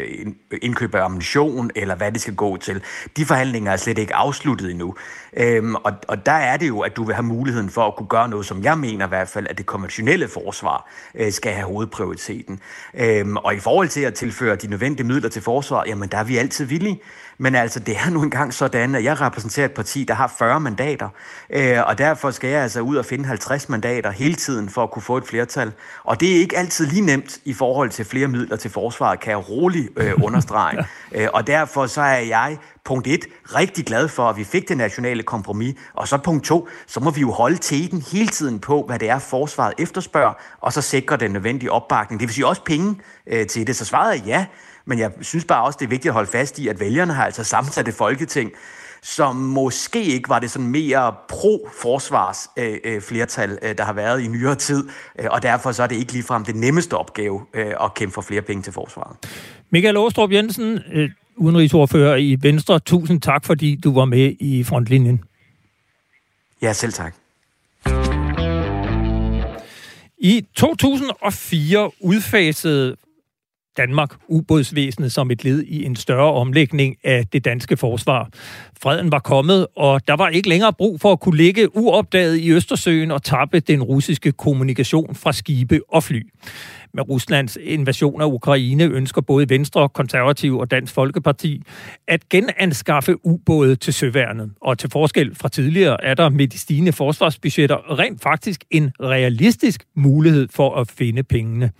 indkøb 0.63 0.95
af 0.95 1.05
ammunition, 1.05 1.71
eller 1.75 1.95
hvad 1.95 2.13
det 2.13 2.21
skal 2.21 2.35
gå 2.35 2.57
til. 2.57 2.83
De 3.17 3.27
forhandlinger 3.27 3.73
er 3.73 3.77
slet 3.77 3.99
ikke 3.99 4.15
afsluttet 4.15 4.71
endnu. 4.71 4.95
Øhm, 5.37 5.75
og, 5.75 5.93
og 6.09 6.27
der 6.27 6.33
er 6.33 6.57
det 6.57 6.69
jo, 6.69 6.81
at 6.81 6.97
du 6.97 7.05
vil 7.05 7.15
have 7.15 7.23
muligheden 7.27 7.71
for 7.71 7.87
at 7.87 7.97
kunne 7.97 8.09
gøre 8.09 8.29
noget, 8.29 8.47
som 8.47 8.63
jeg 8.63 8.79
mener 8.79 9.07
i 9.07 9.09
hvert 9.09 9.29
fald, 9.29 9.47
at 9.51 9.59
det 9.59 9.67
konventionelle 9.67 10.29
forsvar 10.29 10.91
øh, 11.15 11.33
skal 11.33 11.53
have 11.53 11.67
hovedprioriteten. 11.67 12.61
Øhm, 12.95 13.37
og 13.37 13.55
i 13.55 13.59
forhold 13.59 13.89
til 13.89 14.01
at 14.01 14.15
tilføre 14.15 14.57
de 14.57 14.67
nødvendige 14.67 15.07
midler 15.07 15.29
til 15.29 15.43
forsvaret, 15.43 15.89
jamen 15.89 16.09
der 16.09 16.19
er 16.19 16.25
vi 16.25 16.37
altid 16.37 16.65
villige. 16.65 17.01
Men 17.39 17.55
altså, 17.55 17.81
det 17.81 17.97
er 17.97 18.11
nu 18.11 18.23
engang 18.23 18.55
sådan, 18.55 18.95
at 18.95 19.05
jeg 19.05 19.21
repræsenterer 19.21 19.67
et 19.67 19.73
parti, 19.73 20.05
der 20.05 20.15
har 20.15 20.35
40 20.39 20.61
mandater, 20.61 21.09
øh, 21.51 21.79
og 21.87 21.99
derfor 21.99 22.31
skal 22.31 22.51
jeg 22.51 22.63
altså 22.63 22.81
ud 22.81 22.97
og 22.97 23.05
finde 23.05 23.25
50 23.25 23.69
mandater 23.69 24.11
hele 24.11 24.35
tiden 24.35 24.69
for 24.69 24.83
at 24.83 24.91
kunne 24.91 25.03
få 25.03 25.17
et 25.17 25.27
flertal. 25.27 25.73
Og 26.05 26.21
det 26.21 26.37
er 26.37 26.37
ikke 26.37 26.59
altid 26.59 26.87
lige 26.87 27.01
nemt 27.01 27.39
i 27.45 27.53
forhold 27.53 27.91
til 27.91 28.05
flere 28.05 28.29
midler 28.29 28.57
til 28.57 28.71
forsvaret, 28.71 29.21
kan 29.21 29.31
jeg 29.31 29.49
roligt 29.49 29.89
øh, 29.97 30.13
understrege. 30.23 30.85
øh, 31.13 31.29
og 31.33 31.47
derfor 31.47 31.87
så 31.87 32.01
er 32.01 32.19
jeg 32.19 32.59
punkt 32.87 33.07
1, 33.07 33.25
rigtig 33.45 33.85
glad 33.85 34.09
for, 34.09 34.23
at 34.23 34.37
vi 34.37 34.45
fik 34.45 34.69
det 34.69 34.77
nationale 34.77 35.23
kompromis. 35.23 35.75
Og 35.95 36.09
så 36.09 36.17
punkt 36.17 36.45
2, 36.45 36.69
så 36.87 37.01
må 37.01 37.11
vi 37.11 37.21
jo 37.21 37.31
holde 37.31 37.57
teten 37.57 38.05
hele 38.13 38.29
tiden 38.29 38.59
på, 38.61 38.85
hvad 38.87 38.99
det 38.99 39.09
er, 39.09 39.19
forsvaret 39.19 39.75
efterspørger, 39.79 40.33
og 40.61 40.73
så 40.73 40.83
sikre 40.83 41.17
den 41.17 41.31
nødvendige 41.31 41.73
opbakning. 41.73 42.21
Det 42.21 42.29
vil 42.29 42.35
sige 42.35 42.47
også 42.47 42.63
penge 42.65 42.97
øh, 43.27 43.47
til 43.47 43.67
det. 43.67 43.77
Så 43.77 43.85
svaret 43.85 44.19
er 44.19 44.25
ja, 44.27 44.47
men 44.85 44.99
jeg 44.99 45.13
synes 45.21 45.45
bare 45.45 45.65
også, 45.65 45.77
det 45.81 45.87
er 45.87 45.91
vigtigt 45.91 46.11
at 46.11 46.15
holde 46.15 46.31
fast 46.31 46.59
i, 46.59 46.69
at 46.69 46.81
vælgerne 46.81 47.13
har 47.13 47.25
altså 47.25 47.45
sammensat 47.45 47.89
et 47.89 47.95
folketing, 47.95 48.51
som 49.03 49.37
måske 49.37 50.05
ikke 50.05 50.29
var 50.29 50.39
det 50.39 50.51
sådan 50.51 50.67
mere 50.67 51.15
pro-forsvars 51.29 52.49
øh, 52.57 52.79
øh, 52.85 53.01
flertal, 53.01 53.59
øh, 53.63 53.79
der 53.79 53.85
har 53.85 53.93
været 53.93 54.21
i 54.21 54.27
nyere 54.29 54.55
tid, 54.55 54.89
øh, 55.19 55.27
og 55.31 55.43
derfor 55.43 55.73
så 55.73 55.83
er 55.83 55.87
det 55.87 55.97
ikke 55.97 56.13
ligefrem 56.13 56.45
det 56.45 56.57
nemmeste 56.57 56.95
opgave 56.95 57.41
øh, 57.55 57.75
at 57.85 57.95
kæmpe 57.95 58.15
for 58.15 58.23
flere 58.23 58.43
penge 58.43 58.63
til 58.63 58.73
forsvaret. 58.73 59.17
Michael 59.71 59.97
Åstrup 59.97 60.33
Jensen, 60.33 60.79
øh, 60.93 61.11
udenrigsordfører 61.37 62.17
i 62.17 62.37
Venstre, 62.41 62.79
tusind 62.79 63.21
tak, 63.21 63.45
fordi 63.45 63.77
du 63.77 63.95
var 63.95 64.05
med 64.05 64.37
i 64.41 64.65
frontlinjen. 64.65 65.25
Ja, 66.63 66.73
selv 66.73 66.93
tak. 66.93 67.15
I 70.19 70.47
2004 70.55 71.91
udfasede 72.01 72.97
Danmark 73.77 74.15
ubådsvæsenet 74.29 75.13
som 75.13 75.31
et 75.31 75.45
led 75.45 75.63
i 75.63 75.85
en 75.85 75.97
større 75.97 76.33
omlægning 76.33 76.97
af 77.05 77.27
det 77.27 77.45
danske 77.45 77.77
forsvar. 77.77 78.31
Freden 78.83 79.13
var 79.13 79.19
kommet, 79.19 79.67
og 79.77 80.09
der 80.09 80.17
var 80.17 80.29
ikke 80.29 80.49
længere 80.49 80.73
brug 80.73 81.01
for 81.01 81.13
at 81.13 81.21
kunne 81.21 81.37
ligge 81.37 81.77
uopdaget 81.77 82.37
i 82.37 82.51
Østersøen 82.51 83.11
og 83.11 83.23
tappe 83.23 83.61
den 83.61 83.83
russiske 83.83 84.33
kommunikation 84.33 85.15
fra 85.15 85.33
skibe 85.33 85.81
og 85.89 86.03
fly. 86.03 86.23
Med 86.95 87.09
Ruslands 87.09 87.59
invasion 87.63 88.21
af 88.21 88.27
Ukraine 88.27 88.85
ønsker 88.85 89.21
både 89.21 89.49
Venstre, 89.49 89.89
Konservative 89.89 90.61
og 90.61 90.71
Dansk 90.71 90.95
Folkeparti 90.95 91.63
at 92.09 92.29
genanskaffe 92.29 93.27
ubåde 93.27 93.77
til 93.77 93.95
søværnet. 93.95 94.51
Og 94.61 94.79
til 94.79 94.91
forskel 94.91 95.35
fra 95.35 95.49
tidligere 95.49 96.05
er 96.05 96.15
der 96.15 96.29
med 96.29 96.49
de 96.49 96.59
stigende 96.59 96.93
forsvarsbudgetter 96.93 97.99
rent 97.99 98.23
faktisk 98.23 98.65
en 98.71 98.93
realistisk 99.01 99.85
mulighed 99.95 100.49
for 100.51 100.75
at 100.75 100.91
finde 100.91 101.23
pengene. 101.23 101.71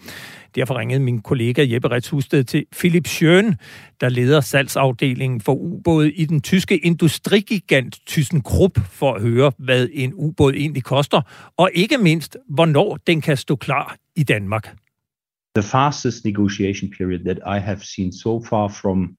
Derfor 0.55 0.79
ringede 0.79 1.01
min 1.01 1.19
kollega 1.19 1.67
Jeppe 1.69 1.89
Retshusted 1.89 2.45
til 2.45 2.65
Philip 2.79 3.07
Schøn, 3.07 3.55
der 4.01 4.09
leder 4.09 4.41
salgsafdelingen 4.41 5.41
for 5.41 5.53
ubåde 5.53 6.13
i 6.13 6.25
den 6.25 6.41
tyske 6.41 6.86
industrigigant 6.87 7.99
ThyssenKrupp, 8.07 8.79
for 8.99 9.15
at 9.15 9.23
høre, 9.23 9.53
hvad 9.59 9.89
en 9.93 10.13
ubåd 10.15 10.53
egentlig 10.53 10.85
koster, 10.85 11.21
og 11.57 11.71
ikke 11.75 11.99
mindst, 11.99 12.37
hvornår 12.49 12.99
den 13.07 13.21
kan 13.21 13.37
stå 13.37 13.57
klar 13.57 13.97
i 14.17 14.23
Danmark. 14.23 14.77
The 15.55 15.63
fastest 15.63 16.25
negotiation 16.25 16.91
period 16.99 17.21
that 17.25 17.39
I 17.57 17.59
have 17.59 17.81
seen 17.81 18.13
so 18.13 18.43
far 18.49 18.69
from 18.69 19.17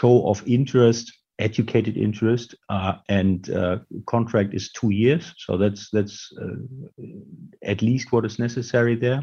show 0.00 0.28
of 0.30 0.42
interest 0.46 1.06
educated 1.38 1.96
interest 1.96 2.54
uh, 2.70 2.94
and 3.08 3.48
uh, 3.50 3.78
contract 4.06 4.54
is 4.54 4.64
two 4.80 4.90
years 4.90 5.34
so 5.46 5.56
that's 5.56 5.82
that's 5.92 6.16
uh, 6.42 6.58
at 7.62 7.82
least 7.82 8.12
what 8.12 8.24
is 8.24 8.38
necessary 8.38 8.96
there 8.96 9.22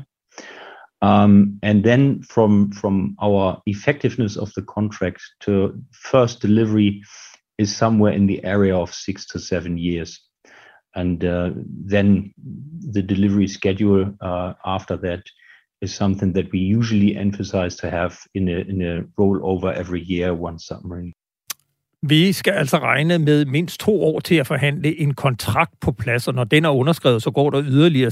Um, 1.02 1.60
and 1.62 1.84
then 1.84 2.24
from 2.24 2.72
from 2.72 3.16
our 3.22 3.62
effectiveness 3.66 4.38
of 4.38 4.52
the 4.54 4.62
contract 4.62 5.22
to 5.42 5.52
first 5.92 6.42
delivery 6.42 7.02
is 7.58 7.76
somewhere 7.76 8.14
in 8.14 8.28
the 8.28 8.44
area 8.44 8.76
of 8.76 8.94
six 8.94 9.26
to 9.26 9.40
seven 9.40 9.78
years. 9.78 10.20
And 10.96 11.24
uh, 11.24 11.50
then 11.92 12.34
the 12.94 13.02
delivery 13.02 13.48
schedule 13.48 14.14
uh, 14.22 14.54
after 14.66 14.98
that 14.98 15.24
is 15.82 15.94
something 15.94 16.34
that 16.34 16.52
we 16.54 16.60
usually 16.60 17.18
emphasize 17.18 17.76
to 17.78 17.90
have 17.90 18.18
in 18.34 18.48
a, 18.48 18.60
in 18.72 18.82
a 18.82 19.04
rollover 19.20 19.74
every 19.74 20.02
year, 20.02 20.34
one 20.34 20.60
submarine. 20.60 21.14
Vi 22.08 22.34
skal 22.34 22.54
altså 22.54 22.78
regne 22.78 23.20
med 23.20 23.46
mindst 23.46 23.80
to 23.80 24.04
år 24.04 24.20
til 24.20 24.36
at 24.36 24.48
forhandle 24.48 25.00
en 25.00 25.14
kontrakt 25.14 25.80
på 25.82 25.92
plads, 25.92 26.28
og 26.28 26.34
når 26.34 26.44
den 26.44 26.66
er 26.66 26.70
underskrevet, 26.70 27.24
så 27.24 27.32
går 27.32 27.50
der 27.50 27.64
yderligere 27.64 28.12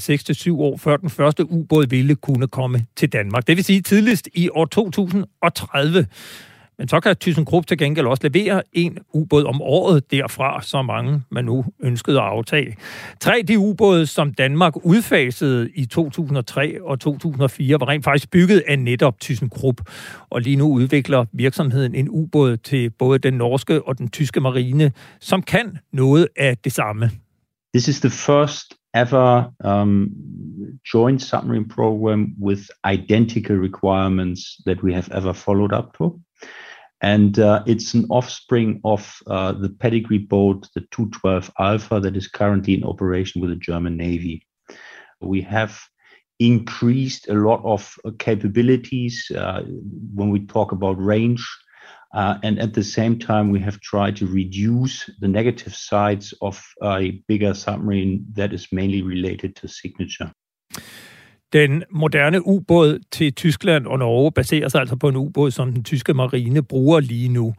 6-7 0.49 0.51
år, 0.51 0.77
før 0.77 0.97
den 0.97 1.09
første 1.09 1.51
ubåd 1.51 1.87
ville 1.89 2.15
kunne 2.15 2.47
komme 2.47 2.85
til 2.95 3.09
Danmark. 3.13 3.47
Det 3.47 3.57
vil 3.57 3.63
sige 3.63 3.81
tidligst 3.81 4.29
i 4.33 4.49
år 4.49 4.65
2030. 4.65 6.05
Men 6.83 6.87
så 6.87 6.99
kan 6.99 7.15
ThyssenKrupp 7.15 7.67
til 7.67 7.77
gengæld 7.77 8.05
også 8.05 8.27
levere 8.27 8.61
en 8.73 8.97
ubåd 9.13 9.43
om 9.43 9.61
året 9.61 10.11
derfra, 10.11 10.61
så 10.61 10.81
mange 10.81 11.21
man 11.31 11.45
nu 11.45 11.65
ønskede 11.79 12.17
at 12.17 12.23
aftage. 12.25 12.75
Tre 13.19 13.37
af 13.37 13.45
de 13.45 13.59
ubåde, 13.59 14.05
som 14.05 14.33
Danmark 14.33 14.73
udfasede 14.85 15.69
i 15.75 15.85
2003 15.85 16.77
og 16.81 16.99
2004, 16.99 17.79
var 17.79 17.89
rent 17.89 18.03
faktisk 18.03 18.31
bygget 18.31 18.63
af 18.67 18.79
netop 18.79 19.19
ThyssenKrupp. 19.19 19.81
Og 20.29 20.41
lige 20.41 20.55
nu 20.55 20.73
udvikler 20.73 21.25
virksomheden 21.33 21.95
en 21.95 22.09
ubåd 22.09 22.57
til 22.57 22.89
både 22.89 23.19
den 23.19 23.33
norske 23.33 23.87
og 23.87 23.97
den 23.97 24.09
tyske 24.09 24.39
marine, 24.39 24.91
som 25.19 25.41
kan 25.41 25.77
noget 25.93 26.27
af 26.35 26.57
det 26.57 26.73
samme. 26.73 27.11
This 27.75 27.87
is 27.87 27.99
the 27.99 28.09
first 28.09 28.73
ever 28.93 29.43
um, 29.63 30.09
joint 30.93 31.21
submarine 31.21 31.67
program 31.75 32.33
with 32.41 32.61
identical 32.93 33.55
requirements 33.55 34.41
that 34.65 34.83
we 34.83 34.93
have 34.93 35.07
ever 35.11 35.33
followed 35.33 35.73
up 35.73 35.85
to. 35.97 36.19
And 37.03 37.37
uh, 37.37 37.63
it's 37.67 37.93
an 37.93 38.05
offspring 38.09 38.79
of 38.85 39.21
uh, 39.27 39.51
the 39.51 39.69
pedigree 39.69 40.19
boat, 40.19 40.69
the 40.73 40.81
212 40.91 41.51
Alpha, 41.59 41.99
that 41.99 42.15
is 42.15 42.29
currently 42.29 42.75
in 42.75 42.85
operation 42.85 43.41
with 43.41 43.49
the 43.49 43.57
German 43.57 43.97
Navy. 43.97 44.47
We 45.19 45.41
have 45.41 45.77
increased 46.39 47.27
a 47.27 47.33
lot 47.33 47.61
of 47.65 47.93
uh, 48.05 48.11
capabilities 48.19 49.29
uh, 49.35 49.63
when 50.15 50.29
we 50.29 50.45
talk 50.45 50.71
about 50.71 50.93
range. 50.93 51.45
Uh, 52.13 52.37
and 52.41 52.57
at 52.59 52.73
the 52.73 52.83
same 52.83 53.19
time, 53.19 53.51
we 53.51 53.59
have 53.59 53.81
tried 53.81 54.15
to 54.15 54.27
reduce 54.27 55.09
the 55.19 55.27
negative 55.27 55.75
sides 55.75 56.33
of 56.41 56.63
a 56.83 57.21
bigger 57.27 57.53
submarine 57.53 58.25
that 58.31 58.53
is 58.53 58.71
mainly 58.71 59.01
related 59.01 59.57
to 59.57 59.67
signature. 59.67 60.31
Den 61.53 61.83
moderne 61.91 62.47
ubåd 62.47 62.99
til 63.11 63.33
Tyskland 63.33 63.87
og 63.87 63.99
Norge 63.99 64.31
baserer 64.31 64.69
sig 64.69 64.79
altså 64.79 64.95
på 64.95 65.07
en 65.07 65.15
ubåd, 65.15 65.51
som 65.51 65.73
den 65.73 65.83
tyske 65.83 66.13
marine 66.13 66.63
bruger 66.63 66.99
lige 66.99 67.29
nu. 67.29 67.53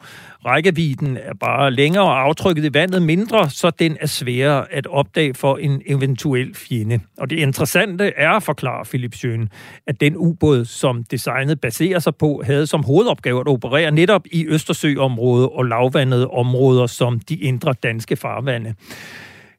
Rækkevidden 0.46 1.16
er 1.16 1.34
bare 1.40 1.70
længere 1.70 2.04
og 2.04 2.20
aftrykket 2.20 2.64
i 2.64 2.74
vandet 2.74 3.02
mindre, 3.02 3.50
så 3.50 3.70
den 3.70 3.96
er 4.00 4.06
sværere 4.06 4.72
at 4.72 4.86
opdage 4.86 5.34
for 5.34 5.56
en 5.56 5.82
eventuel 5.86 6.54
fjende. 6.54 7.00
Og 7.18 7.30
det 7.30 7.38
interessante 7.38 8.12
er 8.16 8.40
forklarer 8.40 8.84
Philip 8.84 9.14
Schøn, 9.14 9.48
at 9.86 10.00
den 10.00 10.16
ubåd, 10.16 10.64
som 10.64 11.04
designet 11.04 11.60
baserer 11.60 11.98
sig 11.98 12.16
på, 12.16 12.42
havde 12.46 12.66
som 12.66 12.84
hovedopgave 12.84 13.40
at 13.40 13.48
operere 13.48 13.90
netop 13.90 14.22
i 14.32 14.46
Østersøområdet 14.46 15.48
og 15.48 15.64
lavvandede 15.64 16.28
områder 16.28 16.86
som 16.86 17.20
de 17.20 17.36
indre 17.36 17.74
danske 17.82 18.16
farvande. 18.16 18.74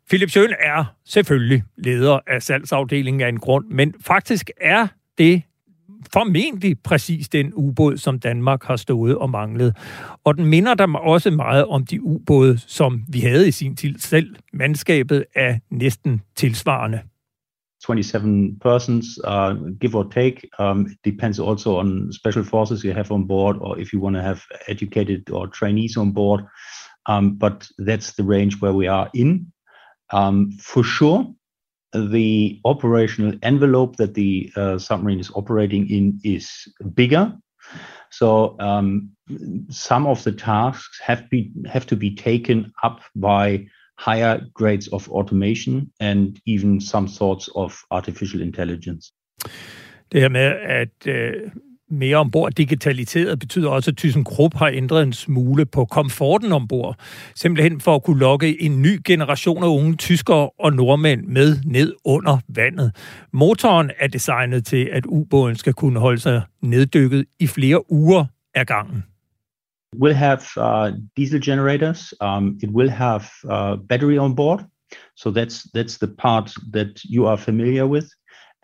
Philip 0.09 0.29
Schøn 0.29 0.53
er 0.59 0.95
selvfølgelig 1.05 1.63
leder 1.77 2.19
af 2.27 2.41
salgsafdelingen 2.41 3.21
af 3.21 3.29
en 3.29 3.39
grund, 3.39 3.65
men 3.69 3.93
faktisk 4.01 4.51
er 4.61 4.87
det 5.17 5.41
formentlig 6.13 6.79
præcis 6.83 7.29
den 7.29 7.53
ubåd, 7.53 7.97
som 7.97 8.19
Danmark 8.19 8.63
har 8.63 8.75
stået 8.75 9.17
og 9.17 9.29
manglet. 9.29 9.77
Og 10.23 10.37
den 10.37 10.45
minder 10.45 10.73
der 10.73 10.97
også 10.97 11.31
meget 11.31 11.65
om 11.65 11.85
de 11.85 12.01
ubåde, 12.01 12.57
som 12.57 13.03
vi 13.09 13.19
havde 13.19 13.47
i 13.47 13.51
sin 13.51 13.75
tid 13.75 13.99
selv. 13.99 14.35
Mandskabet 14.53 15.25
er 15.35 15.59
næsten 15.71 16.21
tilsvarende. 16.35 16.99
27 17.85 18.55
persons, 18.61 19.05
uh, 19.27 19.77
give 19.79 19.95
or 19.95 20.09
take. 20.11 20.41
Um, 20.59 20.81
it 20.81 20.97
depends 21.05 21.39
also 21.39 21.77
on 21.77 22.13
special 22.13 22.45
forces 22.45 22.81
you 22.81 22.93
have 22.93 23.11
on 23.11 23.27
board, 23.27 23.55
or 23.59 23.77
if 23.77 23.93
you 23.93 24.01
want 24.03 24.15
to 24.15 24.21
have 24.21 24.39
educated 24.67 25.29
or 25.31 25.45
trainees 25.45 25.97
on 25.97 26.13
board. 26.13 26.41
Um, 27.09 27.37
but 27.39 27.67
that's 27.87 28.13
the 28.13 28.23
range 28.23 28.55
where 28.61 28.73
we 28.73 28.87
are 28.87 29.09
in. 29.13 29.45
Um, 30.11 30.51
for 30.61 30.83
sure, 30.83 31.27
the 31.93 32.59
operational 32.65 33.33
envelope 33.41 33.95
that 33.97 34.13
the 34.13 34.51
uh, 34.55 34.77
submarine 34.77 35.19
is 35.19 35.31
operating 35.35 35.89
in 35.89 36.19
is 36.23 36.49
bigger. 36.95 37.33
So 38.11 38.55
um, 38.59 39.09
some 39.69 40.07
of 40.07 40.23
the 40.23 40.31
tasks 40.31 40.99
have 41.01 41.29
be 41.29 41.51
have 41.65 41.85
to 41.87 41.95
be 41.95 42.15
taken 42.15 42.71
up 42.83 43.01
by 43.15 43.67
higher 43.97 44.41
grades 44.53 44.87
of 44.87 45.09
automation 45.09 45.91
and 45.99 46.39
even 46.45 46.81
some 46.81 47.07
sorts 47.07 47.49
of 47.55 47.81
artificial 47.91 48.41
intelligence. 48.41 49.13
Det 50.11 50.21
her 50.21 50.29
med 50.29 50.51
at 50.81 51.07
øh, 51.07 51.51
mere 51.89 52.17
ombord 52.17 52.51
digitaliseret 52.51 53.39
betyder 53.39 53.69
også, 53.69 53.91
at 53.91 53.97
ThyssenKrupp 53.97 54.55
har 54.55 54.67
ændret 54.67 55.03
en 55.03 55.13
smule 55.13 55.65
på 55.65 55.85
komforten 55.85 56.51
ombord. 56.51 56.99
Simpelthen 57.35 57.81
for 57.81 57.95
at 57.95 58.03
kunne 58.03 58.19
lokke 58.19 58.61
en 58.61 58.81
ny 58.81 58.99
generation 59.05 59.63
af 59.63 59.67
unge 59.67 59.95
tyskere 59.95 60.49
og 60.59 60.73
nordmænd 60.73 61.23
med 61.23 61.57
ned 61.65 61.93
under 62.05 62.37
vandet. 62.47 62.95
Motoren 63.33 63.91
er 63.99 64.07
designet 64.07 64.65
til, 64.65 64.89
at 64.91 65.05
ubåden 65.05 65.55
skal 65.55 65.73
kunne 65.73 65.99
holde 65.99 66.19
sig 66.19 66.41
neddykket 66.61 67.25
i 67.39 67.47
flere 67.47 67.91
uger 67.91 68.25
ad 68.55 68.65
gangen. 68.65 69.03
It 69.93 70.01
will 70.01 70.15
have 70.15 70.41
uh, 70.57 70.97
diesel 71.17 71.41
generators. 71.41 72.13
Um, 72.21 72.59
it 72.63 72.69
will 72.69 72.89
have 72.89 73.23
uh, 73.43 73.77
battery 73.89 74.17
on 74.17 74.35
board. 74.35 74.59
So 75.15 75.31
that's 75.31 75.67
that's 75.73 75.97
the 75.97 76.07
part 76.17 76.51
that 76.73 77.01
you 77.13 77.27
are 77.27 77.37
familiar 77.37 77.85
with. 77.85 78.05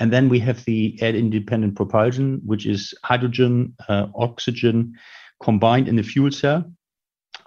And 0.02 0.12
then 0.12 0.30
we 0.30 0.40
have 0.40 0.60
the 0.66 0.98
air 1.02 1.16
independent 1.16 1.76
propulsion, 1.76 2.42
which 2.44 2.66
is 2.66 2.96
hydrogen, 3.04 3.76
uh, 3.90 4.06
oxygen 4.16 4.96
combined 5.46 5.88
in 5.88 5.96
the 5.96 6.04
fuel 6.04 6.32
cell, 6.32 6.64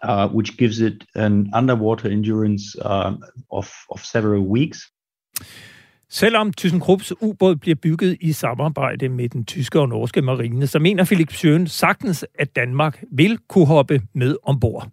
uh, 0.03 0.29
which 0.29 0.57
gives 0.57 0.81
it 0.81 1.05
an 1.15 1.51
underwater 1.53 2.09
endurance 2.09 2.63
uh, 2.83 3.13
of, 3.51 3.69
of 3.91 4.05
several 4.05 4.43
weeks. 4.47 4.79
Selvom 6.09 6.53
ThyssenKrupps 6.53 7.13
ubåd 7.21 7.57
bliver 7.57 7.75
bygget 7.75 8.17
i 8.21 8.33
samarbejde 8.33 9.09
med 9.09 9.29
den 9.29 9.45
tyske 9.45 9.81
og 9.81 9.89
norske 9.89 10.23
marine, 10.23 10.67
så 10.67 10.79
mener 10.79 11.05
Philip 11.05 11.33
Schøn 11.33 11.67
sagtens, 11.67 12.27
at 12.39 12.57
Danmark 12.57 13.03
vil 13.13 13.39
kunne 13.49 13.67
hoppe 13.67 14.03
med 14.13 14.37
ombord. 14.43 14.89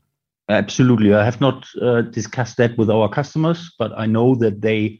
Absolutely. 0.49 1.09
I 1.09 1.23
have 1.23 1.39
not 1.39 1.67
uh, 1.81 2.13
discussed 2.13 2.55
that 2.57 2.71
with 2.77 2.89
our 2.89 3.13
customers, 3.13 3.59
but 3.79 3.91
I 4.03 4.07
know 4.07 4.35
that 4.35 4.53
they 4.61 4.99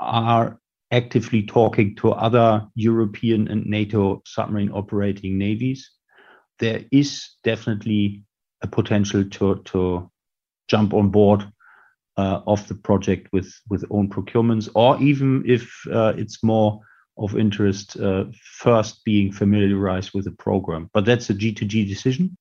are 0.00 0.61
actively 0.92 1.42
talking 1.42 1.96
to 1.96 2.12
other 2.12 2.66
European 2.74 3.48
and 3.48 3.66
NATO 3.66 4.22
submarine 4.26 4.70
operating 4.70 5.38
navies, 5.38 5.90
there 6.58 6.84
is 6.92 7.30
definitely 7.42 8.22
a 8.62 8.66
potential 8.66 9.24
to, 9.24 9.62
to 9.64 10.10
jump 10.68 10.94
on 10.94 11.08
board 11.08 11.50
uh, 12.18 12.40
of 12.46 12.66
the 12.68 12.74
project 12.74 13.28
with, 13.32 13.52
with 13.68 13.84
own 13.90 14.08
procurements, 14.08 14.68
or 14.74 15.00
even 15.02 15.42
if 15.46 15.72
uh, 15.90 16.12
it's 16.16 16.44
more 16.44 16.80
of 17.18 17.36
interest, 17.36 17.98
uh, 17.98 18.24
first 18.58 19.04
being 19.04 19.32
familiarized 19.32 20.10
with 20.14 20.24
the 20.24 20.30
program. 20.32 20.90
But 20.92 21.04
that's 21.04 21.30
a 21.30 21.34
G2G 21.34 21.88
decision. 21.88 22.36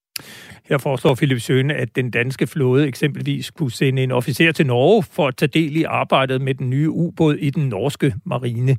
Her 0.69 0.77
foreslår 0.77 1.15
Philip 1.15 1.41
Søne, 1.41 1.73
at 1.73 1.95
den 1.95 2.11
danske 2.11 2.47
flåde 2.47 2.87
eksempelvis 2.87 3.51
kunne 3.51 3.71
sende 3.71 4.03
en 4.03 4.11
officer 4.11 4.51
til 4.51 4.65
Norge 4.65 5.03
for 5.03 5.27
at 5.27 5.35
tage 5.35 5.49
del 5.53 5.77
i 5.77 5.83
arbejdet 5.83 6.41
med 6.41 6.53
den 6.53 6.69
nye 6.69 6.89
ubåd 6.89 7.35
i 7.35 7.49
den 7.49 7.69
norske 7.69 8.13
marine. 8.25 8.77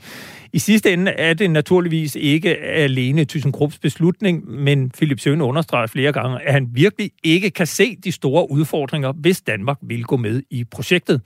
I 0.53 0.59
sidste 0.59 0.93
ende 0.93 1.11
er 1.11 1.34
det 1.34 1.51
naturligvis 1.51 2.14
ikke 2.14 2.57
alene 2.59 3.24
ThyssenKrupps 3.24 3.78
beslutning, 3.78 4.51
men 4.51 4.90
Philip 4.90 5.20
Søne 5.20 5.45
understreger 5.45 5.86
flere 5.86 6.12
gange, 6.12 6.43
at 6.43 6.53
han 6.53 6.68
virkelig 6.72 7.11
ikke 7.24 7.51
kan 7.51 7.66
se 7.66 7.97
de 7.97 8.12
store 8.12 8.51
udfordringer, 8.51 9.12
hvis 9.12 9.40
Danmark 9.40 9.78
vil 9.82 10.05
gå 10.05 10.16
med 10.16 10.43
i 10.51 10.64
projektet. 10.64 11.20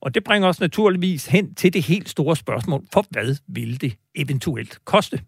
Og 0.00 0.14
det 0.14 0.24
bringer 0.24 0.48
os 0.48 0.60
naturligvis 0.60 1.26
hen 1.26 1.54
til 1.54 1.72
det 1.72 1.82
helt 1.82 2.08
store 2.08 2.36
spørgsmål, 2.36 2.84
for 2.92 3.06
hvad 3.10 3.36
vil 3.48 3.80
det 3.80 3.94
eventuelt 4.14 4.78
koste? 4.84 5.20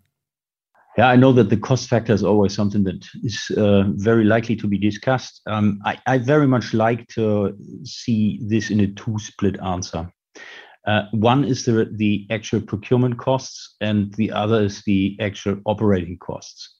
Yeah, 0.99 1.09
I 1.09 1.17
know 1.17 1.33
that 1.33 1.51
the 1.51 1.57
cost 1.57 1.89
factor 1.89 2.13
is 2.13 2.25
always 2.25 2.53
something 2.53 2.83
that 2.85 3.07
is 3.23 3.51
uh, 3.57 3.85
very 3.95 4.25
likely 4.25 4.57
to 4.57 4.67
be 4.67 4.77
discussed. 4.77 5.41
Um, 5.47 5.81
I, 5.85 5.99
I, 6.07 6.19
very 6.19 6.49
much 6.49 6.75
like 6.75 7.07
to 7.09 7.57
see 7.85 8.41
this 8.43 8.71
in 8.71 8.81
a 8.81 8.89
two 8.89 9.17
split 9.19 9.59
answer. 9.61 10.13
Uh, 10.87 11.03
one 11.13 11.45
is 11.45 11.65
the, 11.65 11.89
the 11.93 12.27
actual 12.31 12.61
procurement 12.61 13.19
costs, 13.19 13.77
and 13.81 14.13
the 14.15 14.33
other 14.33 14.63
is 14.63 14.83
the 14.83 15.17
actual 15.21 15.59
operating 15.65 16.19
costs. 16.19 16.79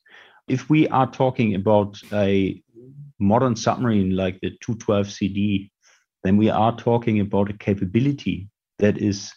If 0.49 0.69
we 0.69 0.89
are 0.89 1.09
talking 1.09 1.55
about 1.55 2.01
a 2.13 2.61
modern 3.21 3.55
submarine 3.55 4.17
like 4.17 4.41
the 4.41 4.51
212 4.61 5.11
CD, 5.11 5.73
then 6.25 6.37
we 6.37 6.51
are 6.51 6.77
talking 6.77 7.21
about 7.21 7.51
a 7.51 7.59
capability 7.59 8.49
that 8.79 8.99
is 8.99 9.33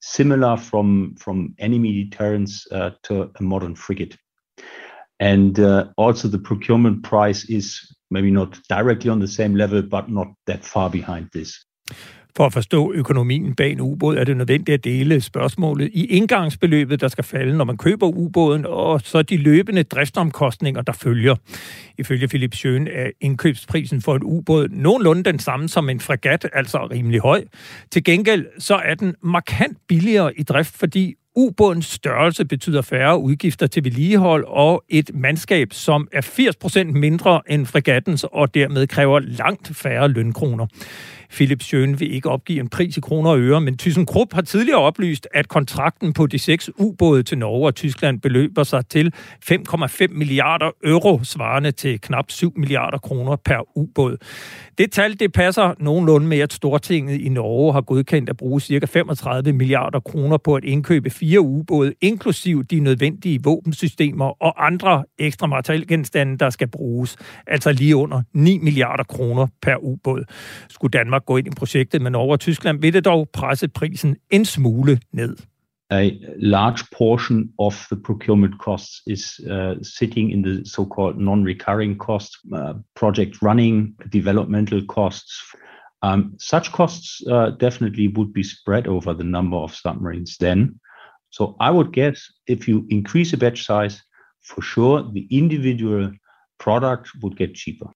similar 0.00 0.56
from, 0.56 1.14
from 1.18 1.54
enemy 1.58 2.04
deterrence 2.04 2.66
uh, 2.72 2.90
to 3.04 3.30
a 3.38 3.42
modern 3.42 3.74
frigate. 3.74 4.16
And 5.18 5.58
uh, 5.58 5.88
also 5.96 6.28
the 6.28 6.38
procurement 6.38 7.02
price 7.02 7.44
is 7.48 7.80
maybe 8.10 8.30
not 8.30 8.58
directly 8.68 9.10
on 9.10 9.20
the 9.20 9.28
same 9.28 9.54
level, 9.54 9.82
but 9.82 10.10
not 10.10 10.28
that 10.46 10.64
far 10.64 10.90
behind 10.90 11.30
this. 11.32 11.64
For 12.36 12.46
at 12.46 12.52
forstå 12.52 12.92
økonomien 12.92 13.54
bag 13.54 13.72
en 13.72 13.80
ubåd, 13.80 14.16
er 14.16 14.24
det 14.24 14.36
nødvendigt 14.36 14.74
at 14.74 14.84
dele 14.84 15.20
spørgsmålet 15.20 15.90
i 15.92 16.04
indgangsbeløbet, 16.04 17.00
der 17.00 17.08
skal 17.08 17.24
falde, 17.24 17.56
når 17.56 17.64
man 17.64 17.76
køber 17.76 18.06
ubåden, 18.06 18.66
og 18.66 19.00
så 19.04 19.22
de 19.22 19.36
løbende 19.36 19.82
driftsomkostninger, 19.82 20.82
der 20.82 20.92
følger. 20.92 21.34
Ifølge 21.98 22.28
Philip 22.28 22.54
Schøn 22.54 22.88
er 22.92 23.10
indkøbsprisen 23.20 24.02
for 24.02 24.16
en 24.16 24.22
ubåd 24.22 24.68
nogenlunde 24.68 25.22
den 25.22 25.38
samme 25.38 25.68
som 25.68 25.88
en 25.88 26.00
fregat, 26.00 26.48
altså 26.52 26.78
rimelig 26.90 27.20
høj. 27.20 27.44
Til 27.90 28.04
gengæld 28.04 28.46
så 28.58 28.74
er 28.74 28.94
den 28.94 29.14
markant 29.22 29.78
billigere 29.88 30.38
i 30.38 30.42
drift, 30.42 30.76
fordi 30.76 31.14
ubådens 31.36 31.86
størrelse 31.86 32.44
betyder 32.44 32.82
færre 32.82 33.18
udgifter 33.18 33.66
til 33.66 33.84
vedligehold 33.84 34.44
og 34.48 34.84
et 34.88 35.10
mandskab, 35.14 35.68
som 35.72 36.08
er 36.12 36.20
80% 36.20 36.84
mindre 36.84 37.40
end 37.48 37.66
fregattens 37.66 38.24
og 38.32 38.54
dermed 38.54 38.86
kræver 38.86 39.18
langt 39.18 39.76
færre 39.76 40.08
lønkroner. 40.08 40.66
Philip 41.30 41.62
Schøn 41.62 42.00
vil 42.00 42.14
ikke 42.14 42.30
opgive 42.30 42.60
en 42.60 42.68
pris 42.68 42.96
i 42.96 43.00
kroner 43.00 43.30
og 43.30 43.40
øre, 43.40 43.60
men 43.60 43.76
ThyssenKrupp 43.76 44.32
har 44.34 44.42
tidligere 44.42 44.80
oplyst, 44.80 45.28
at 45.34 45.48
kontrakten 45.48 46.12
på 46.12 46.26
de 46.26 46.38
seks 46.38 46.70
ubåde 46.78 47.22
til 47.22 47.38
Norge 47.38 47.66
og 47.66 47.74
Tyskland 47.74 48.20
beløber 48.20 48.62
sig 48.62 48.86
til 48.86 49.12
5,5 49.50 50.06
milliarder 50.10 50.70
euro, 50.84 51.20
svarende 51.24 51.70
til 51.70 52.00
knap 52.00 52.30
7 52.30 52.52
milliarder 52.56 52.98
kroner 52.98 53.36
per 53.36 53.78
ubåd. 53.78 54.16
Det 54.78 54.92
tal 54.92 55.20
det 55.20 55.32
passer 55.32 55.74
nogenlunde 55.78 56.26
med, 56.26 56.38
at 56.38 56.52
Stortinget 56.52 57.20
i 57.20 57.28
Norge 57.28 57.72
har 57.72 57.80
godkendt 57.80 58.30
at 58.30 58.36
bruge 58.36 58.60
ca. 58.60 58.86
35 58.86 59.52
milliarder 59.52 60.00
kroner 60.00 60.36
på 60.36 60.54
at 60.54 60.64
indkøbe 60.64 61.10
fire 61.10 61.40
ubåde, 61.40 61.94
inklusiv 62.00 62.64
de 62.64 62.80
nødvendige 62.80 63.40
våbensystemer 63.42 64.42
og 64.42 64.66
andre 64.66 65.04
ekstra 65.18 65.46
materielgenstande, 65.46 66.38
der 66.38 66.50
skal 66.50 66.68
bruges. 66.68 67.16
Altså 67.46 67.72
lige 67.72 67.96
under 67.96 68.22
9 68.32 68.58
milliarder 68.58 69.04
kroner 69.04 69.46
per 69.62 69.76
ubåd. 69.76 70.24
Skulle 70.68 70.90
Danmark 70.90 71.15
gå 71.24 71.36
ind 71.36 71.46
i 71.46 71.50
projektet 71.50 72.02
med 72.02 72.10
Norge 72.10 72.32
og 72.32 72.40
Tyskland, 72.40 72.80
vil 72.80 72.92
det 72.92 73.04
dog 73.04 73.28
presse 73.32 73.68
prisen 73.68 74.16
en 74.30 74.44
smule 74.44 75.00
ned. 75.12 75.36
a 75.90 76.18
large 76.38 76.82
portion 76.90 77.52
of 77.58 77.86
the 77.90 77.96
procurement 77.96 78.58
costs 78.58 79.02
is 79.06 79.40
uh, 79.48 79.74
sitting 79.82 80.32
in 80.32 80.42
the 80.42 80.64
so-called 80.64 81.18
non-recurring 81.18 81.96
costs, 81.96 82.36
uh, 82.52 82.74
project 82.94 83.40
running, 83.40 83.94
developmental 84.10 84.84
costs. 84.86 85.42
Um, 86.02 86.34
such 86.38 86.72
costs 86.72 87.22
uh, 87.28 87.50
definitely 87.50 88.08
would 88.08 88.32
be 88.32 88.42
spread 88.42 88.86
over 88.86 89.14
the 89.14 89.24
number 89.24 89.56
of 89.56 89.74
submarines 89.74 90.36
then. 90.38 90.80
So 91.30 91.56
I 91.60 91.70
would 91.70 91.92
guess 91.92 92.32
if 92.46 92.66
you 92.66 92.86
increase 92.90 93.30
the 93.30 93.36
batch 93.36 93.64
size, 93.64 94.02
for 94.42 94.62
sure 94.62 95.08
the 95.12 95.26
individual 95.30 96.12
product 96.58 97.10
would 97.22 97.36
get 97.36 97.54
cheaper. 97.54 97.90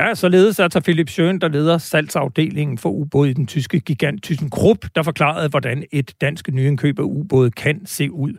Ja, 0.00 0.14
således 0.14 0.60
altså 0.60 0.80
Philip 0.80 1.08
Schøn, 1.08 1.38
der 1.38 1.48
leder 1.48 1.78
salgsafdelingen 1.78 2.78
for 2.78 2.90
ubåde 2.90 3.30
i 3.30 3.32
den 3.32 3.46
tyske 3.46 3.80
gigant 3.80 4.24
ThyssenKrupp, 4.24 4.86
der 4.94 5.02
forklarede, 5.02 5.48
hvordan 5.48 5.84
et 5.92 6.14
dansk 6.20 6.48
nyindkøb 6.52 6.98
af 6.98 7.02
ubåde 7.02 7.50
kan 7.50 7.86
se 7.86 8.10
ud. 8.10 8.32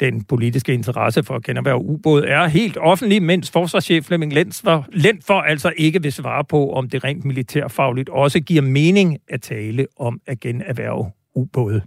Den 0.00 0.24
politiske 0.24 0.74
interesse 0.74 1.22
for 1.22 1.34
at 1.34 1.44
generhverve 1.44 1.78
ubåde 1.78 2.26
er 2.26 2.46
helt 2.46 2.76
offentlig, 2.76 3.22
mens 3.22 3.50
forsvarschef 3.50 4.04
Flemming 4.04 4.32
Lenz 4.32 4.64
var 4.64 4.88
lent 4.92 5.24
for 5.24 5.40
altså 5.40 5.72
ikke 5.76 6.02
vil 6.02 6.12
svare 6.12 6.44
på, 6.44 6.70
om 6.72 6.88
det 6.88 7.04
rent 7.04 7.24
militærfagligt 7.24 8.08
også 8.08 8.40
giver 8.40 8.62
mening 8.62 9.18
at 9.28 9.42
tale 9.42 9.86
om 9.98 10.20
at 10.26 10.40
generhverve 10.40 11.10
ubåde. 11.34 11.82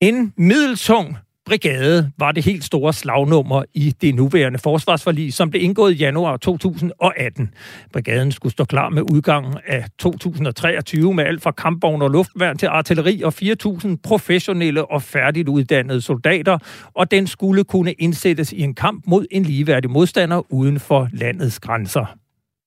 En 0.00 0.32
middeltung 0.36 1.16
brigade 1.46 2.10
var 2.18 2.32
det 2.32 2.44
helt 2.44 2.64
store 2.64 2.92
slagnummer 2.92 3.62
i 3.74 3.94
det 4.00 4.14
nuværende 4.14 4.58
forsvarsforlig, 4.58 5.32
som 5.32 5.50
blev 5.50 5.62
indgået 5.62 5.92
i 5.92 5.96
januar 5.96 6.36
2018. 6.36 7.54
Brigaden 7.92 8.32
skulle 8.32 8.52
stå 8.52 8.64
klar 8.64 8.88
med 8.88 9.02
udgangen 9.12 9.58
af 9.66 9.84
2023 9.98 11.14
med 11.14 11.24
alt 11.24 11.42
fra 11.42 11.50
kampvogn 11.50 12.02
og 12.02 12.10
luftværn 12.10 12.58
til 12.58 12.66
artilleri 12.66 13.22
og 13.22 13.34
4.000 13.42 13.96
professionelle 14.02 14.90
og 14.90 15.02
færdigt 15.02 15.48
uddannede 15.48 16.00
soldater, 16.00 16.58
og 16.94 17.10
den 17.10 17.26
skulle 17.26 17.64
kunne 17.64 17.92
indsættes 17.92 18.52
i 18.52 18.60
en 18.60 18.74
kamp 18.74 19.04
mod 19.06 19.26
en 19.30 19.42
ligeværdig 19.42 19.90
modstander 19.90 20.52
uden 20.52 20.80
for 20.80 21.08
landets 21.12 21.60
grænser. 21.60 22.16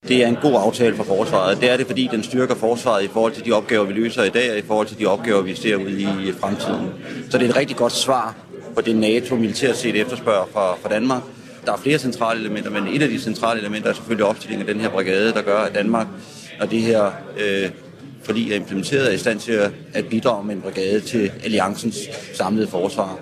Det 0.07 0.23
er 0.23 0.27
en 0.27 0.37
god 0.41 0.53
aftale 0.65 0.95
for 0.95 1.03
forsvaret. 1.03 1.61
Det 1.61 1.71
er 1.71 1.77
det, 1.77 1.87
fordi 1.87 2.09
den 2.11 2.23
styrker 2.23 2.55
forsvaret 2.55 3.03
i 3.03 3.07
forhold 3.07 3.33
til 3.33 3.45
de 3.45 3.51
opgaver, 3.51 3.85
vi 3.85 3.93
løser 3.93 4.23
i 4.23 4.29
dag, 4.29 4.51
og 4.51 4.57
i 4.57 4.61
forhold 4.61 4.87
til 4.87 4.99
de 4.99 5.05
opgaver, 5.05 5.41
vi 5.41 5.55
ser 5.55 5.75
ud 5.75 5.89
i 5.89 6.31
fremtiden. 6.39 6.89
Så 7.29 7.37
det 7.37 7.45
er 7.45 7.49
et 7.49 7.57
rigtig 7.57 7.77
godt 7.77 7.93
svar 7.93 8.44
på 8.75 8.81
det 8.81 8.95
NATO 8.95 9.35
militært 9.35 9.77
set 9.77 9.95
efterspørger 9.95 10.45
fra, 10.53 10.75
fra 10.75 10.89
Danmark. 10.89 11.21
Der 11.65 11.73
er 11.73 11.77
flere 11.77 11.99
centrale 11.99 12.39
elementer, 12.39 12.69
men 12.69 12.87
et 12.87 13.01
af 13.01 13.09
de 13.09 13.21
centrale 13.21 13.59
elementer 13.59 13.89
er 13.89 13.93
selvfølgelig 13.93 14.25
opstillingen 14.25 14.67
af 14.67 14.73
den 14.73 14.81
her 14.81 14.89
brigade, 14.89 15.33
der 15.33 15.41
gør, 15.41 15.57
at 15.57 15.75
Danmark, 15.75 16.07
når 16.59 16.65
det 16.65 16.81
her 16.81 17.11
øh, 17.37 17.69
fordi 18.25 18.51
er 18.51 18.55
implementeret, 18.55 19.09
er 19.09 19.15
i 19.15 19.17
stand 19.17 19.39
til 19.39 19.59
at 19.93 20.05
bidrage 20.09 20.45
med 20.45 20.55
en 20.55 20.61
brigade 20.61 20.99
til 20.99 21.31
alliancens 21.43 21.97
samlede 22.33 22.67
forsvar. 22.67 23.19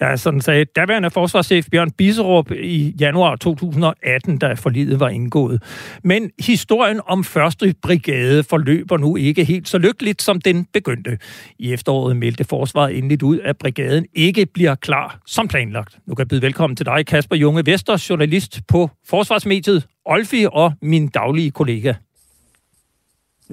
Ja, 0.00 0.16
sådan 0.16 0.40
sagde 0.40 0.64
daværende 0.64 1.10
forsvarschef 1.10 1.66
Bjørn 1.70 1.90
Biserup 1.90 2.50
i 2.50 2.94
januar 3.00 3.36
2018, 3.36 4.38
da 4.38 4.52
forlidet 4.52 5.00
var 5.00 5.08
indgået. 5.08 5.62
Men 6.04 6.30
historien 6.38 7.00
om 7.06 7.24
første 7.24 7.74
brigade 7.82 8.42
forløber 8.42 8.96
nu 8.96 9.16
ikke 9.16 9.44
helt 9.44 9.68
så 9.68 9.78
lykkeligt, 9.78 10.22
som 10.22 10.40
den 10.40 10.66
begyndte. 10.72 11.18
I 11.58 11.72
efteråret 11.72 12.16
meldte 12.16 12.44
forsvaret 12.44 12.98
endeligt 12.98 13.22
ud, 13.22 13.38
at 13.38 13.58
brigaden 13.58 14.06
ikke 14.14 14.46
bliver 14.46 14.74
klar 14.74 15.20
som 15.26 15.48
planlagt. 15.48 15.98
Nu 16.06 16.14
kan 16.14 16.22
jeg 16.22 16.28
byde 16.28 16.42
velkommen 16.42 16.76
til 16.76 16.86
dig, 16.86 17.06
Kasper 17.06 17.36
Junge 17.36 17.66
Vester, 17.66 18.06
journalist 18.10 18.60
på 18.68 18.90
Forsvarsmediet, 19.08 19.86
Olfi 20.04 20.46
og 20.52 20.72
min 20.82 21.08
daglige 21.08 21.50
kollega. 21.50 21.94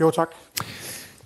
Jo, 0.02 0.12
tak. 0.12 0.28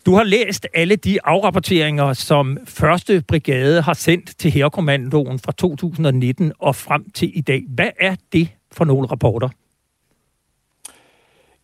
Du 0.06 0.16
har 0.16 0.24
læst 0.24 0.68
alle 0.74 0.96
de 0.96 1.20
afrapporteringer, 1.24 2.14
som 2.14 2.58
første 2.66 3.24
brigade 3.28 3.82
har 3.82 3.94
sendt 3.94 4.40
til 4.40 4.52
Herrekommandoen 4.52 5.40
fra 5.40 5.52
2019 5.52 6.54
og 6.60 6.76
frem 6.76 7.10
til 7.10 7.38
i 7.38 7.42
dag. 7.42 7.64
Hvad 7.68 7.90
er 8.00 8.16
det 8.34 8.50
for 8.72 8.86
nogle 8.86 9.08
rapporter? 9.08 9.50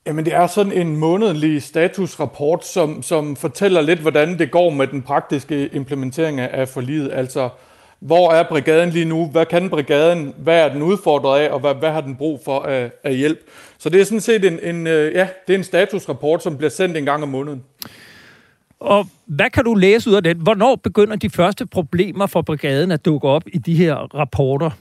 Jamen, 0.05 0.25
det 0.25 0.33
er 0.33 0.47
sådan 0.47 0.71
en 0.71 0.97
månedlig 0.97 1.63
statusrapport, 1.63 2.65
som, 2.65 3.03
som 3.03 3.35
fortæller 3.35 3.81
lidt, 3.81 3.99
hvordan 3.99 4.39
det 4.39 4.51
går 4.51 4.69
med 4.69 4.87
den 4.87 5.01
praktiske 5.01 5.69
implementering 5.73 6.39
af 6.39 6.67
forliget. 6.67 7.11
Altså, 7.13 7.49
hvor 7.99 8.31
er 8.31 8.43
brigaden 8.49 8.89
lige 8.89 9.05
nu? 9.05 9.25
Hvad 9.25 9.45
kan 9.45 9.69
brigaden? 9.69 10.33
Hvad 10.37 10.59
er 10.59 10.73
den 10.73 10.81
udfordret 10.81 11.39
af? 11.39 11.49
Og 11.49 11.59
hvad, 11.59 11.75
hvad 11.75 11.91
har 11.91 12.01
den 12.01 12.15
brug 12.15 12.41
for 12.45 12.59
af, 12.59 12.91
af 13.03 13.15
hjælp? 13.15 13.39
Så 13.77 13.89
det 13.89 14.01
er 14.01 14.05
sådan 14.05 14.21
set 14.21 14.45
en, 14.45 14.59
en, 14.63 14.87
øh, 14.87 15.13
ja, 15.13 15.27
det 15.47 15.53
er 15.53 15.57
en 15.57 15.63
statusrapport, 15.63 16.43
som 16.43 16.57
bliver 16.57 16.69
sendt 16.69 16.97
en 16.97 17.05
gang 17.05 17.23
om 17.23 17.29
måneden. 17.29 17.63
Og 18.79 19.07
hvad 19.25 19.49
kan 19.49 19.63
du 19.65 19.73
læse 19.73 20.09
ud 20.09 20.15
af 20.15 20.23
den? 20.23 20.37
Hvornår 20.37 20.75
begynder 20.75 21.15
de 21.15 21.29
første 21.29 21.65
problemer 21.65 22.27
for 22.27 22.41
brigaden 22.41 22.91
at 22.91 23.05
dukke 23.05 23.27
op 23.27 23.43
i 23.47 23.57
de 23.57 23.75
her 23.75 23.95
rapporter? 23.95 24.71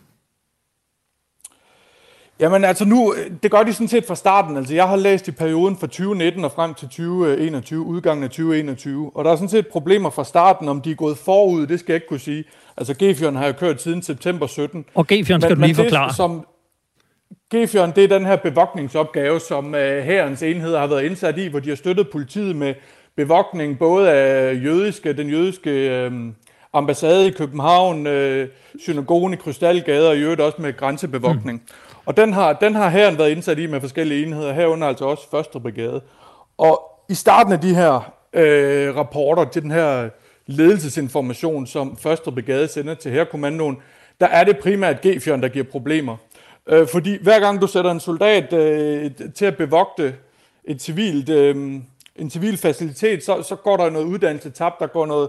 Jamen 2.40 2.64
altså 2.64 2.84
nu, 2.84 3.14
det 3.42 3.50
gør 3.50 3.62
de 3.62 3.72
sådan 3.72 3.88
set 3.88 4.06
fra 4.06 4.14
starten. 4.14 4.56
Altså 4.56 4.74
jeg 4.74 4.88
har 4.88 4.96
læst 4.96 5.28
i 5.28 5.30
perioden 5.30 5.76
fra 5.76 5.86
2019 5.86 6.44
og 6.44 6.52
frem 6.52 6.74
til 6.74 6.88
2021, 6.88 7.80
udgangen 7.80 8.24
af 8.24 8.30
2021. 8.30 9.10
Og 9.14 9.24
der 9.24 9.30
er 9.30 9.36
sådan 9.36 9.48
set 9.48 9.66
problemer 9.66 10.10
fra 10.10 10.24
starten, 10.24 10.68
om 10.68 10.80
de 10.80 10.90
er 10.90 10.94
gået 10.94 11.18
forud, 11.18 11.66
det 11.66 11.80
skal 11.80 11.92
jeg 11.92 11.96
ikke 11.96 12.08
kunne 12.08 12.20
sige. 12.20 12.44
Altså 12.76 12.94
Gefjørn 12.98 13.36
har 13.36 13.46
jo 13.46 13.52
kørt 13.52 13.82
siden 13.82 14.02
september 14.02 14.46
17. 14.46 14.84
Og 14.94 15.06
Gefjørn 15.06 15.40
skal 15.40 15.58
men, 15.58 15.60
du 15.60 15.66
lige 15.66 15.74
forklare. 15.74 16.14
Som, 16.14 16.46
Gefjørn, 17.50 17.92
det 17.96 18.04
er 18.04 18.08
den 18.08 18.26
her 18.26 18.36
bevogtningsopgave, 18.36 19.40
som 19.40 19.74
øh, 19.74 20.04
herrens 20.04 20.42
enheder 20.42 20.80
har 20.80 20.86
været 20.86 21.02
indsat 21.02 21.38
i, 21.38 21.46
hvor 21.46 21.60
de 21.60 21.68
har 21.68 21.76
støttet 21.76 22.10
politiet 22.10 22.56
med 22.56 22.74
bevogtning 23.16 23.78
både 23.78 24.10
af 24.10 24.54
jødiske, 24.64 25.12
den 25.12 25.28
jødiske 25.28 25.70
øh, 25.70 26.12
ambassade 26.72 27.26
i 27.26 27.30
København, 27.30 28.06
øh, 28.06 28.48
synagogen 28.80 29.32
i 29.32 29.36
Krystalgade 29.36 30.08
og 30.08 30.16
i 30.16 30.20
øvrigt 30.20 30.40
også 30.40 30.62
med 30.62 30.76
grænsebevogtning. 30.76 31.58
Mm. 31.58 31.74
Og 32.06 32.16
den 32.16 32.32
har, 32.32 32.52
den 32.52 32.74
har 32.74 32.88
herren 32.88 33.18
været 33.18 33.30
indsat 33.30 33.58
i 33.58 33.66
med 33.66 33.80
forskellige 33.80 34.26
enheder, 34.26 34.52
herunder 34.52 34.88
altså 34.88 35.04
også 35.04 35.30
første 35.30 35.60
brigade. 35.60 36.00
Og 36.58 36.82
i 37.08 37.14
starten 37.14 37.52
af 37.52 37.60
de 37.60 37.74
her 37.74 38.12
øh, 38.32 38.96
rapporter 38.96 39.44
til 39.44 39.62
den 39.62 39.70
her 39.70 40.08
ledelsesinformation, 40.46 41.66
som 41.66 41.96
første 41.96 42.32
brigade 42.32 42.68
sender 42.68 42.94
til 42.94 43.10
herrekommandoen, 43.10 43.76
der 44.20 44.26
er 44.26 44.44
det 44.44 44.58
primært 44.58 45.00
g 45.00 45.24
der 45.24 45.48
giver 45.48 45.64
problemer. 45.64 46.16
Øh, 46.66 46.88
fordi 46.88 47.22
hver 47.22 47.40
gang 47.40 47.60
du 47.60 47.66
sætter 47.66 47.90
en 47.90 48.00
soldat 48.00 48.52
øh, 48.52 49.10
til 49.34 49.44
at 49.44 49.56
bevogte 49.56 50.14
et 50.64 50.82
civilt, 50.82 51.28
øh, 51.28 51.56
en 52.16 52.30
civil 52.30 52.56
facilitet, 52.58 53.24
så, 53.24 53.42
så 53.42 53.56
går 53.56 53.76
der 53.76 53.90
noget 53.90 54.06
uddannelse 54.06 54.50
tabt, 54.50 54.80
der 54.80 54.86
går 54.86 55.06
noget 55.06 55.28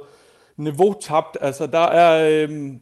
niveau 0.57 0.95
tabt. 1.01 1.37
Altså 1.41 1.67
der 1.67 1.85
er, 1.85 2.29
øh, 2.49 2.73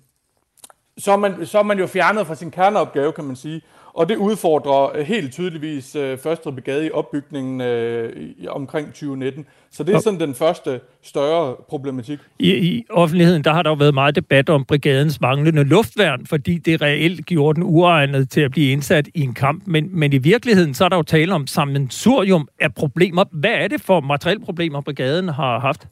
så, 0.98 1.12
er 1.12 1.18
man, 1.18 1.46
så 1.46 1.60
er 1.60 1.64
man 1.64 1.80
jo 1.80 1.88
fjernet 1.88 2.28
fra 2.28 2.36
sin 2.36 2.52
kerneopgave, 2.52 3.12
kan 3.12 3.24
man 3.24 3.36
sige. 3.36 3.62
Og 3.96 4.10
det 4.10 4.18
udfordrer 4.18 4.98
øh, 4.98 5.06
helt 5.06 5.34
tydeligvis 5.34 5.96
øh, 5.96 6.18
første 6.18 6.52
brigade 6.52 6.86
i 6.86 6.92
opbygningen 6.92 7.62
øh, 7.62 8.32
omkring 8.48 8.88
2019. 8.88 9.46
Så 9.72 9.84
det 9.84 9.96
er 9.96 10.00
sådan 10.00 10.20
den 10.20 10.34
første 10.34 10.80
større 11.04 11.56
problematik. 11.70 12.20
I, 12.40 12.54
I 12.54 12.86
offentligheden 12.90 13.44
der 13.44 13.54
har 13.54 13.64
der 13.64 13.70
jo 13.70 13.76
været 13.76 13.94
meget 13.94 14.16
debat 14.16 14.50
om 14.50 14.66
brigadens 14.66 15.22
manglende 15.22 15.64
luftværn, 15.64 16.26
fordi 16.26 16.58
det 16.58 16.82
reelt 16.82 17.26
gjorde 17.26 17.56
den 17.56 17.64
uegnet 17.64 18.30
til 18.30 18.42
at 18.42 18.52
blive 18.52 18.72
indsat 18.72 19.08
i 19.14 19.22
en 19.22 19.34
kamp. 19.34 19.64
Men, 19.66 19.90
men 19.92 20.14
i 20.14 20.18
virkeligheden 20.18 20.74
så 20.74 20.86
er 20.86 20.90
der 20.90 20.96
jo 20.96 21.04
tale 21.04 21.34
om 21.34 21.48
sammensurium 21.48 22.48
af 22.60 22.76
problemer. 22.76 23.24
Hvad 23.32 23.54
er 23.54 23.68
det 23.68 23.82
for 23.82 24.00
materielproblemer, 24.00 24.82
brigaden 24.82 25.30
har 25.30 25.60
haft? 25.60 25.88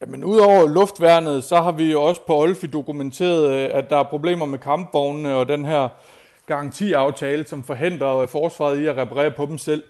Jamen, 0.00 0.24
udover 0.24 0.68
luftværnet, 0.68 1.44
så 1.44 1.56
har 1.56 1.72
vi 1.72 1.92
jo 1.92 2.02
også 2.02 2.20
på 2.26 2.36
Olfi 2.36 2.66
dokumenteret, 2.66 3.50
øh, 3.50 3.70
at 3.72 3.90
der 3.90 3.96
er 3.96 4.02
problemer 4.02 4.46
med 4.46 4.58
kampvognene 4.58 5.34
og 5.34 5.48
den 5.48 5.64
her 5.64 5.88
garantiaftale, 6.46 7.46
som 7.46 7.64
forhindrer 7.64 8.16
øh, 8.16 8.28
forsvaret 8.28 8.80
i 8.80 8.86
at 8.86 8.96
reparere 8.96 9.30
på 9.30 9.46
dem 9.46 9.58
selv. 9.58 9.82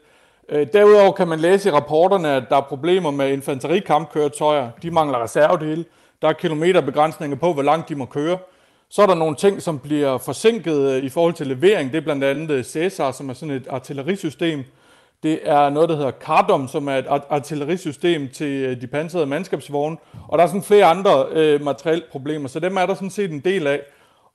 Øh, 0.49 0.67
derudover 0.73 1.13
kan 1.13 1.29
man 1.29 1.39
læse 1.39 1.69
i 1.69 1.73
rapporterne, 1.73 2.33
at 2.33 2.43
der 2.49 2.57
er 2.57 2.61
problemer 2.61 3.11
med 3.11 3.33
infanterikampkøretøjer. 3.33 4.71
De 4.83 4.91
mangler 4.91 5.23
reservedele. 5.23 5.85
Der 6.23 6.29
er 6.29 6.33
kilometerbegrænsninger 6.33 7.37
på, 7.37 7.53
hvor 7.53 7.63
langt 7.63 7.89
de 7.89 7.95
må 7.95 8.05
køre. 8.05 8.39
Så 8.89 9.03
er 9.03 9.07
der 9.07 9.15
nogle 9.15 9.37
ting, 9.37 9.63
som 9.63 9.79
bliver 9.79 10.19
forsinket 10.19 10.91
øh, 10.91 11.05
i 11.05 11.09
forhold 11.09 11.35
til 11.35 11.47
levering. 11.47 11.93
Det 11.93 11.99
er 11.99 12.03
blandt 12.03 12.25
andet 12.25 12.67
Cæsar, 12.67 13.13
som 13.13 13.29
er 13.29 13.35
sådan 13.35 13.55
et 13.55 13.67
artillerisystem. 13.71 14.65
Det 15.23 15.41
er 15.43 15.71
noget, 15.71 15.89
der 15.89 15.97
hedder 15.97 16.11
Cardom, 16.11 16.69
som 16.69 16.89
er 16.89 16.97
et 16.97 17.07
artillerisystem 17.31 18.29
til 18.29 18.81
de 18.81 18.87
pansrede 18.87 19.27
mandskabsvogne. 19.27 19.97
Og 20.29 20.39
der 20.39 20.45
er 20.45 20.49
sådan 20.49 20.63
flere 20.63 20.85
andre 20.85 21.27
øh, 21.33 21.65
materielproblemer, 21.65 22.49
så 22.49 22.61
dem 22.61 22.77
er 22.77 22.87
der 22.87 22.95
sådan 22.95 23.11
set 23.11 23.31
en 23.31 23.41
del 23.41 23.67
af. 23.67 23.81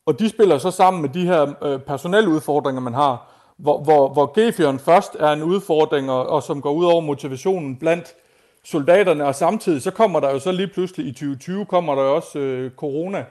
Og 0.05 0.19
de 0.19 0.29
spiller 0.29 0.57
så 0.57 0.71
sammen 0.71 1.01
med 1.01 1.09
de 1.09 1.25
her 1.25 1.53
øh, 1.63 1.79
personelle 1.79 2.29
udfordringer, 2.29 2.81
man 2.81 2.93
har, 2.93 3.31
hvor, 3.57 3.83
hvor, 3.83 4.09
hvor 4.13 4.39
Gefion 4.39 4.79
først 4.79 5.15
er 5.19 5.31
en 5.31 5.43
udfordring, 5.43 6.11
og, 6.11 6.27
og 6.27 6.43
som 6.43 6.61
går 6.61 6.71
ud 6.71 6.85
over 6.85 7.01
motivationen 7.01 7.75
blandt 7.75 8.15
soldaterne, 8.63 9.25
og 9.25 9.35
samtidig 9.35 9.81
så 9.81 9.91
kommer 9.91 10.19
der 10.19 10.31
jo 10.31 10.39
så 10.39 10.51
lige 10.51 10.67
pludselig 10.67 11.07
i 11.07 11.11
2020, 11.11 11.65
kommer 11.65 11.95
der 11.95 12.01
jo 12.01 12.15
også 12.15 12.39
øh, 12.39 12.71
corona, 12.71 13.25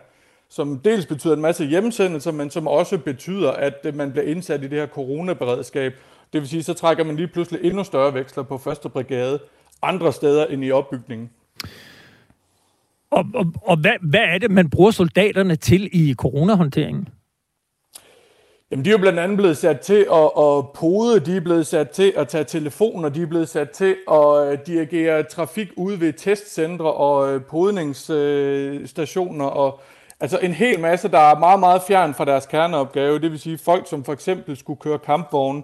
som 0.49 0.79
dels 0.79 1.07
betyder 1.07 1.35
en 1.35 1.41
masse 1.41 1.65
hjemsendelser, 1.65 2.33
men 2.33 2.51
som 2.51 2.67
også 2.67 2.99
betyder, 2.99 3.51
at 3.51 3.75
øh, 3.85 3.97
man 3.97 4.13
bliver 4.13 4.27
indsat 4.27 4.63
i 4.63 4.69
det 4.69 4.79
her 4.79 4.87
coronaberedskab. 4.87 5.93
Det 6.33 6.41
vil 6.41 6.49
sige, 6.49 6.63
så 6.63 6.75
trækker 6.75 7.05
man 7.05 7.17
lige 7.17 7.29
pludselig 7.29 7.61
endnu 7.65 7.85
større 7.85 8.15
veksler 8.15 8.43
på 8.43 8.59
første 8.59 8.89
brigade 8.89 9.39
andre 9.83 10.13
steder 10.13 10.47
end 10.47 10.65
i 10.65 10.71
opbygningen. 10.71 11.31
Og, 13.11 13.25
og, 13.35 13.47
og 13.63 13.77
hvad, 13.77 13.93
hvad 14.11 14.21
er 14.21 14.39
det, 14.39 14.51
man 14.51 14.71
bruger 14.71 14.91
soldaterne 14.91 15.57
til 15.57 15.89
i 15.93 16.15
coronahåndteringen? 16.15 17.09
Jamen, 18.71 18.85
de 18.85 18.91
er 18.91 18.93
jo 18.93 18.99
blandt 18.99 19.19
andet 19.19 19.39
blevet 19.39 19.57
sat 19.57 19.81
til 19.81 20.07
at, 20.13 20.31
at 20.39 20.73
pode, 20.75 21.21
de 21.21 21.37
er 21.37 21.41
blevet 21.41 21.67
sat 21.67 21.91
til 21.91 22.13
at 22.17 22.29
tage 22.29 22.45
telefoner, 22.45 23.09
de 23.09 23.23
er 23.23 23.27
blevet 23.27 23.49
sat 23.49 23.71
til 23.71 23.97
at 24.11 24.53
øh, 24.53 24.59
dirigere 24.67 25.23
trafik 25.23 25.69
ude 25.77 26.01
ved 26.01 26.13
testcentre 26.13 26.93
og 26.93 27.35
øh, 27.35 27.45
podningsstationer, 27.45 29.45
og 29.45 29.81
altså 30.21 30.39
en 30.39 30.53
hel 30.53 30.81
masse, 30.81 31.09
der 31.09 31.19
er 31.19 31.39
meget, 31.39 31.61
meget 31.61 31.83
fjern 31.83 32.15
fra 32.15 32.25
deres 32.25 32.47
kerneopgave, 32.47 33.19
det 33.19 33.31
vil 33.31 33.41
sige 33.41 33.59
folk, 33.59 33.89
som 33.89 34.05
for 34.05 34.13
eksempel 34.13 34.57
skulle 34.57 34.81
køre 34.81 34.99
kampvogne, 34.99 35.63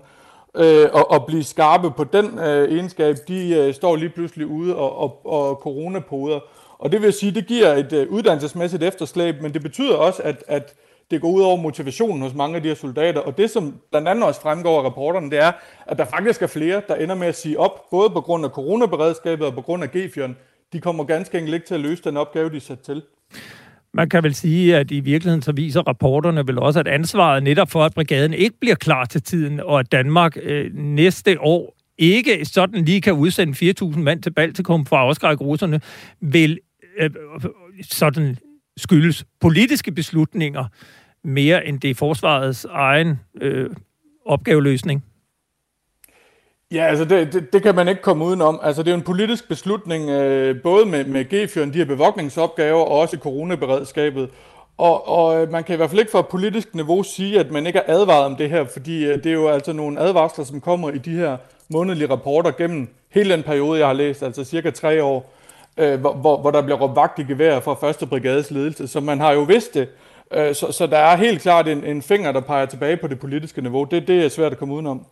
øh, 0.56 0.86
og, 0.92 1.10
og 1.10 1.26
blive 1.26 1.44
skarpe 1.44 1.90
på 1.90 2.04
den 2.04 2.38
øh, 2.38 2.72
egenskab, 2.72 3.16
de 3.28 3.54
øh, 3.54 3.74
står 3.74 3.96
lige 3.96 4.10
pludselig 4.10 4.46
ude 4.46 4.76
og, 4.76 4.98
og, 4.98 5.26
og 5.26 5.54
coronapoder. 5.54 6.40
Og 6.78 6.92
det 6.92 7.02
vil 7.02 7.12
sige, 7.12 7.32
det 7.32 7.46
giver 7.46 7.74
et 7.74 7.92
øh, 7.92 8.08
uddannelsesmæssigt 8.08 8.82
efterslæb, 8.82 9.34
men 9.42 9.54
det 9.54 9.62
betyder 9.62 9.94
også, 9.94 10.22
at, 10.22 10.44
at 10.48 10.74
det 11.10 11.20
går 11.20 11.28
ud 11.28 11.42
over 11.42 11.56
motivationen 11.56 12.22
hos 12.22 12.34
mange 12.34 12.56
af 12.56 12.62
de 12.62 12.68
her 12.68 12.74
soldater. 12.74 13.20
Og 13.20 13.38
det, 13.38 13.50
som 13.50 13.74
blandt 13.90 14.08
andet 14.08 14.24
også 14.24 14.40
fremgår 14.40 14.78
af 14.78 14.84
rapporterne, 14.84 15.30
det 15.30 15.38
er, 15.38 15.52
at 15.86 15.98
der 15.98 16.04
faktisk 16.04 16.42
er 16.42 16.46
flere, 16.46 16.82
der 16.88 16.94
ender 16.94 17.14
med 17.14 17.26
at 17.26 17.36
sige 17.36 17.58
op, 17.58 17.90
både 17.90 18.10
på 18.10 18.20
grund 18.20 18.44
af 18.44 18.50
coronaberedskabet 18.50 19.46
og 19.46 19.54
på 19.54 19.60
grund 19.60 19.82
af 19.82 19.88
G4'en. 19.88 20.32
De 20.72 20.80
kommer 20.80 21.04
ganske 21.04 21.38
enkelt 21.38 21.54
ikke 21.54 21.66
til 21.66 21.74
at 21.74 21.80
løse 21.80 22.02
den 22.02 22.16
opgave, 22.16 22.50
de 22.50 22.56
er 22.56 22.60
sat 22.60 22.80
til. 22.80 23.02
Man 23.94 24.08
kan 24.08 24.22
vel 24.22 24.34
sige, 24.34 24.76
at 24.76 24.90
i 24.90 25.00
virkeligheden 25.00 25.42
så 25.42 25.52
viser 25.52 25.80
rapporterne 25.80 26.46
vel 26.46 26.58
også, 26.58 26.80
at 26.80 26.88
ansvaret 26.88 27.42
netop 27.42 27.70
for, 27.70 27.84
at 27.84 27.94
brigaden 27.94 28.34
ikke 28.34 28.56
bliver 28.60 28.74
klar 28.74 29.04
til 29.04 29.22
tiden, 29.22 29.60
og 29.60 29.80
at 29.80 29.92
Danmark 29.92 30.36
øh, 30.42 30.70
næste 30.74 31.40
år 31.40 31.76
ikke 31.98 32.44
sådan 32.44 32.84
lige 32.84 33.00
kan 33.00 33.12
udsende 33.12 33.72
4.000 33.82 33.98
mand 33.98 34.22
til 34.22 34.30
Baltikum 34.30 34.86
for 34.86 34.96
at 34.96 35.02
afskrække 35.02 35.44
russerne, 35.44 35.80
vil 36.20 36.58
øh, 36.98 37.10
sådan 37.82 38.36
skyldes 38.76 39.24
politiske 39.40 39.92
beslutninger 39.92 40.64
mere 41.24 41.66
end 41.66 41.80
det 41.80 41.90
er 41.90 41.94
forsvarets 41.94 42.64
egen 42.64 43.20
øh, 43.40 43.70
opgaveløsning? 44.26 45.04
Ja, 46.72 46.86
altså 46.86 47.04
det, 47.04 47.32
det, 47.32 47.52
det 47.52 47.62
kan 47.62 47.74
man 47.74 47.88
ikke 47.88 48.02
komme 48.02 48.24
udenom. 48.24 48.60
Altså 48.62 48.82
det 48.82 48.88
er 48.88 48.92
jo 48.92 48.98
en 48.98 49.04
politisk 49.04 49.48
beslutning, 49.48 50.10
øh, 50.10 50.62
både 50.62 50.86
med, 50.86 51.04
med 51.04 51.24
G4, 51.24 51.72
de 51.72 51.78
her 51.78 51.84
bevogtningsopgaver, 51.84 52.80
og 52.80 52.98
også 52.98 53.16
coronaberedskabet. 53.16 54.30
Og, 54.76 55.08
og 55.08 55.42
øh, 55.42 55.52
man 55.52 55.64
kan 55.64 55.74
i 55.74 55.76
hvert 55.76 55.90
fald 55.90 56.00
ikke 56.00 56.12
fra 56.12 56.22
politisk 56.22 56.74
niveau 56.74 57.02
sige, 57.02 57.40
at 57.40 57.50
man 57.50 57.66
ikke 57.66 57.78
er 57.78 57.94
advaret 57.94 58.24
om 58.24 58.36
det 58.36 58.50
her, 58.50 58.64
fordi 58.64 59.04
øh, 59.04 59.14
det 59.14 59.26
er 59.26 59.32
jo 59.32 59.48
altså 59.48 59.72
nogle 59.72 60.00
advarsler, 60.00 60.44
som 60.44 60.60
kommer 60.60 60.90
i 60.90 60.98
de 60.98 61.10
her 61.10 61.36
månedlige 61.68 62.10
rapporter 62.10 62.50
gennem 62.50 62.88
hele 63.10 63.32
den 63.32 63.42
periode, 63.42 63.78
jeg 63.78 63.86
har 63.86 63.94
læst, 63.94 64.22
altså 64.22 64.44
cirka 64.44 64.70
tre 64.70 65.02
år 65.02 65.35
øh, 65.76 66.00
hvor, 66.00 66.14
hvor, 66.14 66.40
hvor 66.40 66.50
der 66.50 66.62
bliver 66.62 66.78
råbt 66.78 66.96
vagt 66.96 67.18
i 67.18 67.22
gevær 67.22 67.60
fra 67.60 67.74
første 67.74 68.06
brigades 68.06 68.50
ledelse. 68.50 68.88
Så 68.88 69.00
man 69.00 69.20
har 69.20 69.32
jo 69.32 69.42
vidst 69.42 69.74
det. 69.74 69.88
Øh, 70.34 70.54
så, 70.54 70.72
så 70.72 70.86
der 70.86 70.98
er 70.98 71.16
helt 71.16 71.42
klart 71.42 71.68
en, 71.68 71.84
en 71.84 72.02
finger, 72.02 72.32
der 72.32 72.40
peger 72.40 72.66
tilbage 72.66 72.96
på 72.96 73.06
det 73.06 73.18
politiske 73.18 73.60
niveau. 73.60 73.84
Det, 73.84 74.08
det 74.08 74.24
er 74.24 74.28
svært 74.28 74.52
at 74.52 74.58
komme 74.58 74.74
udenom. 74.74 75.06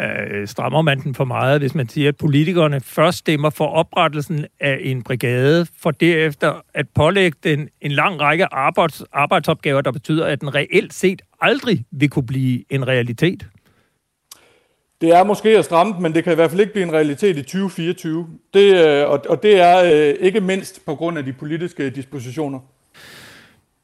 Øh, 0.00 0.48
strammer 0.48 0.82
man 0.82 1.00
den 1.00 1.14
for 1.14 1.24
meget, 1.24 1.60
hvis 1.60 1.74
man 1.74 1.88
siger, 1.88 2.08
at 2.08 2.16
politikerne 2.16 2.80
først 2.80 3.18
stemmer 3.18 3.50
for 3.50 3.66
oprettelsen 3.66 4.46
af 4.60 4.78
en 4.80 5.02
brigade, 5.02 5.66
for 5.82 5.90
derefter 5.90 6.64
at 6.74 6.86
pålægge 6.94 7.38
den 7.44 7.68
en 7.80 7.92
lang 7.92 8.20
række 8.20 8.54
arbejds, 8.54 9.02
arbejdsopgaver, 9.12 9.80
der 9.80 9.92
betyder, 9.92 10.26
at 10.26 10.40
den 10.40 10.54
reelt 10.54 10.94
set 10.94 11.22
aldrig 11.40 11.84
vil 11.90 12.10
kunne 12.10 12.26
blive 12.26 12.64
en 12.70 12.88
realitet? 12.88 13.46
Det 15.02 15.10
er 15.10 15.24
måske 15.24 15.58
at 15.58 15.64
stramme 15.64 15.94
men 16.00 16.14
det 16.14 16.24
kan 16.24 16.32
i 16.32 16.34
hvert 16.34 16.50
fald 16.50 16.60
ikke 16.60 16.72
blive 16.72 16.86
en 16.86 16.92
realitet 16.92 17.36
i 17.36 17.42
2024. 17.42 18.26
Det, 18.54 18.86
øh, 18.86 19.10
og, 19.10 19.20
og 19.28 19.42
det 19.42 19.60
er 19.60 19.84
øh, 19.84 20.14
ikke 20.20 20.40
mindst 20.40 20.84
på 20.86 20.94
grund 20.94 21.18
af 21.18 21.24
de 21.24 21.32
politiske 21.32 21.90
dispositioner. 21.90 22.58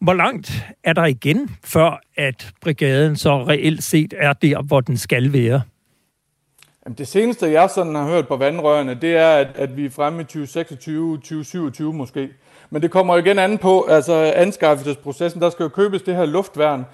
Hvor 0.01 0.12
langt 0.12 0.53
er 0.85 0.93
der 0.93 1.05
igen, 1.05 1.51
før 1.64 2.01
at 2.16 2.51
brigaden 2.61 3.16
så 3.16 3.43
reelt 3.43 3.83
set 3.83 4.14
er 4.16 4.33
der, 4.33 4.62
hvor 4.62 4.81
den 4.81 4.97
skal 4.97 5.33
være? 5.33 5.62
Jamen 6.85 6.99
det 6.99 7.09
seneste, 7.09 7.51
jeg 7.51 7.71
sådan 7.71 7.95
har 7.95 8.05
hørt 8.05 8.29
på 8.29 8.37
vandrørene, 8.37 8.95
det 8.95 9.16
er, 9.16 9.31
at, 9.31 9.49
at 9.55 9.77
vi 9.77 9.85
er 9.85 9.91
fremme 9.91 10.21
i 10.21 10.25
2026, 10.25 11.16
2027 11.16 11.93
måske. 11.93 12.29
Men 12.71 12.83
det 12.83 12.91
kommer 12.91 13.16
igen 13.16 13.39
an 13.39 13.59
på, 13.59 13.83
altså 13.83 14.33
anskaffelsesprocessen, 14.37 15.41
der 15.41 15.51
skal 15.51 15.62
jo 15.62 15.69
købes 15.69 16.03
det 16.03 16.16
her 16.16 16.27
luftværn, 16.27 16.85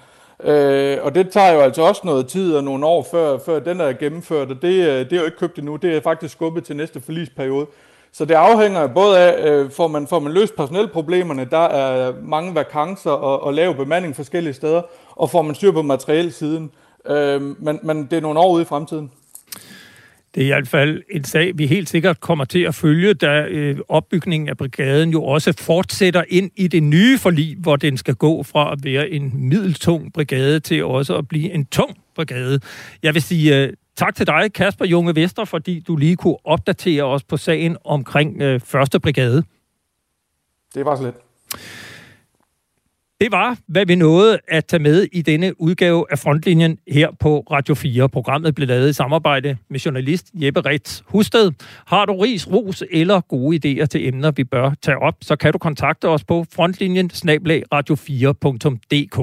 Øh, 0.43 0.97
og 1.01 1.15
det 1.15 1.29
tager 1.29 1.51
jo 1.51 1.59
altså 1.59 1.81
også 1.81 2.01
noget 2.03 2.27
tid 2.27 2.55
og 2.55 2.63
nogle 2.63 2.85
år 2.85 3.07
før, 3.11 3.37
før 3.37 3.59
den 3.59 3.81
er 3.81 3.93
gennemført, 3.93 4.51
og 4.51 4.61
det, 4.61 4.87
øh, 4.87 4.99
det 4.99 5.13
er 5.13 5.17
jo 5.17 5.25
ikke 5.25 5.37
købt 5.37 5.57
endnu. 5.57 5.75
Det 5.75 5.95
er 5.95 6.01
faktisk 6.01 6.33
skubbet 6.33 6.63
til 6.63 6.75
næste 6.75 7.01
forlisperiode. 7.01 7.67
Så 8.11 8.25
det 8.25 8.33
afhænger 8.33 8.87
både 8.87 9.19
af, 9.19 9.49
øh, 9.49 9.71
får, 9.71 9.87
man, 9.87 10.07
får 10.07 10.19
man 10.19 10.31
løst 10.31 10.55
personelproblemerne, 10.55 11.45
der 11.51 11.65
er 11.65 12.13
mange 12.21 12.55
vakancer 12.55 13.11
og, 13.11 13.43
og 13.43 13.53
lav 13.53 13.75
bemanding 13.75 14.15
forskellige 14.15 14.53
steder, 14.53 14.81
og 15.15 15.29
får 15.29 15.41
man 15.41 15.55
styr 15.55 15.71
på 15.71 15.81
materielsiden. 15.81 16.71
Øh, 17.07 17.41
men, 17.41 17.79
men 17.83 18.05
det 18.05 18.13
er 18.13 18.21
nogle 18.21 18.39
år 18.39 18.53
ude 18.53 18.61
i 18.61 18.65
fremtiden. 18.65 19.11
Det 20.35 20.41
er 20.41 20.45
i 20.45 20.49
hvert 20.49 20.67
fald 20.67 21.03
en 21.09 21.23
sag, 21.23 21.57
vi 21.57 21.67
helt 21.67 21.89
sikkert 21.89 22.19
kommer 22.19 22.45
til 22.45 22.59
at 22.59 22.75
følge, 22.75 23.13
da 23.13 23.45
øh, 23.45 23.77
opbygningen 23.87 24.49
af 24.49 24.57
brigaden 24.57 25.09
jo 25.09 25.23
også 25.23 25.53
fortsætter 25.59 26.23
ind 26.29 26.51
i 26.55 26.67
det 26.67 26.83
nye 26.83 27.17
forlig, 27.17 27.55
hvor 27.59 27.75
den 27.75 27.97
skal 27.97 28.15
gå 28.15 28.43
fra 28.43 28.71
at 28.71 28.79
være 28.83 29.09
en 29.09 29.31
middeltung 29.49 30.13
brigade 30.13 30.59
til 30.59 30.85
også 30.85 31.17
at 31.17 31.27
blive 31.27 31.51
en 31.51 31.65
tung 31.65 31.97
brigade. 32.15 32.59
Jeg 33.03 33.13
vil 33.13 33.21
sige 33.21 33.63
øh, 33.63 33.73
tak 33.95 34.15
til 34.15 34.27
dig, 34.27 34.53
Kasper 34.53 34.85
Junge 34.85 35.15
Vester, 35.15 35.45
fordi 35.45 35.79
du 35.79 35.95
lige 35.95 36.15
kunne 36.15 36.37
opdatere 36.45 37.03
os 37.03 37.23
på 37.23 37.37
sagen 37.37 37.77
omkring 37.83 38.41
øh, 38.41 38.59
første 38.59 38.99
brigade. 38.99 39.43
Det 40.73 40.85
var 40.85 40.95
så 40.95 41.03
lidt. 41.03 41.15
Det 43.21 43.31
var, 43.31 43.57
hvad 43.67 43.85
vi 43.85 43.95
nåede 43.95 44.39
at 44.47 44.65
tage 44.65 44.83
med 44.83 45.07
i 45.11 45.21
denne 45.21 45.61
udgave 45.61 46.05
af 46.11 46.19
Frontlinjen 46.19 46.77
her 46.87 47.09
på 47.19 47.39
Radio 47.51 47.75
4. 47.75 48.09
Programmet 48.09 48.55
blev 48.55 48.67
lavet 48.67 48.89
i 48.89 48.93
samarbejde 48.93 49.57
med 49.69 49.79
journalist 49.79 50.31
Jeppe 50.33 50.61
Ritz 50.61 51.01
Husted. 51.05 51.51
Har 51.87 52.05
du 52.05 52.17
ris, 52.17 52.51
ros 52.51 52.83
eller 52.91 53.21
gode 53.21 53.57
idéer 53.57 53.85
til 53.85 54.07
emner, 54.07 54.31
vi 54.31 54.43
bør 54.43 54.71
tage 54.81 54.97
op, 54.97 55.15
så 55.21 55.35
kan 55.35 55.51
du 55.51 55.57
kontakte 55.57 56.09
os 56.09 56.23
på 56.23 56.45
frontlinjen 56.55 57.11
radio4.dk. 57.73 59.19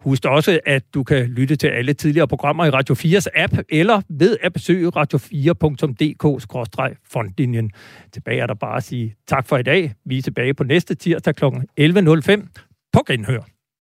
Husk 0.00 0.24
også, 0.24 0.60
at 0.66 0.82
du 0.94 1.02
kan 1.02 1.26
lytte 1.26 1.56
til 1.56 1.66
alle 1.66 1.92
tidligere 1.92 2.28
programmer 2.28 2.64
i 2.64 2.70
Radio 2.70 2.94
4's 2.94 3.26
app, 3.34 3.52
eller 3.68 4.00
ved 4.08 4.36
at 4.42 4.52
besøge 4.52 4.92
radio4.dk-frontlinjen. 4.96 7.70
Tilbage 8.12 8.40
er 8.40 8.46
der 8.46 8.54
bare 8.54 8.76
at 8.76 8.84
sige 8.84 9.14
tak 9.26 9.46
for 9.46 9.58
i 9.58 9.62
dag. 9.62 9.94
Vi 10.06 10.18
er 10.18 10.22
tilbage 10.22 10.54
på 10.54 10.64
næste 10.64 10.94
tirsdag 10.94 11.34
kl. 11.34 11.44
11.05 11.80 12.73
på 12.94 13.02
genhør. 13.06 13.53